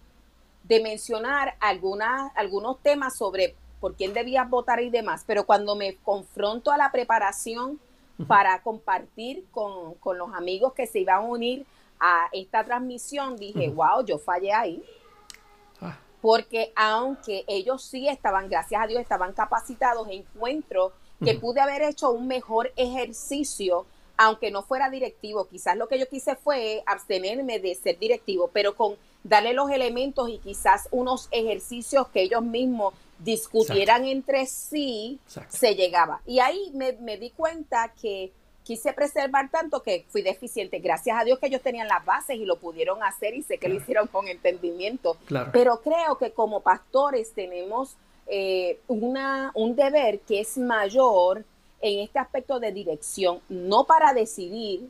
de 0.63 0.81
mencionar 0.81 1.55
algunas, 1.59 2.31
algunos 2.35 2.79
temas 2.81 3.17
sobre 3.17 3.55
por 3.79 3.95
quién 3.95 4.13
debía 4.13 4.45
votar 4.45 4.81
y 4.81 4.89
demás, 4.89 5.23
pero 5.27 5.45
cuando 5.45 5.75
me 5.75 5.97
confronto 5.97 6.71
a 6.71 6.77
la 6.77 6.91
preparación 6.91 7.79
para 8.27 8.61
compartir 8.63 9.45
con, 9.51 9.95
los 10.17 10.33
amigos 10.33 10.73
que 10.73 10.87
se 10.87 10.99
iban 10.99 11.17
a 11.17 11.19
unir 11.19 11.65
a 11.99 12.29
esta 12.31 12.63
transmisión, 12.63 13.35
dije, 13.35 13.69
wow, 13.69 14.05
yo 14.05 14.17
fallé 14.17 14.53
ahí. 14.53 14.83
Porque 16.25 16.73
aunque 16.75 17.43
ellos 17.45 17.83
sí 17.83 18.07
estaban, 18.07 18.49
gracias 18.49 18.81
a 18.81 18.87
Dios, 18.87 18.99
estaban 18.99 19.33
capacitados, 19.33 20.07
encuentro 20.09 20.91
que 21.23 21.35
pude 21.35 21.61
haber 21.61 21.83
hecho 21.83 22.09
un 22.09 22.25
mejor 22.25 22.73
ejercicio, 22.77 23.85
aunque 24.17 24.49
no 24.49 24.63
fuera 24.63 24.89
directivo. 24.89 25.47
Quizás 25.47 25.77
lo 25.77 25.87
que 25.87 25.99
yo 25.99 26.09
quise 26.09 26.35
fue 26.35 26.81
abstenerme 26.87 27.59
de 27.59 27.75
ser 27.75 27.99
directivo, 27.99 28.49
pero 28.51 28.75
con 28.75 28.95
darle 29.23 29.53
los 29.53 29.69
elementos 29.69 30.27
y 30.27 30.39
quizás 30.39 30.87
unos 30.89 31.27
ejercicios 31.29 32.07
que 32.07 32.23
ellos 32.23 32.41
mismos 32.41 32.95
discutieran 33.19 34.05
entre 34.05 34.47
sí, 34.47 35.19
se 35.49 35.75
llegaba. 35.75 36.23
Y 36.25 36.39
ahí 36.39 36.71
me, 36.73 37.17
di 37.17 37.29
cuenta 37.29 37.93
que 38.01 38.31
quise 38.65 38.91
preservar 38.93 39.49
tanto 39.51 39.83
que 39.83 40.05
fui 40.09 40.23
deficiente. 40.23 40.79
Gracias 40.79 41.15
a 41.17 41.23
Dios 41.23 41.39
que 41.39 41.45
ellos 41.45 41.61
tenían 41.61 41.87
las 41.87 42.03
bases 42.03 42.35
y 42.35 42.45
lo 42.45 42.57
pudieron 42.57 43.03
hacer 43.03 43.35
y 43.35 43.43
sé 43.43 43.59
que 43.59 43.69
lo 43.69 43.75
hicieron 43.75 44.07
con 44.07 44.27
entendimiento. 44.27 45.17
Pero 45.53 45.81
creo 45.81 46.17
que 46.17 46.31
como 46.31 46.61
pastores 46.61 47.31
tenemos 47.33 47.95
eh, 48.27 48.79
una, 48.87 49.51
un 49.53 49.75
deber 49.75 50.19
que 50.21 50.41
es 50.41 50.57
mayor 50.57 51.45
en 51.79 51.99
este 51.99 52.17
aspecto 52.17 52.59
de 52.59 52.71
dirección, 52.71 53.39
no 53.47 53.85
para 53.85 54.13
decidir, 54.13 54.89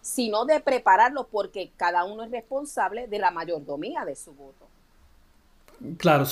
sino 0.00 0.44
de 0.44 0.60
prepararlo 0.60 1.26
porque 1.30 1.70
cada 1.76 2.04
uno 2.04 2.22
es 2.22 2.30
responsable 2.30 3.08
de 3.08 3.18
la 3.18 3.32
mayordomía 3.32 4.04
de 4.04 4.14
su 4.14 4.32
voto. 4.32 4.66
Claro, 5.96 6.24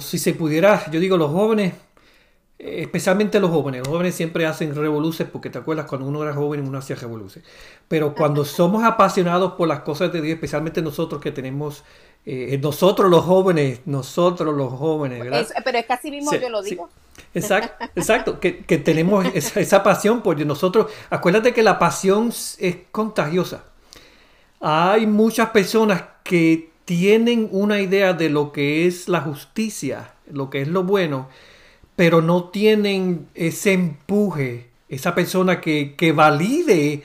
si 0.00 0.18
se 0.18 0.34
pudiera, 0.34 0.90
yo 0.90 1.00
digo, 1.00 1.16
los 1.16 1.30
jóvenes, 1.30 1.74
especialmente 2.58 3.38
los 3.38 3.50
jóvenes, 3.50 3.80
los 3.80 3.88
jóvenes 3.88 4.14
siempre 4.14 4.44
hacen 4.44 4.74
revoluciones 4.74 5.30
porque 5.32 5.48
te 5.48 5.58
acuerdas 5.58 5.86
cuando 5.86 6.08
uno 6.08 6.22
era 6.22 6.34
joven 6.34 6.66
uno 6.66 6.78
hacía 6.78 6.96
revoluciones. 6.96 7.48
Pero 7.86 8.14
cuando 8.14 8.44
somos 8.44 8.82
apasionados 8.84 9.52
por 9.52 9.68
las 9.68 9.80
cosas 9.80 10.12
de 10.12 10.20
Dios, 10.20 10.34
especialmente 10.34 10.82
nosotros 10.82 11.20
que 11.20 11.30
tenemos 11.30 11.84
eh, 12.26 12.58
nosotros 12.60 13.10
los 13.10 13.24
jóvenes, 13.24 13.80
nosotros 13.86 14.54
los 14.54 14.72
jóvenes, 14.72 15.20
¿verdad? 15.20 15.46
pero 15.64 15.78
es 15.78 15.86
que 15.86 15.92
así 15.92 16.10
mismo 16.10 16.34
yo 16.34 16.50
lo 16.50 16.62
digo. 16.62 16.88
Exacto, 17.34 17.84
exacto 17.96 18.40
que, 18.40 18.52
tenemos 18.78 19.26
esa, 19.34 19.82
pasión 19.82 20.22
porque 20.22 20.44
nosotros, 20.44 20.90
acuérdate 21.10 21.52
que 21.52 21.62
la 21.62 21.78
pasión 21.78 22.32
es 22.58 22.76
contagiosa. 22.90 23.64
Hay 24.60 25.06
muchas 25.06 25.50
personas 25.50 26.04
que 26.22 26.70
tienen 26.84 27.48
una 27.50 27.80
idea 27.80 28.12
de 28.12 28.30
lo 28.30 28.52
que 28.52 28.86
es 28.86 29.08
la 29.08 29.20
justicia, 29.20 30.12
lo 30.30 30.48
que 30.48 30.62
es 30.62 30.68
lo 30.68 30.84
bueno, 30.84 31.28
pero 31.98 32.22
no 32.22 32.44
tienen 32.44 33.26
ese 33.34 33.72
empuje, 33.72 34.68
esa 34.88 35.16
persona 35.16 35.60
que, 35.60 35.96
que 35.96 36.12
valide 36.12 37.02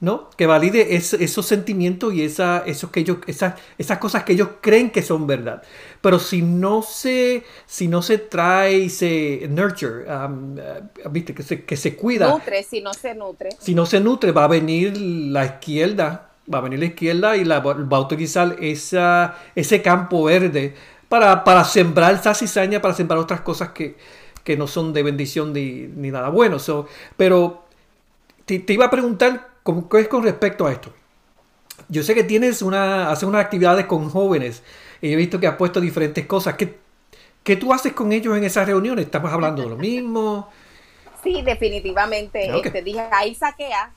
¿no? 0.00 0.30
Que 0.30 0.46
valide 0.46 0.96
esos 0.96 1.44
sentimientos 1.44 2.14
y 2.14 2.24
esa, 2.24 2.62
esos 2.64 2.88
que 2.88 3.00
ellos, 3.00 3.18
esas, 3.26 3.60
esas 3.76 3.98
cosas 3.98 4.24
que 4.24 4.32
ellos 4.32 4.48
creen 4.62 4.88
que 4.88 5.02
son 5.02 5.26
verdad. 5.26 5.62
Pero 6.00 6.18
si 6.18 6.40
no 6.40 6.80
se, 6.80 7.44
si 7.66 7.86
no 7.86 8.00
se 8.00 8.16
trae 8.16 8.78
y 8.78 8.88
se 8.88 9.46
nurture, 9.50 10.06
um, 10.10 10.56
uh, 10.56 11.10
¿viste? 11.10 11.34
Que 11.34 11.42
se, 11.42 11.64
que 11.66 11.76
se 11.76 11.94
cuida. 11.94 12.30
Nutre, 12.30 12.62
si 12.62 12.80
no 12.80 12.94
se 12.94 13.14
nutre. 13.14 13.50
Si 13.58 13.74
no 13.74 13.84
se 13.84 14.00
nutre, 14.00 14.32
va 14.32 14.44
a 14.44 14.48
venir 14.48 14.96
la 14.96 15.44
izquierda, 15.44 16.30
va 16.50 16.58
a 16.58 16.62
venir 16.62 16.78
la 16.78 16.86
izquierda 16.86 17.36
y 17.36 17.44
la, 17.44 17.60
va 17.60 17.96
a 17.98 18.00
utilizar 18.00 18.56
esa, 18.58 19.36
ese 19.54 19.82
campo 19.82 20.24
verde 20.24 20.72
para, 21.10 21.44
para 21.44 21.62
sembrar 21.64 22.14
esa 22.14 22.32
cizaña, 22.32 22.80
para 22.80 22.94
sembrar 22.94 23.18
otras 23.18 23.42
cosas 23.42 23.72
que, 23.72 23.96
que 24.50 24.56
no 24.56 24.66
son 24.66 24.92
de 24.92 25.04
bendición 25.04 25.52
ni, 25.52 25.86
ni 25.86 26.10
nada 26.10 26.28
bueno. 26.28 26.56
pero 27.16 27.62
te, 28.46 28.58
te 28.58 28.72
iba 28.72 28.86
a 28.86 28.90
preguntar 28.90 29.50
¿Qué 29.64 30.00
es 30.00 30.08
con 30.08 30.24
respecto 30.24 30.66
a 30.66 30.72
esto? 30.72 30.92
Yo 31.88 32.02
sé 32.02 32.14
que 32.14 32.24
tienes 32.24 32.62
una, 32.62 33.10
haces 33.10 33.24
unas 33.24 33.44
actividades 33.44 33.86
con 33.86 34.08
jóvenes 34.10 34.64
y 35.00 35.12
he 35.12 35.16
visto 35.16 35.38
que 35.38 35.46
has 35.46 35.56
puesto 35.56 35.80
diferentes 35.80 36.26
cosas. 36.26 36.54
¿Qué, 36.54 36.78
¿Qué 37.44 37.56
tú 37.56 37.72
haces 37.72 37.92
con 37.92 38.12
ellos 38.12 38.36
en 38.36 38.44
esas 38.44 38.66
reuniones? 38.66 39.04
¿Estamos 39.04 39.32
hablando 39.32 39.62
de 39.62 39.68
lo 39.68 39.76
mismo? 39.76 40.48
Sí, 41.22 41.42
definitivamente. 41.42 42.48
Te 42.50 42.68
este, 42.68 42.80
dije, 42.80 43.02
ahí 43.12 43.34
saquea. 43.34 43.92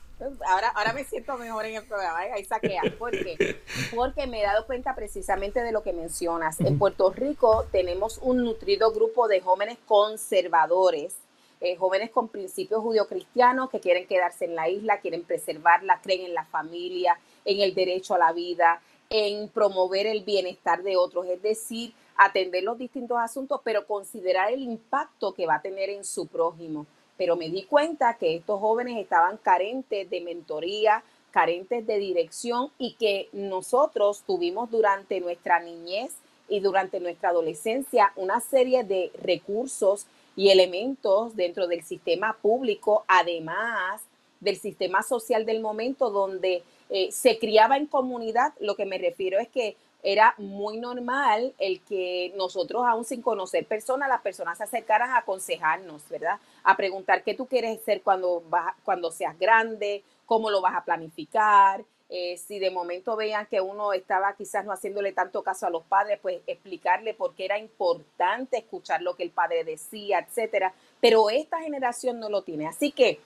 Ahora, 0.46 0.68
ahora 0.68 0.92
me 0.92 1.04
siento 1.04 1.36
mejor 1.36 1.66
en 1.66 1.76
el 1.76 1.84
programa, 1.84 2.26
¿eh? 2.26 2.32
ahí 2.32 2.44
saquea. 2.44 2.82
¿Por 2.98 3.10
qué? 3.10 3.60
Porque 3.94 4.26
me 4.26 4.40
he 4.40 4.44
dado 4.44 4.66
cuenta 4.66 4.94
precisamente 4.94 5.60
de 5.60 5.72
lo 5.72 5.82
que 5.82 5.92
mencionas. 5.92 6.60
En 6.60 6.78
Puerto 6.78 7.10
Rico 7.10 7.66
tenemos 7.72 8.18
un 8.22 8.44
nutrido 8.44 8.92
grupo 8.92 9.28
de 9.28 9.40
jóvenes 9.40 9.78
conservadores 9.86 11.16
eh, 11.60 11.76
jóvenes 11.76 12.10
con 12.10 12.28
principios 12.28 12.82
judio-cristianos 12.82 13.70
que 13.70 13.80
quieren 13.80 14.06
quedarse 14.06 14.44
en 14.44 14.54
la 14.54 14.68
isla, 14.68 15.00
quieren 15.00 15.22
preservarla, 15.22 15.98
creen 16.02 16.26
en 16.26 16.34
la 16.34 16.44
familia, 16.44 17.18
en 17.44 17.62
el 17.62 17.74
derecho 17.74 18.14
a 18.14 18.18
la 18.18 18.32
vida, 18.32 18.82
en 19.08 19.48
promover 19.48 20.06
el 20.06 20.24
bienestar 20.24 20.82
de 20.82 20.98
otros, 20.98 21.26
es 21.26 21.40
decir, 21.40 21.94
atender 22.16 22.64
los 22.64 22.76
distintos 22.76 23.16
asuntos, 23.18 23.62
pero 23.64 23.86
considerar 23.86 24.52
el 24.52 24.60
impacto 24.60 25.32
que 25.32 25.46
va 25.46 25.54
a 25.54 25.62
tener 25.62 25.88
en 25.88 26.04
su 26.04 26.26
prójimo. 26.26 26.86
Pero 27.16 27.36
me 27.36 27.48
di 27.48 27.64
cuenta 27.64 28.16
que 28.18 28.36
estos 28.36 28.60
jóvenes 28.60 28.98
estaban 28.98 29.36
carentes 29.38 30.08
de 30.10 30.20
mentoría, 30.20 31.02
carentes 31.30 31.86
de 31.86 31.98
dirección 31.98 32.70
y 32.78 32.94
que 32.94 33.28
nosotros 33.32 34.22
tuvimos 34.26 34.70
durante 34.70 35.20
nuestra 35.20 35.60
niñez 35.60 36.12
y 36.48 36.60
durante 36.60 37.00
nuestra 37.00 37.30
adolescencia 37.30 38.12
una 38.16 38.40
serie 38.40 38.84
de 38.84 39.10
recursos 39.22 40.06
y 40.36 40.50
elementos 40.50 41.36
dentro 41.36 41.66
del 41.66 41.82
sistema 41.82 42.36
público, 42.40 43.04
además 43.08 44.02
del 44.40 44.56
sistema 44.56 45.02
social 45.02 45.46
del 45.46 45.60
momento 45.60 46.10
donde 46.10 46.62
eh, 46.90 47.10
se 47.10 47.38
criaba 47.38 47.76
en 47.76 47.86
comunidad. 47.86 48.52
Lo 48.60 48.76
que 48.76 48.84
me 48.84 48.98
refiero 48.98 49.38
es 49.38 49.48
que 49.48 49.76
era 50.04 50.34
muy 50.36 50.76
normal 50.76 51.54
el 51.58 51.80
que 51.80 52.32
nosotros, 52.36 52.84
aún 52.86 53.04
sin 53.04 53.22
conocer 53.22 53.66
personas, 53.66 54.08
las 54.08 54.20
personas 54.20 54.58
se 54.58 54.64
acercaran 54.64 55.10
a 55.10 55.18
aconsejarnos, 55.18 56.06
¿verdad? 56.10 56.38
A 56.62 56.76
preguntar 56.76 57.24
qué 57.24 57.34
tú 57.34 57.46
quieres 57.46 57.80
ser 57.82 58.02
cuando, 58.02 58.42
cuando 58.84 59.10
seas 59.10 59.36
grande, 59.38 60.04
cómo 60.26 60.50
lo 60.50 60.60
vas 60.60 60.74
a 60.74 60.84
planificar, 60.84 61.82
eh, 62.10 62.36
si 62.36 62.58
de 62.58 62.70
momento 62.70 63.16
veían 63.16 63.46
que 63.46 63.62
uno 63.62 63.94
estaba 63.94 64.34
quizás 64.36 64.64
no 64.64 64.72
haciéndole 64.72 65.12
tanto 65.12 65.42
caso 65.42 65.66
a 65.66 65.70
los 65.70 65.84
padres, 65.84 66.18
pues 66.20 66.42
explicarle 66.46 67.14
por 67.14 67.34
qué 67.34 67.46
era 67.46 67.58
importante 67.58 68.58
escuchar 68.58 69.00
lo 69.00 69.16
que 69.16 69.22
el 69.22 69.30
padre 69.30 69.64
decía, 69.64 70.18
etcétera. 70.18 70.74
Pero 71.00 71.30
esta 71.30 71.60
generación 71.60 72.20
no 72.20 72.28
lo 72.28 72.42
tiene. 72.42 72.66
Así 72.68 72.92
que 72.92 73.20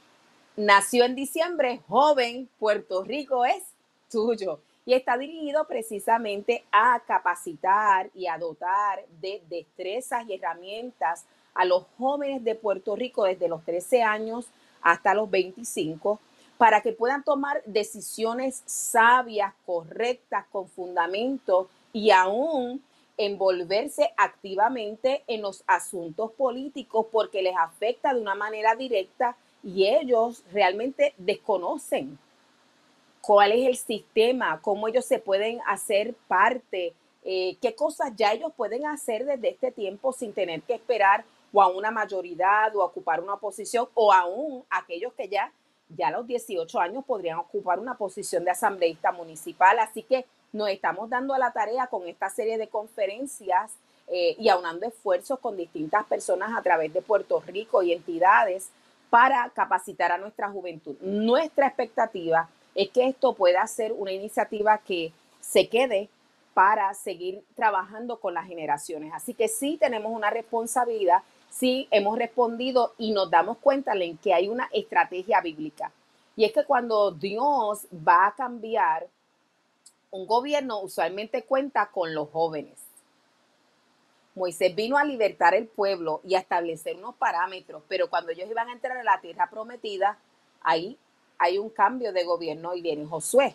nació 0.56 1.04
en 1.04 1.16
diciembre, 1.16 1.80
joven, 1.88 2.48
Puerto 2.58 3.02
Rico 3.02 3.44
es 3.44 3.64
tuyo. 4.10 4.60
Y 4.88 4.94
está 4.94 5.18
dirigido 5.18 5.66
precisamente 5.66 6.64
a 6.72 6.98
capacitar 7.06 8.08
y 8.14 8.26
a 8.26 8.38
dotar 8.38 9.04
de 9.20 9.42
destrezas 9.50 10.26
y 10.26 10.32
herramientas 10.32 11.26
a 11.52 11.66
los 11.66 11.84
jóvenes 11.98 12.42
de 12.42 12.54
Puerto 12.54 12.96
Rico 12.96 13.24
desde 13.24 13.48
los 13.48 13.62
13 13.66 14.02
años 14.02 14.46
hasta 14.80 15.12
los 15.12 15.30
25 15.30 16.18
para 16.56 16.80
que 16.80 16.94
puedan 16.94 17.22
tomar 17.22 17.62
decisiones 17.66 18.62
sabias, 18.64 19.52
correctas, 19.66 20.46
con 20.50 20.70
fundamento 20.70 21.68
y 21.92 22.10
aún 22.10 22.82
envolverse 23.18 24.14
activamente 24.16 25.22
en 25.26 25.42
los 25.42 25.64
asuntos 25.66 26.32
políticos 26.32 27.04
porque 27.12 27.42
les 27.42 27.58
afecta 27.58 28.14
de 28.14 28.22
una 28.22 28.34
manera 28.34 28.74
directa 28.74 29.36
y 29.62 29.84
ellos 29.84 30.44
realmente 30.50 31.12
desconocen 31.18 32.18
cuál 33.28 33.52
es 33.52 33.66
el 33.66 33.76
sistema, 33.76 34.58
cómo 34.62 34.88
ellos 34.88 35.04
se 35.04 35.18
pueden 35.18 35.60
hacer 35.66 36.14
parte, 36.28 36.94
eh, 37.22 37.58
qué 37.60 37.74
cosas 37.74 38.10
ya 38.16 38.32
ellos 38.32 38.50
pueden 38.56 38.86
hacer 38.86 39.26
desde 39.26 39.50
este 39.50 39.70
tiempo 39.70 40.14
sin 40.14 40.32
tener 40.32 40.62
que 40.62 40.72
esperar 40.72 41.26
o 41.52 41.60
a 41.60 41.68
una 41.68 41.90
mayoría 41.90 42.72
o 42.74 42.80
a 42.80 42.86
ocupar 42.86 43.20
una 43.20 43.36
posición 43.36 43.86
o 43.92 44.14
aún 44.14 44.64
aquellos 44.70 45.12
que 45.12 45.28
ya 45.28 45.52
ya 45.90 46.08
a 46.08 46.12
los 46.12 46.26
18 46.26 46.80
años 46.80 47.04
podrían 47.04 47.38
ocupar 47.40 47.78
una 47.78 47.98
posición 47.98 48.44
de 48.44 48.52
asambleísta 48.52 49.12
municipal. 49.12 49.78
Así 49.78 50.02
que 50.04 50.24
nos 50.50 50.70
estamos 50.70 51.10
dando 51.10 51.34
a 51.34 51.38
la 51.38 51.52
tarea 51.52 51.86
con 51.88 52.08
esta 52.08 52.30
serie 52.30 52.56
de 52.56 52.68
conferencias 52.68 53.72
eh, 54.06 54.36
y 54.38 54.48
aunando 54.48 54.86
esfuerzos 54.86 55.38
con 55.38 55.54
distintas 55.54 56.06
personas 56.06 56.56
a 56.56 56.62
través 56.62 56.94
de 56.94 57.02
Puerto 57.02 57.42
Rico 57.46 57.82
y 57.82 57.92
entidades 57.92 58.70
para 59.10 59.50
capacitar 59.50 60.12
a 60.12 60.18
nuestra 60.18 60.48
juventud. 60.48 60.96
Nuestra 61.02 61.66
expectativa 61.66 62.48
es 62.74 62.90
que 62.90 63.06
esto 63.06 63.34
pueda 63.34 63.66
ser 63.66 63.92
una 63.92 64.12
iniciativa 64.12 64.78
que 64.78 65.12
se 65.40 65.68
quede 65.68 66.08
para 66.54 66.92
seguir 66.94 67.44
trabajando 67.54 68.18
con 68.18 68.34
las 68.34 68.46
generaciones. 68.46 69.12
Así 69.14 69.32
que 69.34 69.48
sí 69.48 69.76
tenemos 69.78 70.12
una 70.12 70.30
responsabilidad, 70.30 71.22
sí 71.50 71.86
hemos 71.90 72.18
respondido 72.18 72.94
y 72.98 73.12
nos 73.12 73.30
damos 73.30 73.58
cuenta 73.58 73.92
en 73.92 74.18
que 74.18 74.34
hay 74.34 74.48
una 74.48 74.68
estrategia 74.72 75.40
bíblica. 75.40 75.92
Y 76.36 76.44
es 76.44 76.52
que 76.52 76.64
cuando 76.64 77.12
Dios 77.12 77.86
va 77.92 78.26
a 78.26 78.34
cambiar, 78.34 79.06
un 80.10 80.26
gobierno 80.26 80.80
usualmente 80.80 81.42
cuenta 81.44 81.86
con 81.86 82.14
los 82.14 82.30
jóvenes. 82.30 82.78
Moisés 84.34 84.74
vino 84.74 84.96
a 84.96 85.04
libertar 85.04 85.54
el 85.54 85.66
pueblo 85.66 86.20
y 86.24 86.34
a 86.34 86.38
establecer 86.38 86.96
unos 86.96 87.16
parámetros, 87.16 87.82
pero 87.88 88.08
cuando 88.08 88.32
ellos 88.32 88.48
iban 88.50 88.68
a 88.68 88.72
entrar 88.72 88.96
a 88.96 89.02
la 89.02 89.20
tierra 89.20 89.50
prometida, 89.50 90.18
ahí 90.60 90.96
hay 91.38 91.58
un 91.58 91.70
cambio 91.70 92.12
de 92.12 92.24
gobierno 92.24 92.74
y 92.74 92.82
viene 92.82 93.06
Josué. 93.06 93.54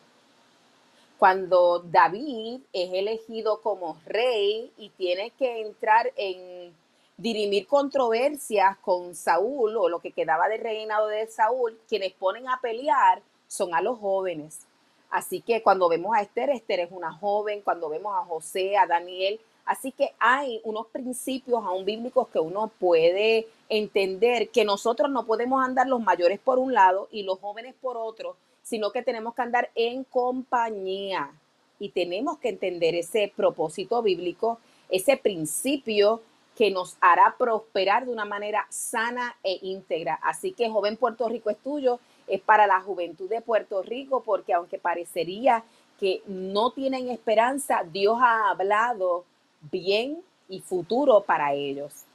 Cuando 1.18 1.80
David 1.80 2.62
es 2.74 2.94
elegido 2.94 3.62
como 3.62 3.98
rey 4.06 4.72
y 4.78 4.90
tiene 4.90 5.32
que 5.32 5.62
entrar 5.62 6.12
en 6.16 6.74
dirimir 7.18 7.68
controversias 7.68 8.78
con 8.78 9.16
Saúl 9.16 9.78
o 9.78 9.88
lo 9.88 10.00
que 10.00 10.12
quedaba 10.12 10.50
del 10.50 10.62
reinado 10.62 11.08
de 11.08 11.28
Saúl, 11.28 11.80
quienes 11.88 12.14
ponen 12.14 12.50
a 12.50 12.60
pelear 12.62 13.22
son 13.48 13.74
a 13.74 13.82
los 13.82 14.00
jóvenes. 14.00 14.62
Así 15.10 15.42
que 15.42 15.62
cuando 15.62 15.88
vemos 15.88 16.16
a 16.16 16.22
Esther, 16.22 16.50
Esther 16.50 16.82
es 16.82 16.92
una 16.92 17.14
joven, 17.14 17.62
cuando 17.62 17.88
vemos 17.88 18.14
a 18.18 18.26
José, 18.26 18.76
a 18.78 18.88
Daniel, 18.88 19.40
Así 19.66 19.92
que 19.92 20.14
hay 20.20 20.60
unos 20.64 20.88
principios 20.88 21.64
aún 21.64 21.86
bíblicos 21.86 22.28
que 22.28 22.40
uno 22.40 22.72
puede 22.80 23.48
entender 23.70 24.50
que 24.50 24.66
nosotros 24.66 25.10
no 25.10 25.26
podemos 25.26 25.64
andar 25.64 25.88
los 25.88 26.02
mayores 26.02 26.40
por 26.40 26.60
un 26.60 26.74
lado 26.74 27.08
y 27.12 27.24
los 27.24 27.40
jóvenes 27.40 27.74
por 27.82 27.98
otro, 27.98 28.36
sino 28.62 28.92
que 28.92 29.04
tenemos 29.04 29.34
que 29.36 29.42
andar 29.42 29.70
en 29.76 30.04
compañía 30.04 31.32
y 31.80 31.90
tenemos 31.90 32.38
que 32.40 32.50
entender 32.50 32.96
ese 32.96 33.32
propósito 33.36 34.02
bíblico, 34.02 34.60
ese 34.90 35.18
principio 35.18 36.22
que 36.56 36.70
nos 36.70 36.98
hará 37.02 37.36
prosperar 37.38 38.06
de 38.06 38.12
una 38.12 38.26
manera 38.26 38.66
sana 38.70 39.36
e 39.44 39.60
íntegra. 39.62 40.20
Así 40.22 40.52
que 40.52 40.70
joven 40.70 40.98
Puerto 40.98 41.28
Rico 41.28 41.50
es 41.50 41.58
tuyo, 41.58 42.00
es 42.28 42.42
para 42.42 42.68
la 42.68 42.82
juventud 42.82 43.30
de 43.30 43.42
Puerto 43.42 43.82
Rico, 43.82 44.24
porque 44.24 44.54
aunque 44.54 44.78
parecería 44.78 45.64
que 46.00 46.22
no 46.28 46.72
tienen 46.72 47.10
esperanza, 47.10 47.84
Dios 47.92 48.18
ha 48.22 48.50
hablado 48.50 49.26
bien 49.72 50.18
y 50.50 50.62
futuro 50.62 51.24
para 51.26 51.54
ellos. 51.54 52.06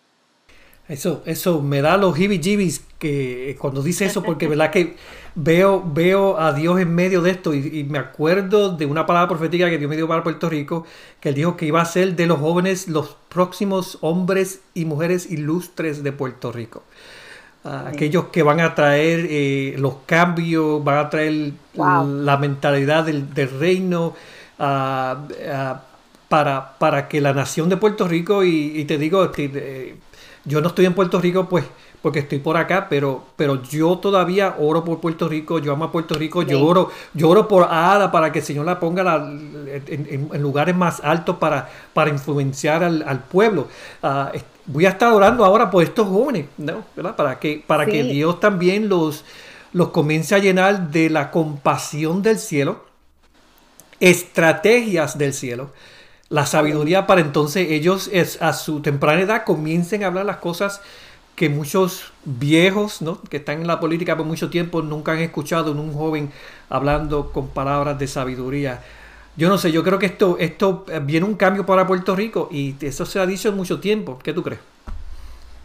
Eso, 0.89 1.23
eso 1.27 1.61
me 1.61 1.83
da 1.83 1.99
los 1.99 2.19
hibis 2.19 2.83
que 2.99 3.57
cuando 3.61 3.83
dice 3.83 4.07
eso, 4.07 4.23
porque 4.23 4.49
verdad 4.49 4.71
que 4.71 4.97
veo, 5.35 5.85
veo 5.87 6.41
a 6.41 6.55
Dios 6.55 6.81
en 6.81 6.95
medio 6.95 7.21
de 7.21 7.31
esto 7.31 7.53
y, 7.53 7.85
me 7.85 7.99
acuerdo 7.99 8.75
de 8.75 8.87
una 8.87 9.05
palabra 9.05 9.29
profética 9.29 9.69
que 9.69 9.77
Dios 9.77 9.91
me 9.91 9.97
dio 9.97 10.09
para 10.09 10.23
Puerto 10.23 10.49
Rico, 10.49 10.87
que 11.21 11.29
él 11.29 11.35
dijo 11.35 11.57
que 11.57 11.67
iba 11.67 11.83
a 11.83 11.85
ser 11.85 12.17
de 12.17 12.27
los 12.27 12.39
jóvenes 12.39 12.89
los 12.89 13.17
próximos 13.29 13.99
hombres 14.01 14.63
y 14.73 14.87
mujeres 14.87 15.31
ilustres 15.31 16.03
de 16.03 16.13
Puerto 16.13 16.53
Rico. 16.53 16.83
Ah, 17.65 17.89
aquellos 17.89 18.27
que 18.27 18.43
van 18.43 18.61
a 18.61 18.75
traer 18.75 19.27
eh, 19.29 19.75
los 19.79 19.97
cambios, 20.07 20.83
van 20.83 20.99
a 20.99 21.11
traer 21.11 21.53
la 21.75 22.37
mentalidad 22.39 23.05
del, 23.05 23.27
reino, 23.59 24.15
uh, 24.59 25.75
para, 26.29 26.79
para 26.79 27.09
que 27.09 27.21
la 27.21 27.33
nación 27.33 27.69
de 27.69 27.77
Puerto 27.77 28.07
Rico, 28.07 28.45
y, 28.45 28.85
te 28.85 28.99
digo, 28.99 29.25
este, 29.25 29.51
eh, 29.55 29.97
yo 30.45 30.61
no 30.61 30.69
estoy 30.69 30.87
en 30.87 30.95
Puerto 30.95 31.21
Rico, 31.21 31.49
pues 31.49 31.65
porque 32.03 32.21
estoy 32.21 32.39
por 32.39 32.57
acá, 32.57 32.87
pero, 32.89 33.25
pero 33.37 33.63
yo 33.63 33.99
todavía 33.99 34.55
oro 34.59 34.85
por 34.85 35.01
Puerto 35.01 35.29
Rico, 35.29 35.59
yo 35.59 35.73
amo 35.73 35.87
a 35.87 35.93
Puerto 35.93 36.15
Rico, 36.15 36.43
yo, 36.43 36.65
oro, 36.65 36.91
yo 37.13 37.29
oro 37.29 37.49
por 37.49 37.67
Ada 37.69 38.13
para 38.13 38.31
que 38.31 38.39
el 38.39 38.45
Señor 38.45 38.67
la 38.67 38.79
ponga 38.79 39.17
en, 39.27 40.29
lugares 40.41 40.77
más 40.77 41.01
altos 41.03 41.37
para, 41.39 41.69
para 41.93 42.11
influenciar 42.11 42.85
al, 42.85 43.25
pueblo. 43.25 43.67
Ah, 44.03 44.31
voy 44.67 44.87
a 44.87 44.91
estar 44.91 45.13
orando 45.13 45.45
ahora 45.45 45.71
por 45.71 45.83
estos 45.83 46.07
jóvenes, 46.07 46.47
¿no? 46.57 46.85
¿verdad? 46.95 47.17
Para 47.17 47.41
que, 47.41 47.65
para 47.67 47.85
que 47.85 48.05
Dios 48.05 48.39
también 48.39 48.89
los, 48.89 49.25
los 49.73 49.89
comience 49.89 50.37
a 50.37 50.39
llenar 50.39 50.91
de 50.91 51.11
la 51.11 51.33
compasión 51.33 52.23
del 52.23 52.39
cielo, 52.39 52.85
estrategias 53.99 55.19
del 55.19 55.35
cielo 55.35 55.73
la 56.31 56.45
sabiduría 56.45 57.07
para 57.07 57.21
entonces 57.21 57.71
ellos 57.71 58.11
es, 58.13 58.41
a 58.43 58.53
su 58.53 58.83
temprana 58.83 59.23
edad 59.23 59.45
comiencen 59.45 60.05
a 60.05 60.09
hablar 60.09 60.27
las 60.27 60.37
cosas 60.37 60.81
que 61.37 61.49
muchos 61.49 62.13
viejos, 62.25 63.01
¿no? 63.01 63.23
que 63.23 63.39
están 63.39 63.61
en 63.61 63.67
la 63.67 63.81
política 63.81 64.17
por 64.17 64.27
mucho 64.27 64.51
tiempo, 64.51 64.83
nunca 64.83 65.13
han 65.13 65.21
escuchado 65.21 65.73
en 65.73 65.79
un 65.79 65.95
joven 65.95 66.33
hablando 66.69 67.33
con 67.33 67.49
palabras 67.49 67.99
de 67.99 68.09
sabiduría. 68.09 68.83
Yo 69.37 69.49
no 69.49 69.57
sé, 69.57 69.71
yo 69.71 69.85
creo 69.85 70.01
que 70.01 70.07
esto, 70.07 70.37
esto 70.41 70.85
viene 71.03 71.25
un 71.25 71.37
cambio 71.37 71.65
para 71.65 71.87
Puerto 71.87 72.17
Rico 72.17 72.49
y 72.51 72.75
eso 72.85 73.07
se 73.07 73.21
ha 73.21 73.27
dicho 73.27 73.51
en 73.51 73.57
mucho 73.57 73.79
tiempo. 73.79 74.19
¿Qué 74.19 74.33
tú 74.33 74.43
crees? 74.43 74.61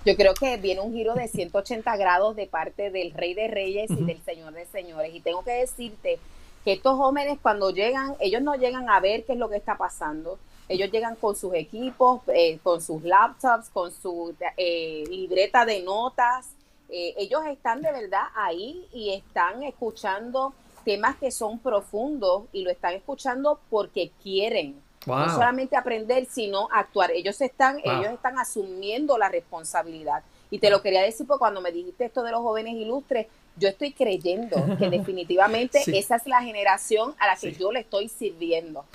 Yo 0.06 0.16
creo 0.16 0.36
que 0.36 0.58
viene 0.58 0.82
un 0.82 0.94
giro 0.94 1.16
de 1.16 1.28
180 1.28 1.98
grados 1.98 2.36
de 2.36 2.46
parte 2.46 2.92
del 2.92 3.12
Rey 3.14 3.34
de 3.34 3.48
Reyes 3.48 3.90
y 3.90 4.04
del 4.04 4.22
Señor 4.22 4.54
de 4.54 4.66
Señores. 4.66 5.16
Y 5.16 5.22
tengo 5.22 5.44
que 5.44 5.54
decirte 5.54 6.20
que 6.64 6.74
estos 6.74 6.98
jóvenes 6.98 7.40
cuando 7.42 7.72
llegan, 7.72 8.14
ellos 8.20 8.44
no 8.44 8.54
llegan 8.56 8.90
a 8.90 9.00
ver 9.00 9.24
qué 9.24 9.34
es 9.34 9.40
lo 9.40 9.50
que 9.50 9.58
está 9.58 9.76
pasando 9.76 10.38
ellos 10.70 10.92
llegan 10.92 11.16
con 11.16 11.36
sus 11.36 11.54
equipos, 11.54 12.22
eh, 12.28 12.60
con 12.64 12.82
sus 12.82 13.04
laptops, 13.04 13.70
con 13.70 13.92
su 13.92 14.34
eh, 14.58 15.04
libreta 15.10 15.66
de 15.66 15.82
notas. 15.82 16.50
Eh, 16.90 17.14
ellos 17.18 17.42
están 17.48 17.82
de 17.82 17.92
verdad 17.92 18.24
ahí 18.36 18.88
y 18.94 19.14
están 19.14 19.64
escuchando 19.64 20.54
temas 20.86 21.16
que 21.18 21.32
son 21.32 21.60
profundos 21.60 22.44
y 22.52 22.64
lo 22.64 22.70
están 22.70 22.94
escuchando 22.94 23.60
porque 23.70 24.12
quieren. 24.22 24.82
No 25.06 25.30
solamente 25.30 25.76
aprender, 25.76 26.26
sino 26.32 26.70
actuar. 26.72 27.12
Ellos 27.12 27.42
están, 27.42 27.80
ellos 27.84 28.14
están 28.14 28.40
asumiendo 28.40 29.18
la 29.18 29.28
responsabilidad. 29.28 30.24
Y 30.50 30.60
te 30.60 30.70
lo 30.70 30.82
quería 30.82 31.02
decir 31.02 31.28
porque 31.28 31.40
cuando 31.40 31.60
me 31.60 31.74
dijiste 31.74 32.06
esto 32.06 32.24
de 32.24 32.32
los 32.32 32.40
jóvenes 32.40 32.76
ilustres, 32.76 33.28
yo 33.58 33.68
estoy 33.68 33.92
creyendo 33.92 34.56
que 34.78 34.90
definitivamente 34.92 35.84
esa 35.88 36.16
es 36.16 36.26
la 36.26 36.42
generación 36.42 37.16
a 37.20 37.28
la 37.28 37.36
que 37.36 37.52
yo 37.52 37.74
le 37.74 37.82
estoy 37.82 38.08
sirviendo. 38.08 38.86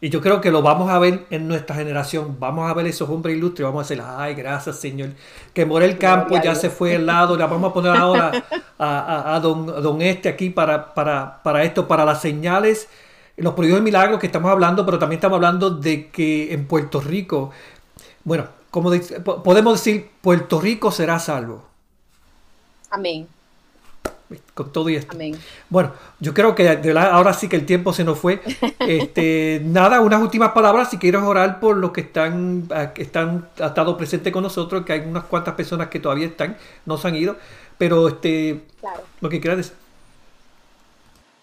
Y 0.00 0.10
yo 0.10 0.20
creo 0.20 0.42
que 0.42 0.50
lo 0.50 0.60
vamos 0.60 0.90
a 0.90 0.98
ver 0.98 1.26
en 1.30 1.48
nuestra 1.48 1.74
generación. 1.74 2.36
Vamos 2.38 2.70
a 2.70 2.74
ver 2.74 2.86
esos 2.86 3.08
hombres 3.08 3.36
ilustres. 3.36 3.64
Vamos 3.64 3.80
a 3.80 3.88
decir, 3.88 4.04
ay, 4.06 4.34
gracias, 4.34 4.76
Señor. 4.76 5.10
Que 5.54 5.64
Morel 5.64 5.96
Campo 5.96 6.38
ya 6.42 6.54
se 6.54 6.68
fue 6.68 6.96
al 6.96 7.06
lado. 7.06 7.36
Le 7.36 7.44
vamos 7.44 7.70
a 7.70 7.74
poner 7.74 7.96
ahora 7.96 8.44
a, 8.78 9.40
don, 9.42 10.02
Este 10.02 10.28
aquí 10.28 10.50
para, 10.50 10.92
para, 10.92 11.42
para 11.42 11.64
esto, 11.64 11.88
para 11.88 12.04
las 12.04 12.20
señales, 12.20 12.88
los 13.38 13.54
prodigios 13.54 13.80
y 13.80 13.82
milagros 13.82 14.20
que 14.20 14.26
estamos 14.26 14.50
hablando, 14.50 14.84
pero 14.84 14.98
también 14.98 15.16
estamos 15.16 15.36
hablando 15.36 15.70
de 15.70 16.08
que 16.08 16.52
en 16.52 16.66
Puerto 16.66 17.00
Rico, 17.00 17.50
bueno, 18.24 18.48
como 18.70 18.90
podemos 19.42 19.82
decir, 19.82 20.10
Puerto 20.20 20.60
Rico 20.60 20.90
será 20.90 21.18
salvo. 21.18 21.64
Amén 22.90 23.26
con 24.54 24.72
todo 24.72 24.88
y 24.88 24.96
esto. 24.96 25.16
Bueno, 25.68 25.92
yo 26.20 26.34
creo 26.34 26.54
que 26.54 26.68
ahora 26.98 27.32
sí 27.32 27.48
que 27.48 27.56
el 27.56 27.66
tiempo 27.66 27.92
se 27.92 28.04
nos 28.04 28.18
fue. 28.18 28.40
Este, 28.78 29.60
nada, 29.64 30.00
unas 30.00 30.20
últimas 30.20 30.52
palabras. 30.52 30.90
Si 30.90 30.98
quieres 30.98 31.22
orar 31.22 31.58
por 31.58 31.76
los 31.76 31.90
que 31.90 32.02
están, 32.02 32.68
que 32.94 33.02
están, 33.02 33.48
estado 33.56 33.96
presente 33.96 34.30
con 34.30 34.42
nosotros, 34.42 34.84
que 34.84 34.92
hay 34.92 35.00
unas 35.00 35.24
cuantas 35.24 35.54
personas 35.54 35.88
que 35.88 35.98
todavía 35.98 36.26
están, 36.26 36.56
no 36.84 36.96
se 36.96 37.08
han 37.08 37.16
ido, 37.16 37.36
pero 37.78 38.08
este, 38.08 38.62
lo 39.20 39.28
que 39.28 39.40
quieras 39.40 39.58
decir. 39.58 39.74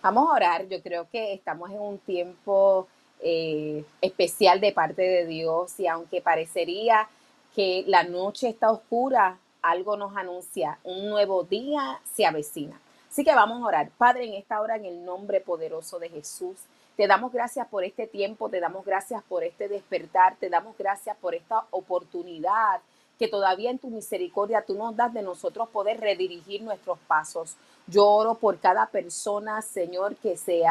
Vamos 0.01 0.29
a 0.29 0.33
orar. 0.33 0.67
Yo 0.69 0.81
creo 0.81 1.07
que 1.11 1.33
estamos 1.33 1.69
en 1.69 1.79
un 1.79 1.97
tiempo 1.99 2.87
eh, 3.21 3.83
especial 4.01 4.59
de 4.59 4.71
parte 4.71 5.01
de 5.01 5.25
Dios 5.25 5.79
y 5.79 5.87
aunque 5.87 6.21
parecería 6.21 7.07
que 7.55 7.83
la 7.87 8.03
noche 8.03 8.49
está 8.49 8.71
oscura, 8.71 9.37
algo 9.63 9.97
nos 9.97 10.15
anuncia, 10.15 10.77
un 10.83 11.09
nuevo 11.09 11.43
día 11.43 11.99
se 12.13 12.25
avecina. 12.25 12.79
Así 13.09 13.23
que 13.23 13.33
vamos 13.33 13.63
a 13.63 13.67
orar. 13.67 13.89
Padre, 13.97 14.25
en 14.25 14.33
esta 14.33 14.61
hora, 14.61 14.75
en 14.75 14.85
el 14.85 15.03
nombre 15.05 15.41
poderoso 15.41 15.99
de 15.99 16.09
Jesús, 16.09 16.57
te 16.95 17.07
damos 17.07 17.31
gracias 17.31 17.67
por 17.67 17.83
este 17.83 18.05
tiempo, 18.05 18.49
te 18.49 18.59
damos 18.59 18.85
gracias 18.85 19.23
por 19.23 19.43
este 19.43 19.67
despertar, 19.67 20.35
te 20.35 20.49
damos 20.49 20.77
gracias 20.77 21.17
por 21.17 21.33
esta 21.33 21.63
oportunidad 21.71 22.81
que 23.17 23.27
todavía 23.27 23.71
en 23.71 23.79
tu 23.79 23.89
misericordia 23.89 24.65
tú 24.65 24.75
nos 24.75 24.95
das 24.95 25.13
de 25.13 25.21
nosotros 25.21 25.69
poder 25.69 25.99
redirigir 25.99 26.61
nuestros 26.61 26.99
pasos. 27.07 27.55
Yo 27.87 28.07
oro 28.07 28.35
por 28.35 28.59
cada 28.59 28.87
persona, 28.87 29.61
Señor, 29.61 30.15
que 30.17 30.37
se 30.37 30.65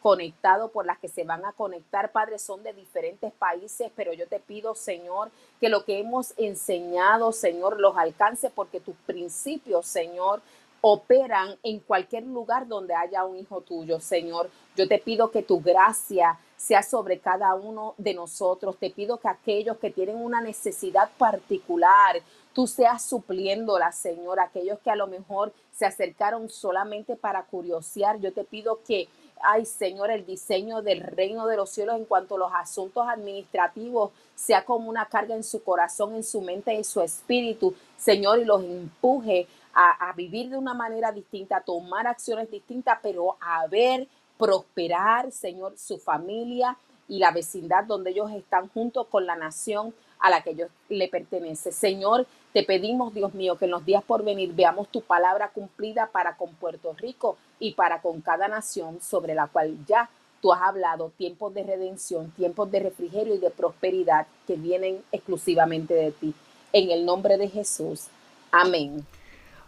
conectado, 0.00 0.70
por 0.70 0.86
las 0.86 0.98
que 0.98 1.08
se 1.08 1.24
van 1.24 1.44
a 1.44 1.52
conectar, 1.52 2.12
Padre, 2.12 2.38
son 2.38 2.62
de 2.62 2.72
diferentes 2.72 3.32
países, 3.32 3.90
pero 3.94 4.12
yo 4.12 4.26
te 4.26 4.40
pido, 4.40 4.74
Señor, 4.74 5.30
que 5.60 5.68
lo 5.68 5.84
que 5.84 5.98
hemos 5.98 6.34
enseñado, 6.36 7.32
Señor, 7.32 7.80
los 7.80 7.96
alcance, 7.96 8.50
porque 8.50 8.80
tus 8.80 8.96
principios, 9.06 9.86
Señor, 9.86 10.40
operan 10.80 11.56
en 11.62 11.80
cualquier 11.80 12.24
lugar 12.24 12.66
donde 12.66 12.94
haya 12.94 13.24
un 13.24 13.36
hijo 13.36 13.60
tuyo, 13.60 14.00
Señor. 14.00 14.50
Yo 14.76 14.88
te 14.88 14.98
pido 14.98 15.30
que 15.30 15.42
tu 15.42 15.60
gracia 15.60 16.38
sea 16.56 16.82
sobre 16.82 17.18
cada 17.18 17.54
uno 17.54 17.94
de 17.98 18.14
nosotros. 18.14 18.76
Te 18.78 18.90
pido 18.90 19.18
que 19.18 19.28
aquellos 19.28 19.78
que 19.78 19.90
tienen 19.90 20.16
una 20.16 20.40
necesidad 20.40 21.10
particular, 21.18 22.20
tú 22.54 22.66
seas 22.66 23.04
supliéndola, 23.04 23.92
Señor. 23.92 24.40
Aquellos 24.40 24.78
que 24.80 24.90
a 24.90 24.96
lo 24.96 25.06
mejor 25.06 25.52
se 25.72 25.86
acercaron 25.86 26.48
solamente 26.48 27.16
para 27.16 27.44
curiosear, 27.44 28.18
yo 28.20 28.32
te 28.32 28.44
pido 28.44 28.80
que 28.86 29.08
ay 29.42 29.64
Señor, 29.64 30.10
el 30.10 30.26
diseño 30.26 30.82
del 30.82 31.00
reino 31.00 31.46
de 31.46 31.56
los 31.56 31.70
cielos 31.70 31.96
en 31.96 32.04
cuanto 32.04 32.36
a 32.36 32.38
los 32.38 32.52
asuntos 32.54 33.06
administrativos 33.08 34.10
sea 34.34 34.64
como 34.64 34.88
una 34.88 35.06
carga 35.06 35.34
en 35.34 35.44
su 35.44 35.62
corazón, 35.62 36.14
en 36.14 36.24
su 36.24 36.40
mente, 36.40 36.74
en 36.74 36.84
su 36.84 37.00
espíritu, 37.00 37.74
Señor, 37.96 38.38
y 38.38 38.44
los 38.44 38.62
empuje 38.62 39.46
a, 39.72 40.12
vivir 40.16 40.50
de 40.50 40.56
una 40.56 40.74
manera 40.74 41.12
distinta, 41.12 41.58
a 41.58 41.60
tomar 41.60 42.06
acciones 42.06 42.50
distintas, 42.50 42.98
pero 43.02 43.36
a 43.40 43.66
ver 43.68 44.08
prosperar, 44.36 45.30
Señor, 45.30 45.78
su 45.78 45.98
familia 45.98 46.76
y 47.08 47.18
la 47.18 47.30
vecindad 47.30 47.84
donde 47.84 48.10
ellos 48.10 48.30
están 48.32 48.68
junto 48.68 49.04
con 49.04 49.26
la 49.26 49.36
nación 49.36 49.94
a 50.18 50.30
la 50.30 50.42
que 50.42 50.50
ellos 50.50 50.70
le 50.88 51.08
pertenece. 51.08 51.72
Señor, 51.72 52.26
te 52.52 52.64
pedimos, 52.64 53.14
Dios 53.14 53.34
mío, 53.34 53.56
que 53.56 53.66
en 53.66 53.70
los 53.70 53.84
días 53.84 54.02
por 54.02 54.24
venir 54.24 54.52
veamos 54.54 54.88
tu 54.88 55.02
palabra 55.02 55.50
cumplida 55.54 56.08
para 56.12 56.36
con 56.36 56.52
Puerto 56.54 56.94
Rico 56.98 57.36
y 57.58 57.74
para 57.74 58.00
con 58.00 58.20
cada 58.20 58.48
nación 58.48 58.98
sobre 59.00 59.34
la 59.34 59.46
cual 59.46 59.76
ya 59.86 60.10
tú 60.40 60.52
has 60.52 60.62
hablado, 60.62 61.12
tiempos 61.16 61.54
de 61.54 61.62
redención, 61.62 62.30
tiempos 62.32 62.70
de 62.70 62.80
refrigerio 62.80 63.34
y 63.34 63.38
de 63.38 63.50
prosperidad 63.50 64.26
que 64.46 64.56
vienen 64.56 64.98
exclusivamente 65.12 65.94
de 65.94 66.12
ti. 66.12 66.34
En 66.72 66.90
el 66.90 67.04
nombre 67.04 67.36
de 67.36 67.48
Jesús. 67.48 68.06
Amén. 68.50 69.04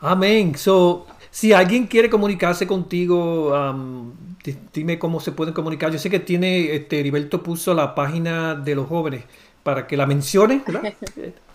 Amén. 0.00 0.56
So, 0.56 1.06
si 1.30 1.52
alguien 1.52 1.86
quiere 1.86 2.10
comunicarse 2.10 2.66
contigo, 2.66 3.52
um, 3.52 4.12
dime 4.72 4.98
cómo 4.98 5.20
se 5.20 5.30
pueden 5.30 5.54
comunicar. 5.54 5.92
Yo 5.92 5.98
sé 5.98 6.10
que 6.10 6.18
tiene, 6.18 6.74
este, 6.74 6.98
Heriberto 6.98 7.42
puso 7.42 7.74
la 7.74 7.94
página 7.94 8.54
de 8.56 8.74
los 8.74 8.88
jóvenes 8.88 9.24
para 9.62 9.86
que 9.86 9.96
la 9.96 10.06
mencione, 10.06 10.62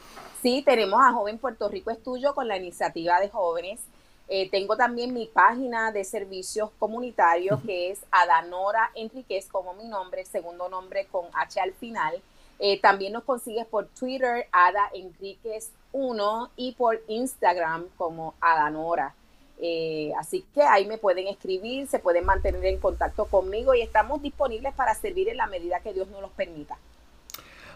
sí, 0.48 0.62
tenemos 0.62 1.02
a 1.02 1.12
Joven 1.12 1.39
Puerto 1.39 1.68
Rico 1.68 1.91
es 1.91 2.02
tuyo 2.02 2.34
con 2.34 2.48
la 2.48 2.56
iniciativa 2.56 3.20
de 3.20 3.28
jóvenes. 3.28 3.82
Eh, 4.30 4.50
tengo 4.50 4.78
también 4.78 5.14
mi 5.14 5.26
página 5.26 5.91
de 5.91 6.06
servicios 6.06 6.70
comunitarios 6.80 7.60
que 7.66 7.91
es 7.91 8.00
Adanora 8.12 8.89
Enriquez 8.95 9.50
como 9.50 9.74
mi 9.74 9.89
nombre, 9.89 10.24
segundo 10.24 10.70
nombre 10.70 11.06
con 11.08 11.26
H 11.34 11.60
al 11.60 11.74
final. 11.74 12.22
Eh, 12.60 12.80
también 12.80 13.12
nos 13.12 13.26
consigues 13.26 13.66
por 13.66 13.88
Twitter, 13.88 14.48
Ada 14.54 14.89
Enríquez 14.93 15.70
1 15.91 16.52
y 16.56 16.72
por 16.76 17.02
Instagram 17.10 17.88
como 17.98 18.34
Adanora. 18.39 19.14
Eh, 19.60 20.14
así 20.18 20.45
que 20.54 20.62
ahí 20.62 20.86
me 20.86 20.98
pueden 20.98 21.28
escribir, 21.28 21.89
se 21.89 22.00
pueden 22.00 22.24
mantener 22.24 22.64
en 22.68 22.80
contacto 22.80 23.26
conmigo 23.26 23.76
y 23.76 23.82
estamos 23.82 24.22
disponibles 24.22 24.74
para 24.76 24.95
servir 24.95 25.28
en 25.28 25.36
la 25.36 25.48
medida 25.48 25.82
que 25.82 25.91
Dios 25.91 26.08
nos 26.08 26.22
los 26.22 26.32
permita. 26.32 26.78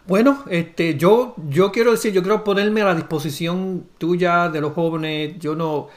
Bueno, 0.08 0.44
este, 0.50 0.98
yo, 0.98 1.36
yo 1.50 1.72
quiero 1.72 1.92
decir, 1.92 2.14
yo 2.14 2.22
quiero 2.22 2.44
ponerme 2.44 2.82
a 2.82 2.86
la 2.86 2.96
disposición 2.96 3.86
tuya 3.98 4.50
de 4.50 4.62
los 4.62 4.74
jóvenes. 4.74 5.40
Yo 5.40 5.56
no, 5.56 5.90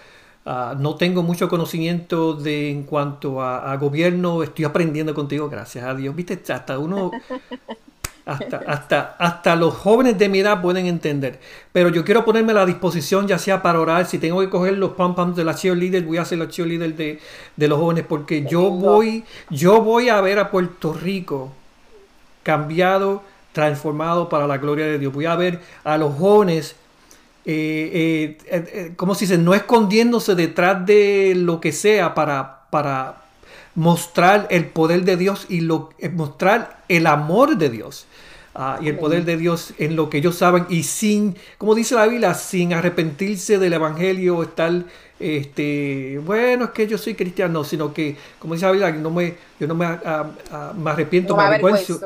ah, 0.46 0.74
no 0.78 0.96
tengo 0.96 1.22
mucho 1.22 1.48
conocimiento 1.48 2.34
de 2.34 2.70
en 2.70 2.84
cuanto 2.84 3.42
a, 3.42 3.72
a, 3.72 3.76
gobierno. 3.76 4.42
Estoy 4.42 4.64
aprendiendo 4.66 5.14
contigo, 5.14 5.48
gracias 5.48 5.84
a 5.84 5.94
Dios. 5.94 6.14
Viste, 6.14 6.40
hasta 6.52 6.78
uno 6.78 7.10
hasta, 8.26 8.56
hasta, 8.66 9.16
hasta 9.18 9.56
los 9.56 9.74
jóvenes 9.74 10.18
de 10.18 10.28
mi 10.28 10.40
edad 10.40 10.62
pueden 10.62 10.86
entender. 10.86 11.38
Pero 11.72 11.88
yo 11.90 12.04
quiero 12.04 12.24
ponerme 12.24 12.52
a 12.52 12.56
la 12.56 12.66
disposición, 12.66 13.26
ya 13.26 13.38
sea 13.38 13.62
para 13.62 13.80
orar, 13.80 14.06
si 14.06 14.18
tengo 14.18 14.40
que 14.40 14.48
coger 14.48 14.78
los 14.78 14.92
pom 14.92 15.14
poms 15.14 15.36
de 15.36 15.44
la 15.44 15.54
cheerleader, 15.54 16.02
voy 16.04 16.18
a 16.18 16.22
hacer 16.22 16.38
la 16.38 16.48
cheerleader 16.48 16.94
de, 16.96 17.20
de 17.56 17.68
los 17.68 17.78
jóvenes, 17.78 18.04
porque 18.08 18.44
yo 18.48 18.70
voy, 18.70 19.24
yo 19.50 19.82
voy 19.82 20.08
a 20.08 20.20
ver 20.20 20.38
a 20.38 20.50
Puerto 20.50 20.92
Rico 20.92 21.52
cambiado, 22.42 23.22
transformado 23.54 24.28
para 24.28 24.46
la 24.46 24.58
gloria 24.58 24.84
de 24.84 24.98
Dios. 24.98 25.14
Voy 25.14 25.24
a 25.24 25.36
ver 25.36 25.60
a 25.84 25.96
los 25.96 26.14
jóvenes 26.14 26.76
eh, 27.46 28.38
eh, 28.46 28.64
eh, 28.72 28.92
como 28.96 29.14
se 29.14 29.36
no 29.36 29.54
escondiéndose 29.54 30.34
detrás 30.34 30.84
de 30.86 31.34
lo 31.36 31.60
que 31.60 31.72
sea 31.72 32.14
para, 32.14 32.66
para 32.70 33.22
mostrar 33.74 34.46
el 34.50 34.66
poder 34.66 35.04
de 35.04 35.16
Dios 35.16 35.46
y 35.48 35.60
lo, 35.60 35.90
mostrar 36.12 36.84
el 36.88 37.06
amor 37.06 37.56
de 37.56 37.70
Dios. 37.70 38.06
Ah, 38.56 38.78
y 38.80 38.88
el 38.88 38.96
poder 38.96 39.24
de 39.24 39.36
Dios 39.36 39.74
en 39.78 39.96
lo 39.96 40.08
que 40.08 40.18
ellos 40.18 40.36
saben 40.36 40.66
y 40.68 40.84
sin, 40.84 41.36
como 41.58 41.74
dice 41.74 41.96
la 41.96 42.06
Biblia, 42.06 42.34
sin 42.34 42.72
arrepentirse 42.72 43.58
del 43.58 43.72
Evangelio, 43.72 44.44
estar, 44.44 44.84
este, 45.18 46.20
bueno, 46.24 46.66
es 46.66 46.70
que 46.70 46.86
yo 46.86 46.96
soy 46.96 47.16
cristiano, 47.16 47.64
sino 47.64 47.92
que, 47.92 48.16
como 48.38 48.54
dice 48.54 48.66
la 48.66 48.72
Biblia, 48.72 48.92
no 48.92 49.10
me, 49.10 49.34
yo 49.58 49.66
no 49.66 49.74
me, 49.74 49.86
ah, 49.86 50.30
ah, 50.52 50.72
me 50.76 50.90
arrepiento, 50.90 51.36
me 51.36 51.58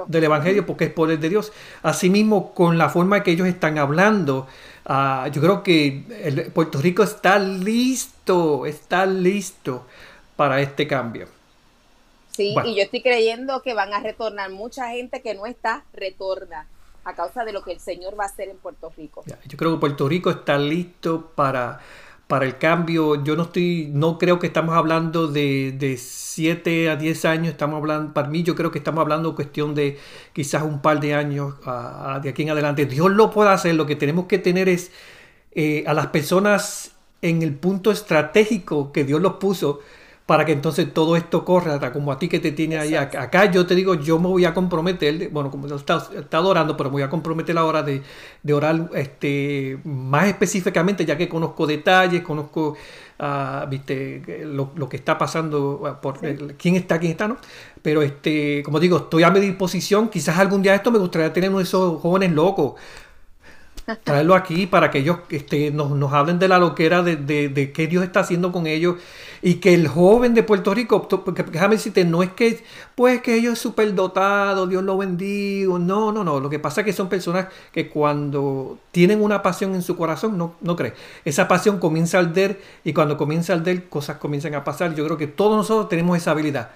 del 0.06 0.24
Evangelio 0.24 0.64
porque 0.64 0.84
es 0.84 0.90
poder 0.90 1.18
de 1.18 1.28
Dios. 1.28 1.52
Asimismo, 1.82 2.54
con 2.54 2.78
la 2.78 2.88
forma 2.88 3.22
que 3.22 3.32
ellos 3.32 3.46
están 3.46 3.76
hablando, 3.76 4.46
yo 4.86 5.42
creo 5.42 5.62
que 5.62 6.50
Puerto 6.54 6.80
Rico 6.80 7.02
está 7.02 7.38
listo, 7.38 8.64
está 8.64 9.04
listo 9.04 9.84
para 10.34 10.62
este 10.62 10.86
cambio. 10.86 11.37
Sí, 12.38 12.54
y 12.64 12.76
yo 12.76 12.84
estoy 12.84 13.02
creyendo 13.02 13.62
que 13.62 13.74
van 13.74 13.92
a 13.92 13.98
retornar 13.98 14.48
mucha 14.52 14.90
gente 14.90 15.22
que 15.22 15.34
no 15.34 15.44
está, 15.44 15.84
retorna 15.92 16.68
a 17.04 17.12
causa 17.16 17.44
de 17.44 17.52
lo 17.52 17.64
que 17.64 17.72
el 17.72 17.80
Señor 17.80 18.16
va 18.16 18.24
a 18.24 18.26
hacer 18.28 18.48
en 18.48 18.58
Puerto 18.58 18.92
Rico. 18.96 19.24
Yo 19.26 19.58
creo 19.58 19.74
que 19.74 19.80
Puerto 19.80 20.08
Rico 20.08 20.30
está 20.30 20.56
listo 20.56 21.32
para, 21.34 21.80
para 22.28 22.46
el 22.46 22.56
cambio. 22.56 23.24
Yo 23.24 23.34
no 23.34 23.42
estoy, 23.42 23.90
no 23.92 24.18
creo 24.18 24.38
que 24.38 24.46
estamos 24.46 24.76
hablando 24.76 25.26
de, 25.26 25.72
de 25.72 25.96
7 25.96 26.90
a 26.90 26.94
10 26.94 27.24
años, 27.24 27.48
estamos 27.48 27.78
hablando, 27.78 28.14
para 28.14 28.28
mí 28.28 28.44
yo 28.44 28.54
creo 28.54 28.70
que 28.70 28.78
estamos 28.78 29.02
hablando 29.02 29.34
cuestión 29.34 29.74
de 29.74 29.98
quizás 30.32 30.62
un 30.62 30.80
par 30.80 31.00
de 31.00 31.14
años 31.14 31.54
de 32.22 32.28
aquí 32.28 32.42
en 32.42 32.50
adelante. 32.50 32.86
Dios 32.86 33.10
lo 33.10 33.32
puede 33.32 33.50
hacer, 33.50 33.74
lo 33.74 33.84
que 33.84 33.96
tenemos 33.96 34.26
que 34.26 34.38
tener 34.38 34.68
es 34.68 34.92
eh, 35.50 35.82
a 35.88 35.92
las 35.92 36.06
personas 36.06 36.92
en 37.20 37.42
el 37.42 37.56
punto 37.56 37.90
estratégico 37.90 38.92
que 38.92 39.02
Dios 39.02 39.20
los 39.20 39.34
puso 39.34 39.80
para 40.28 40.44
que 40.44 40.52
entonces 40.52 40.92
todo 40.92 41.16
esto 41.16 41.42
corra, 41.42 41.90
como 41.90 42.12
a 42.12 42.18
ti 42.18 42.28
que 42.28 42.38
te 42.38 42.52
tiene 42.52 42.76
ahí. 42.76 42.94
Acá 42.94 43.50
yo 43.50 43.64
te 43.66 43.74
digo, 43.74 43.94
yo 43.94 44.18
me 44.18 44.28
voy 44.28 44.44
a 44.44 44.52
comprometer, 44.52 45.30
bueno, 45.30 45.50
como 45.50 45.66
está, 45.74 46.06
está 46.14 46.42
orando, 46.42 46.76
pero 46.76 46.90
me 46.90 46.96
voy 46.96 47.02
a 47.02 47.08
comprometer 47.08 47.56
a 47.56 47.62
la 47.62 47.64
hora 47.64 47.82
de, 47.82 48.02
de, 48.42 48.52
orar 48.52 48.90
este, 48.92 49.78
más 49.84 50.26
específicamente, 50.26 51.06
ya 51.06 51.16
que 51.16 51.30
conozco 51.30 51.66
detalles, 51.66 52.20
conozco, 52.20 52.76
uh, 53.18 53.66
viste, 53.70 54.44
lo, 54.44 54.72
lo, 54.76 54.86
que 54.86 54.98
está 54.98 55.16
pasando, 55.16 55.84
ah, 55.86 55.98
por 55.98 56.18
quién 56.58 56.76
está, 56.76 56.98
quién 56.98 57.12
está, 57.12 57.26
¿no? 57.26 57.38
Pero, 57.80 58.02
este, 58.02 58.62
como 58.62 58.80
digo, 58.80 58.98
estoy 58.98 59.22
a 59.22 59.30
mi 59.30 59.40
disposición. 59.40 60.10
Quizás 60.10 60.36
algún 60.36 60.60
día 60.60 60.74
esto 60.74 60.90
me 60.90 60.98
gustaría 60.98 61.32
tener 61.32 61.48
uno 61.48 61.60
de 61.60 61.64
esos 61.64 62.02
jóvenes 62.02 62.32
locos 62.32 62.74
traerlo 63.96 64.34
aquí 64.34 64.66
para 64.66 64.90
que 64.90 64.98
ellos 64.98 65.18
este, 65.30 65.70
nos, 65.70 65.90
nos, 65.90 66.12
hablen 66.12 66.38
de 66.38 66.48
la 66.48 66.58
loquera 66.58 67.02
de, 67.02 67.16
de, 67.16 67.72
qué 67.72 67.86
Dios 67.86 68.04
está 68.04 68.20
haciendo 68.20 68.52
con 68.52 68.66
ellos 68.66 68.96
y 69.40 69.54
que 69.54 69.72
el 69.72 69.88
joven 69.88 70.34
de 70.34 70.42
Puerto 70.42 70.74
Rico, 70.74 71.08
porque 71.08 71.42
déjame 71.44 71.76
decirte, 71.76 72.04
no 72.04 72.22
es 72.22 72.30
que, 72.32 72.62
pues 72.94 73.22
que 73.22 73.36
ellos 73.36 73.54
es 73.54 73.58
súper 73.58 73.94
dotado, 73.94 74.66
Dios 74.66 74.82
lo 74.82 74.98
bendiga, 74.98 75.78
no, 75.78 76.12
no, 76.12 76.24
no, 76.24 76.40
lo 76.40 76.50
que 76.50 76.58
pasa 76.58 76.80
es 76.80 76.84
que 76.86 76.92
son 76.92 77.08
personas 77.08 77.46
que 77.72 77.88
cuando 77.88 78.78
tienen 78.90 79.22
una 79.22 79.42
pasión 79.42 79.74
en 79.74 79.82
su 79.82 79.96
corazón, 79.96 80.36
no, 80.36 80.54
no 80.60 80.76
crees, 80.76 80.94
esa 81.24 81.48
pasión 81.48 81.78
comienza 81.78 82.18
a 82.18 82.22
arder 82.22 82.60
y 82.84 82.92
cuando 82.92 83.16
comienza 83.16 83.52
a 83.52 83.56
arder 83.56 83.88
cosas 83.88 84.18
comienzan 84.18 84.54
a 84.54 84.64
pasar, 84.64 84.94
yo 84.94 85.04
creo 85.04 85.16
que 85.16 85.28
todos 85.28 85.56
nosotros 85.56 85.88
tenemos 85.88 86.16
esa 86.16 86.32
habilidad 86.32 86.70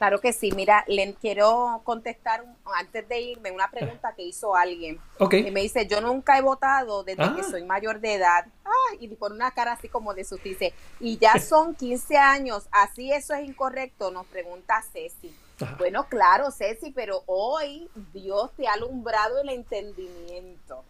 Claro 0.00 0.18
que 0.18 0.32
sí. 0.32 0.50
Mira, 0.52 0.82
le 0.88 1.12
quiero 1.12 1.82
contestar 1.84 2.42
antes 2.74 3.06
de 3.06 3.20
irme 3.20 3.50
una 3.50 3.70
pregunta 3.70 4.14
que 4.16 4.22
hizo 4.22 4.56
alguien. 4.56 4.98
Okay. 5.18 5.46
Y 5.46 5.50
me 5.50 5.60
dice, 5.60 5.86
yo 5.86 6.00
nunca 6.00 6.38
he 6.38 6.40
votado 6.40 7.04
desde 7.04 7.22
que 7.34 7.42
ah. 7.42 7.46
soy 7.50 7.64
mayor 7.64 8.00
de 8.00 8.14
edad. 8.14 8.46
Ah, 8.64 8.94
y 8.98 9.08
por 9.08 9.30
una 9.30 9.50
cara 9.50 9.72
así 9.72 9.90
como 9.90 10.14
de 10.14 10.26
dice, 10.42 10.72
y 11.00 11.18
ya 11.18 11.38
son 11.38 11.74
15 11.74 12.16
años, 12.16 12.66
así 12.72 13.12
eso 13.12 13.34
es 13.34 13.46
incorrecto, 13.46 14.10
nos 14.10 14.24
pregunta 14.24 14.82
Ceci. 14.90 15.36
Bueno, 15.76 16.06
claro, 16.08 16.50
Ceci, 16.50 16.92
pero 16.92 17.22
hoy 17.26 17.90
Dios 18.14 18.52
te 18.56 18.66
ha 18.66 18.72
alumbrado 18.72 19.42
el 19.42 19.50
entendimiento. 19.50 20.82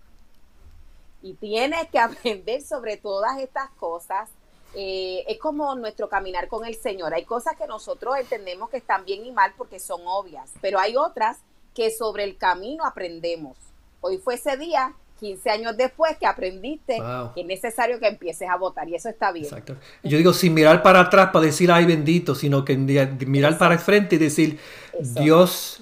Y 1.20 1.34
tienes 1.34 1.88
que 1.88 1.98
aprender 1.98 2.62
sobre 2.62 2.96
todas 2.96 3.40
estas 3.40 3.70
cosas 3.70 4.30
eh, 4.74 5.24
es 5.26 5.38
como 5.38 5.74
nuestro 5.74 6.08
caminar 6.08 6.48
con 6.48 6.64
el 6.64 6.74
Señor. 6.76 7.12
Hay 7.14 7.24
cosas 7.24 7.56
que 7.56 7.66
nosotros 7.66 8.16
entendemos 8.18 8.70
que 8.70 8.76
están 8.76 9.04
bien 9.04 9.24
y 9.26 9.32
mal 9.32 9.52
porque 9.56 9.80
son 9.80 10.00
obvias, 10.04 10.50
pero 10.60 10.78
hay 10.78 10.96
otras 10.96 11.38
que 11.74 11.90
sobre 11.90 12.24
el 12.24 12.36
camino 12.36 12.84
aprendemos. 12.84 13.56
Hoy 14.00 14.18
fue 14.18 14.34
ese 14.34 14.56
día, 14.56 14.94
15 15.18 15.50
años 15.50 15.76
después, 15.76 16.16
que 16.18 16.26
aprendiste 16.26 16.98
que 17.34 17.40
es 17.40 17.46
necesario 17.46 17.98
que 17.98 18.08
empieces 18.08 18.48
a 18.48 18.56
votar 18.56 18.88
y 18.88 18.94
eso 18.94 19.08
está 19.08 19.32
bien. 19.32 19.44
Exacto. 19.44 19.76
Yo 20.02 20.16
digo, 20.16 20.32
sin 20.32 20.54
mirar 20.54 20.82
para 20.82 21.00
atrás 21.00 21.30
para 21.32 21.44
decir, 21.44 21.70
ay 21.70 21.84
bendito, 21.84 22.34
sino 22.34 22.64
que 22.64 22.76
mirar 22.76 23.58
para 23.58 23.74
el 23.74 23.80
frente 23.80 24.16
y 24.16 24.18
decir, 24.18 24.58
Dios, 24.98 25.80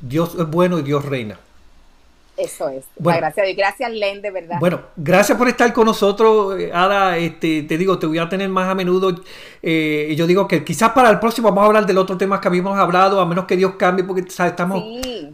Dios 0.00 0.34
es 0.38 0.46
bueno 0.48 0.78
y 0.78 0.82
Dios 0.82 1.04
reina. 1.04 1.40
Eso 2.42 2.68
es. 2.68 2.84
Bueno, 2.98 3.20
gracias 3.20 3.48
y 3.48 3.54
gracias 3.54 3.92
Len, 3.92 4.20
de 4.20 4.30
verdad. 4.30 4.56
Bueno, 4.58 4.80
gracias 4.96 5.38
por 5.38 5.48
estar 5.48 5.72
con 5.72 5.86
nosotros, 5.86 6.58
eh, 6.58 6.70
Ada. 6.72 7.16
Este, 7.18 7.62
te 7.62 7.78
digo, 7.78 7.98
te 7.98 8.06
voy 8.06 8.18
a 8.18 8.28
tener 8.28 8.48
más 8.48 8.68
a 8.68 8.74
menudo. 8.74 9.14
Eh, 9.62 10.08
y 10.10 10.16
yo 10.16 10.26
digo 10.26 10.48
que 10.48 10.64
quizás 10.64 10.90
para 10.90 11.08
el 11.10 11.20
próximo 11.20 11.48
vamos 11.48 11.62
a 11.62 11.66
hablar 11.66 11.86
del 11.86 11.98
otro 11.98 12.16
tema 12.16 12.40
que 12.40 12.48
habíamos 12.48 12.78
hablado, 12.78 13.20
a 13.20 13.26
menos 13.26 13.44
que 13.44 13.56
Dios 13.56 13.74
cambie, 13.78 14.04
porque 14.04 14.22
estamos 14.22 14.82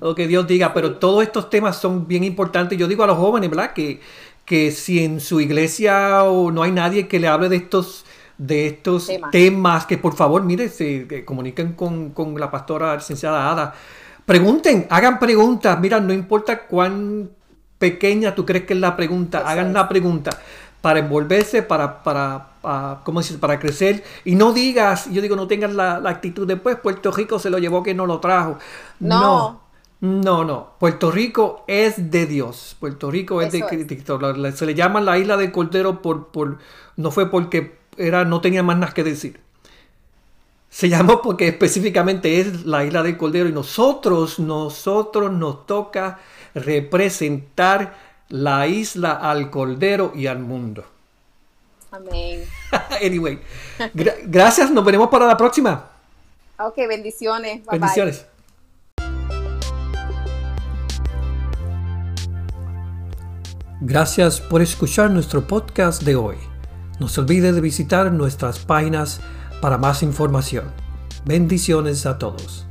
lo 0.00 0.14
que 0.14 0.26
Dios 0.26 0.46
diga. 0.46 0.74
Pero 0.74 0.96
todos 0.96 1.22
estos 1.22 1.48
temas 1.48 1.76
son 1.76 2.06
bien 2.06 2.24
importantes. 2.24 2.78
Yo 2.78 2.86
digo 2.86 3.04
a 3.04 3.06
los 3.06 3.16
jóvenes, 3.16 3.48
¿verdad? 3.48 3.72
Que, 3.72 4.00
que 4.44 4.70
si 4.70 5.02
en 5.04 5.20
su 5.20 5.40
iglesia 5.40 6.24
o 6.24 6.50
no 6.50 6.62
hay 6.62 6.72
nadie 6.72 7.08
que 7.08 7.18
le 7.18 7.28
hable 7.28 7.48
de 7.48 7.56
estos 7.56 8.04
de 8.36 8.68
estos 8.68 9.10
temas, 9.32 9.84
que 9.84 9.98
por 9.98 10.14
favor, 10.14 10.44
mire, 10.44 10.68
se 10.68 11.24
comuniquen 11.24 11.72
con, 11.72 12.10
con 12.10 12.38
la 12.38 12.52
pastora 12.52 12.94
licenciada 12.94 13.50
Ada 13.50 13.74
Pregunten, 14.28 14.86
hagan 14.90 15.18
preguntas. 15.18 15.80
Mira, 15.80 16.00
no 16.00 16.12
importa 16.12 16.66
cuán 16.66 17.30
pequeña 17.78 18.34
tú 18.34 18.44
crees 18.44 18.66
que 18.66 18.74
es 18.74 18.78
la 18.78 18.94
pregunta, 18.94 19.38
hagan 19.38 19.72
la 19.72 19.88
pregunta 19.88 20.38
para 20.82 20.98
envolverse, 20.98 21.62
para, 21.62 22.02
para, 22.02 23.00
¿cómo 23.04 23.20
dices? 23.20 23.38
para 23.38 23.58
crecer. 23.58 24.04
Y 24.26 24.34
no 24.34 24.52
digas, 24.52 25.10
yo 25.10 25.22
digo, 25.22 25.34
no 25.34 25.46
tengas 25.46 25.72
la, 25.72 25.94
actitud 26.04 26.46
después, 26.46 26.76
Puerto 26.76 27.10
Rico 27.10 27.38
se 27.38 27.48
lo 27.48 27.56
llevó 27.56 27.82
que 27.82 27.94
no 27.94 28.04
lo 28.04 28.20
trajo. 28.20 28.58
No. 29.00 29.62
No, 30.02 30.44
no. 30.44 30.74
Puerto 30.78 31.10
Rico 31.10 31.64
es 31.66 32.10
de 32.10 32.26
Dios. 32.26 32.76
Puerto 32.78 33.10
Rico 33.10 33.40
es 33.40 33.50
de 33.50 33.64
Cristo. 33.64 34.20
Se 34.54 34.66
le 34.66 34.74
llama 34.74 35.00
la 35.00 35.16
isla 35.16 35.38
del 35.38 35.52
Cordero 35.52 36.02
por, 36.02 36.26
por, 36.26 36.58
no 36.96 37.10
fue 37.10 37.30
porque 37.30 37.78
era, 37.96 38.26
no 38.26 38.42
tenía 38.42 38.62
más 38.62 38.76
nada 38.76 38.92
que 38.92 39.04
decir. 39.04 39.40
Se 40.78 40.88
llamó 40.88 41.20
porque 41.22 41.48
específicamente 41.48 42.38
es 42.38 42.64
la 42.64 42.84
isla 42.84 43.02
del 43.02 43.16
Cordero 43.16 43.48
y 43.48 43.52
nosotros, 43.52 44.38
nosotros 44.38 45.32
nos 45.32 45.66
toca 45.66 46.20
representar 46.54 47.96
la 48.28 48.64
isla 48.68 49.14
al 49.14 49.50
Cordero 49.50 50.12
y 50.14 50.28
al 50.28 50.38
mundo. 50.38 50.84
Amén. 51.90 52.44
anyway, 53.04 53.40
gracias, 54.26 54.70
nos 54.70 54.84
veremos 54.84 55.08
para 55.08 55.26
la 55.26 55.36
próxima. 55.36 55.90
Ok, 56.60 56.76
bendiciones. 56.88 57.66
bendiciones. 57.66 58.24
Gracias 63.80 64.40
por 64.40 64.62
escuchar 64.62 65.10
nuestro 65.10 65.44
podcast 65.44 66.04
de 66.04 66.14
hoy. 66.14 66.36
No 67.00 67.08
se 67.08 67.20
olvide 67.20 67.52
de 67.52 67.60
visitar 67.60 68.12
nuestras 68.12 68.60
páginas 68.60 69.20
para 69.60 69.78
más 69.78 70.02
información. 70.02 70.64
Bendiciones 71.24 72.06
a 72.06 72.18
todos. 72.18 72.67